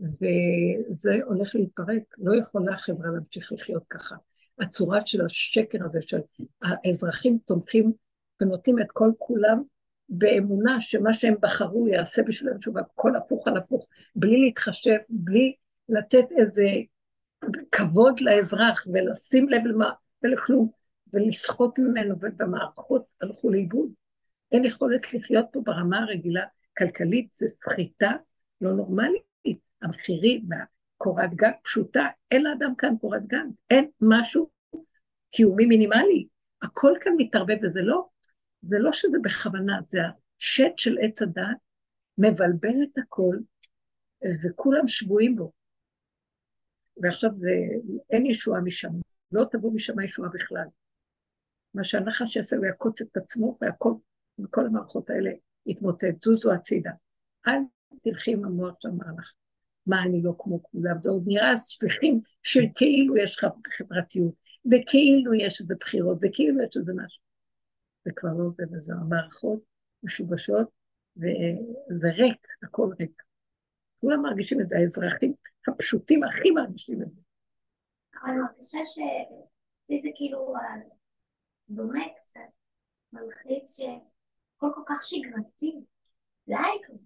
[0.00, 4.16] וזה הולך להתפרק, לא יכולה החברה להמשיך לחיות ככה.
[4.58, 6.20] הצורה של השקר הזה של
[6.62, 7.92] האזרחים תומכים
[8.40, 9.62] ונותנים את כל כולם
[10.08, 13.86] באמונה שמה שהם בחרו יעשה בשבילם תשובה, הכל הפוך על הפוך,
[14.16, 15.54] בלי להתחשב, בלי
[15.88, 16.66] לתת איזה
[17.72, 19.90] כבוד לאזרח ולשים לב למה,
[20.22, 20.70] ולכלום,
[21.12, 23.88] ולסחוט ממנו, ובמערכות הלכו לאיבוד.
[24.54, 26.44] אין יכולת לחיות פה ברמה הרגילה,
[26.78, 28.12] כלכלית, זה סחיטה
[28.60, 29.34] לא נורמלית.
[29.84, 34.50] המחירים והקורת גג פשוטה, אין לאדם כאן קורת גג, אין משהו
[35.30, 36.26] קיומי מינימלי.
[36.62, 38.08] הכל כאן מתערבב, וזה לא,
[38.62, 39.98] זה לא שזה בכוונה, זה
[40.38, 41.44] השט של עץ הדת
[42.18, 43.36] מבלבל את הכל,
[44.44, 45.52] וכולם שבויים בו.
[47.02, 47.50] ועכשיו זה,
[48.10, 48.92] אין ישועה משם,
[49.32, 50.66] לא תבוא משם ישועה בכלל.
[51.74, 53.92] מה שהנחש יעשה, הוא יעקוץ את עצמו, והכל,
[54.38, 55.30] וכל המערכות האלה
[55.66, 56.90] יתמוטט, זוזו הצידה.
[57.46, 57.58] אל
[58.02, 59.32] תלכי עם המוח שאמר לך.
[59.86, 64.34] מה אני לא כמו כולם, זה עוד נראה ספיחים של כאילו יש לך חברתיות,
[64.72, 67.22] וכאילו יש איזה בחירות, וכאילו יש איזה משהו.
[68.04, 69.60] זה כבר לא זה וזה, המערכות
[70.02, 70.68] משובשות,
[71.16, 73.22] וזה ריק, הכל ריק.
[74.00, 75.34] כולם מרגישים את זה, האזרחים
[75.68, 77.20] הפשוטים הכי מרגישים את זה.
[78.22, 80.54] אבל אני מרגישה שזה כאילו
[81.68, 82.40] דומה קצת,
[83.12, 83.76] מלחיץ
[84.64, 85.80] שהכל כל כך שגרתי.
[86.48, 86.54] די
[86.86, 86.96] כבר.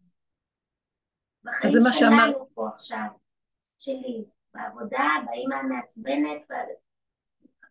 [1.45, 3.07] בחיים זה שלנו פה עכשיו,
[3.79, 4.25] שלי,
[4.55, 6.43] בעבודה, באמא המעצבנת,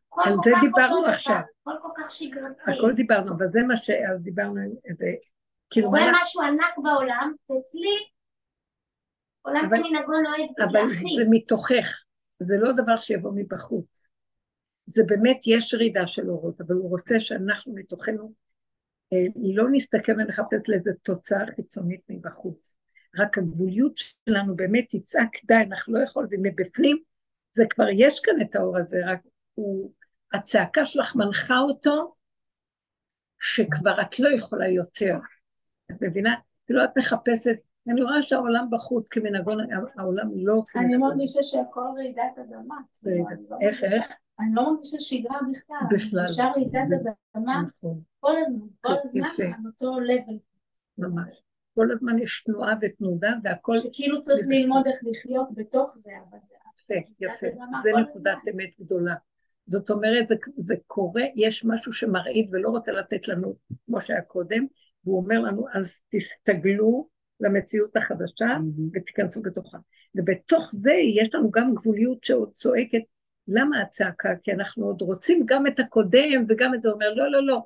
[0.10, 1.36] הכל על זה דיברנו עכשיו.
[1.62, 2.62] הכל כל כך שגרתי.
[2.78, 4.56] הכל דיברנו, אבל זה מה שאז דיברנו,
[4.86, 5.06] איזה,
[5.70, 7.90] כאילו, קורה מה- משהו ענק בעולם, ואצלי
[9.42, 11.16] עולם אבל- כמנהגו נוהג אבל בגלחי.
[11.18, 12.04] זה מתוכך,
[12.40, 14.08] זה לא דבר שיבוא מבחוץ.
[14.86, 18.34] זה באמת, יש ירידה של אורות, אבל הוא רוצה שאנחנו מתוכנו
[19.36, 22.76] לא נסתכל ונחפש לאיזה תוצאה חיצונית מבחוץ.
[23.18, 26.98] רק הגבוליות שלנו באמת תצעק, די, אנחנו לא יכולים, ומבפנים
[27.52, 29.20] זה כבר, יש כאן את האור הזה, רק
[29.54, 29.92] הוא,
[30.34, 32.14] הצעקה שלך מנחה אותו,
[33.40, 35.18] שכבר את לא יכולה יותר.
[35.92, 36.36] את מבינה?
[36.66, 37.58] כאילו את מחפשת,
[37.88, 39.52] אני רואה שהעולם בחוץ כמנהגו,
[39.98, 40.98] העולם לא אני.
[40.98, 42.76] מרגישה שהכל רעידת אדמה.
[43.02, 44.04] כאילו, לא איך, איך?
[44.40, 45.78] אני לא מרגישה שגרה בכלל.
[45.92, 46.20] בכלל.
[46.20, 49.44] אני מרגישה רעידת אדמה נכון, כל הזמן, כל הזמן יפה.
[49.44, 50.38] על אותו לבל.
[50.98, 51.42] ממש.
[51.76, 56.38] כל הזמן יש תנועה ותנודה והכל שכאילו צריך זה ללמוד איך לחיות בתוך זה, אבל
[56.90, 57.48] יפה, יפה.
[57.84, 58.52] זה נקודת הזמן.
[58.54, 59.16] אמת גדולה.
[59.68, 63.56] זאת אומרת, זה, זה קורה, יש משהו שמרעיד ולא רוצה לתת לנו,
[63.86, 64.66] כמו שהיה קודם,
[65.04, 67.08] והוא אומר לנו, אז תסתגלו
[67.40, 68.58] למציאות החדשה
[68.94, 69.78] ותיכנסו בתוכה.
[70.16, 73.02] ובתוך זה יש לנו גם גבוליות שעוד צועקת,
[73.48, 74.30] למה הצעקה?
[74.44, 77.62] כי אנחנו עוד רוצים גם את הקודם וגם את זה, הוא אומר, לא, לא, לא,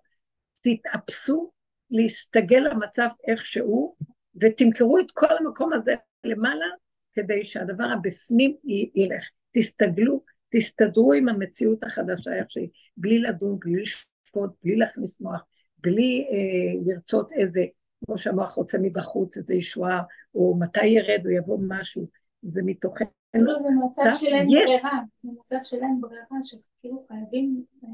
[0.62, 1.52] תתאפסו
[1.92, 3.96] להסתגל למצב איך שהוא,
[4.36, 6.66] ותמכרו את כל המקום הזה למעלה,
[7.14, 8.56] כדי שהדבר הבפנים
[8.96, 9.30] ילך.
[9.52, 15.44] תסתגלו, תסתדרו עם המציאות החדשה איך שהיא, בלי לדון, בלי לשפוט, בלי להכניס מוח,
[15.78, 17.66] בלי אה, לרצות איזה,
[18.06, 20.02] כמו שהמוח רוצה מבחוץ, איזה ישועה,
[20.36, 22.08] או מתי ירד או יבוא משהו,
[22.42, 23.08] זה מתוכנו.
[23.34, 27.90] לא, זה מצב של אין ברירה, זה מצב של אין ברירה, שכאילו חייבים אה,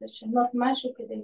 [0.00, 1.20] לשנות משהו כדי...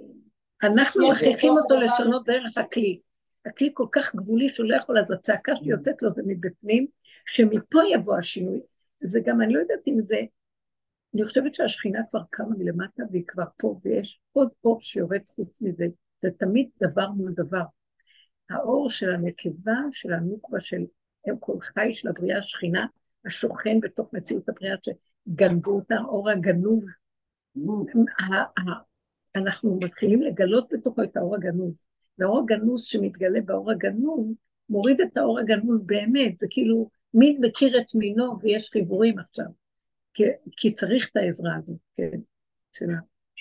[0.63, 2.25] אנחנו מכריחים אותו לשנות.
[2.25, 2.99] דרך הכלי.
[3.45, 6.87] הכלי כל כך גבולי שהוא לא יכול, אז הצעקה שיוצאת לו זה מבפנים,
[7.25, 8.61] שמפה יבוא השינוי.
[9.03, 10.19] זה גם, אני לא יודעת אם זה,
[11.13, 15.85] אני חושבת שהשכינה כבר קמה מלמטה והיא כבר פה, ויש עוד אור שיורד חוץ מזה.
[16.21, 17.63] זה תמיד דבר מול דבר.
[18.49, 20.81] האור של הנקבה, של הנוקבה, של
[21.29, 22.85] אם כל חי של הבריאה השכינה,
[23.25, 26.83] השוכן בתוך מציאות הבריאה שגנבו אותה, האור הגנוב.
[29.35, 31.73] אנחנו מתחילים לגלות בתוכו את האור הגנוז.
[32.17, 34.35] והאור הגנוז שמתגלה באור הגנוז,
[34.69, 39.45] מוריד את האור הגנוז באמת, זה כאילו מין מכיר את מינו ויש חיבורים עכשיו.
[40.13, 40.23] כי,
[40.57, 42.19] כי צריך את העזרה הזאת, כן,
[42.73, 42.97] שלה.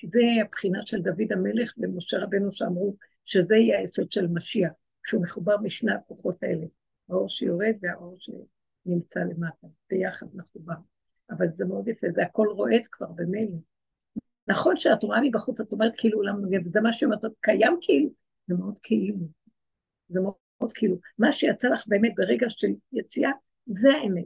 [0.09, 4.73] זה הבחינה של דוד המלך ומשה רבנו שאמרו שזה יהיה היסוד של משיח,
[5.07, 6.67] שהוא מחובר משני הכוחות האלה,
[7.09, 10.75] האור שיורד והאור שנמצא למטה, ביחד מחובר.
[11.31, 13.57] אבל זה מאוד יפה, זה הכל רועד כבר במילא.
[14.51, 18.11] נכון שאת רואה מבחוץ, את אומרת כאילו עולם נוגד, זה מה שאומרת, קיים כאילו,
[18.49, 19.17] זה מאוד כאילו.
[20.09, 20.97] זה מאוד, מאוד כאילו.
[21.19, 23.31] מה שיצא לך באמת ברגע של יציאה,
[23.67, 24.25] זה האמת.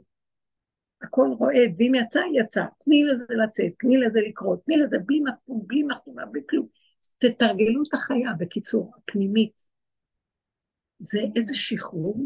[1.01, 2.65] הכל רועד, ואם יצא, יצא.
[2.79, 6.67] תני לזה לצאת, תני לזה לקרות, תני לזה בלי מצפון, בלי מחתומה, בלי כלום.
[7.17, 9.61] תתרגלו את החיה, בקיצור, הפנימית.
[10.99, 12.25] זה איזה שחרור,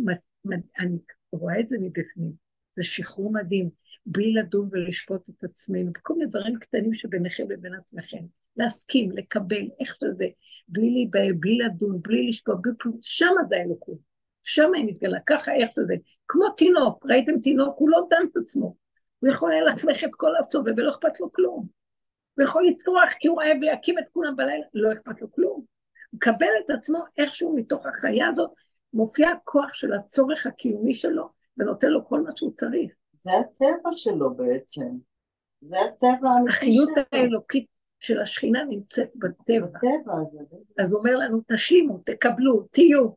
[0.80, 0.98] אני
[1.32, 2.32] רואה את זה מבפנים.
[2.76, 3.70] זה שחרור מדהים,
[4.06, 8.26] בלי לדון ולשפוט את עצמנו, בכל מיני דברים קטנים שביניכם לבין עצמכם.
[8.58, 10.26] להסכים, לקבל, איך שזה,
[10.68, 13.98] בלי להיבהל, בלי לדון, בלי לשפוט, בלי כלום, שמה זה האלוקות.
[14.44, 15.96] שמה היא מתגלה, ככה איך שזה.
[16.28, 18.76] כמו תינוק, ראיתם תינוק, הוא לא דן את עצמו.
[19.20, 21.68] הוא יכול ללכלך את כל הסובב ולא אכפת לו כלום.
[22.36, 25.52] הוא יכול לצרוח כי הוא רעב ויקים את כולם בלילה, לא אכפת לו כלום.
[25.52, 25.66] הוא
[26.14, 28.52] מקבל את עצמו איכשהו מתוך החיה הזאת,
[28.94, 32.92] מופיע הכוח של הצורך הקיומי שלו, ונותן לו כל מה שהוא צריך.
[33.20, 34.88] זה הטבע שלו בעצם.
[35.62, 36.90] זה הטבע האמיתי החיות.
[37.12, 37.68] האלוקית
[38.00, 39.68] של השכינה נמצאת בטבע.
[39.68, 40.56] הטבע הזה.
[40.80, 43.10] אז הוא אומר לנו, תשלימו, תקבלו, תהיו.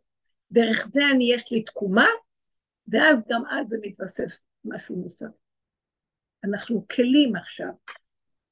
[0.53, 2.07] דרך זה אני, יש לי תקומה,
[2.89, 4.33] ואז גם אז זה מתווסף
[4.65, 5.27] משהו נוסף.
[6.45, 7.71] אנחנו כלים עכשיו.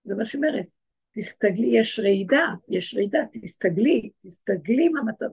[0.05, 0.67] זה מה שאומרת,
[1.15, 5.27] תסתגלי, יש רעידה, יש רעידה, תסתגלי, תסתגלי מהמצב.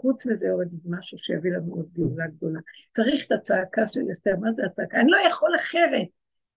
[0.00, 2.60] חוץ מזה יורד משהו שיביא לנו עוד גאולה גדולה.
[2.92, 5.00] צריך את הצעקה של אסתר, מה זה הצעקה?
[5.00, 6.08] אני לא יכול אחרת.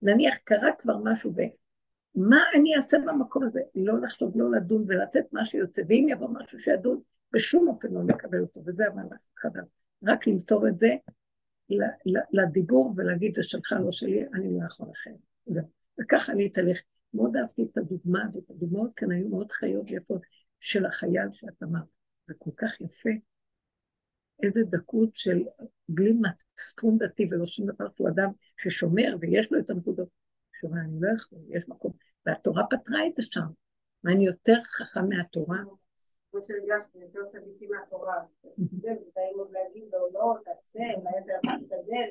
[0.02, 1.40] נניח קרה כבר משהו ב...
[2.14, 3.60] מה אני אעשה במקום הזה?
[3.74, 7.00] לא לחשוב, לא לדון ולתת מה שיוצא, ואם יבוא משהו שידון,
[7.32, 9.64] בשום אופן לא לקבל אותו, וזה המהלך החדש.
[10.04, 10.94] רק למסור את זה
[12.32, 15.14] לדיבור ולהגיד, זה שלך, לא שלי, אני לא יכול אחרת.
[15.46, 15.64] זהו.
[16.00, 16.80] וככה אני אתהלך.
[17.14, 20.22] מאוד אהבתי את הדוגמה הזאת, הדוגמאות כאן היו מאוד חיות ויפות
[20.60, 21.84] של החייל שאת אמרת.
[22.28, 23.10] זה כל כך יפה.
[24.44, 25.42] איזה דקות של
[25.88, 30.08] בלי מצפון דתי ולא שום דבר שהוא אדם ששומר ויש לו את הנקודות.
[30.60, 31.92] שומע, אני לא יכול, יש מקום.
[32.26, 33.46] והתורה פתרה את זה שם.
[34.04, 35.58] מה, אני יותר חכם מהתורה?
[36.30, 38.14] כמו שהרגשתי, יותר צדיקים מהתורה.
[38.82, 42.10] זה, ובאים עוד להגיד לו, לא, תעשה, אולי אתה תשתדל.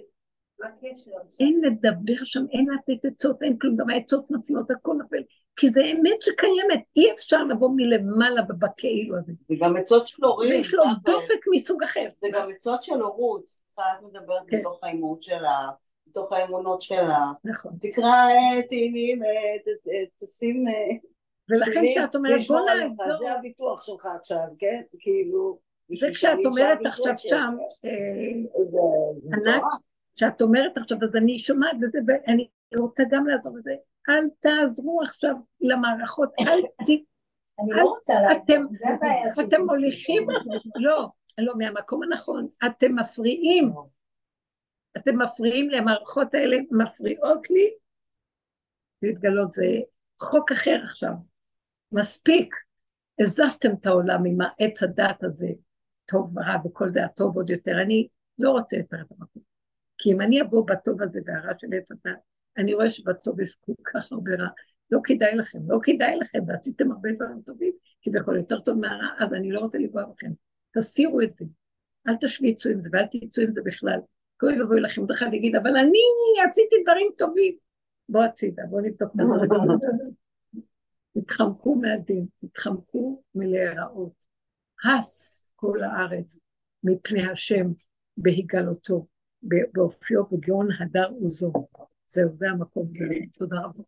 [0.59, 1.11] מה הקשר?
[1.39, 5.23] אין לדבר שם, אין לתת עצות, אין כלום, גם העצות נופלות, הכל נופל.
[5.55, 9.33] כי זה אמת שקיימת, אי אפשר לבוא מלמעלה בכאילו הזה.
[9.49, 10.51] זה גם עצות של הורים.
[10.51, 10.83] ויש לו.
[11.03, 12.09] דופק מסוג אחר.
[12.21, 13.45] זה גם עצות של הורות.
[13.73, 14.59] את מדברת כן.
[14.59, 15.69] מתוך האימות שלה,
[16.07, 17.31] מתוך האמונות שלה.
[17.43, 17.71] נכון.
[17.81, 18.27] תקרא
[18.67, 19.21] תהילים,
[20.23, 20.67] תשים...
[20.67, 20.73] אה,
[21.49, 24.81] ולכן כשאת אומרת, בוא נעזור, זה הביטוח שלך עכשיו, כן?
[24.99, 25.59] כאילו...
[25.99, 27.13] זה כשאת אומרת עכשיו.
[27.17, 27.55] שם,
[27.85, 29.61] אה, ענת.
[30.15, 31.75] כשאת אומרת עכשיו, אז אני שומעת
[32.07, 32.47] ואני
[32.77, 33.73] רוצה גם לעזור בזה,
[34.09, 36.89] אל תעזרו עכשיו למערכות, אל ת...
[37.59, 39.45] אני לא רוצה לעזור, אתם, זה הבעיה שלי.
[39.45, 40.27] אתם מוליכים,
[40.75, 43.73] לא, לא, מהמקום הנכון, אתם מפריעים,
[44.97, 47.73] אתם מפריעים לי, המערכות האלה מפריעות לי.
[49.01, 49.65] להתגלות, זה
[50.21, 51.13] חוק אחר עכשיו,
[51.91, 52.55] מספיק,
[53.19, 55.47] הזזתם את העולם עם העץ הדת הזה,
[56.05, 58.07] טוב ורע וכל זה הטוב עוד יותר, אני
[58.39, 59.43] לא רוצה יותר את המקום,
[59.97, 62.19] כי אם אני אבוא בטוב הזה והרע של עץ הדת,
[62.57, 64.47] אני רואה שבטוב יש כל כך הרבה רע,
[64.91, 69.33] לא כדאי לכם, לא כדאי לכם, ועשיתם הרבה דברים טובים, כביכול יותר טוב מהרע, אז
[69.33, 70.31] אני לא רוצה לפגוע בכם.
[70.73, 71.45] תסירו את זה,
[72.07, 73.99] אל תשמיצו עם זה ואל תצאו עם זה בכלל.
[74.43, 75.99] אוי ואבוי לכם, עוד אחד יגיד, אבל אני
[76.49, 77.55] עשיתי דברים טובים.
[78.09, 80.13] בוא הצידה, בוא נבדוק את הדברים.
[81.17, 84.11] תתחמקו מהדין, תתחמקו מלהיראות.
[84.85, 86.39] הס כל הארץ
[86.83, 87.71] מפני השם
[88.17, 89.05] בהיגלותו.
[89.73, 91.53] באופיו בגאון הדר עוזו.
[92.13, 93.05] זהו, זה המקום, זה
[93.37, 93.83] תודה רבה.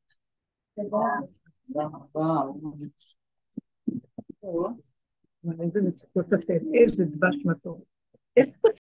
[2.16, 2.60] וואו.
[5.60, 7.84] איזה מצוקות אתם, איזה דבש מתוק.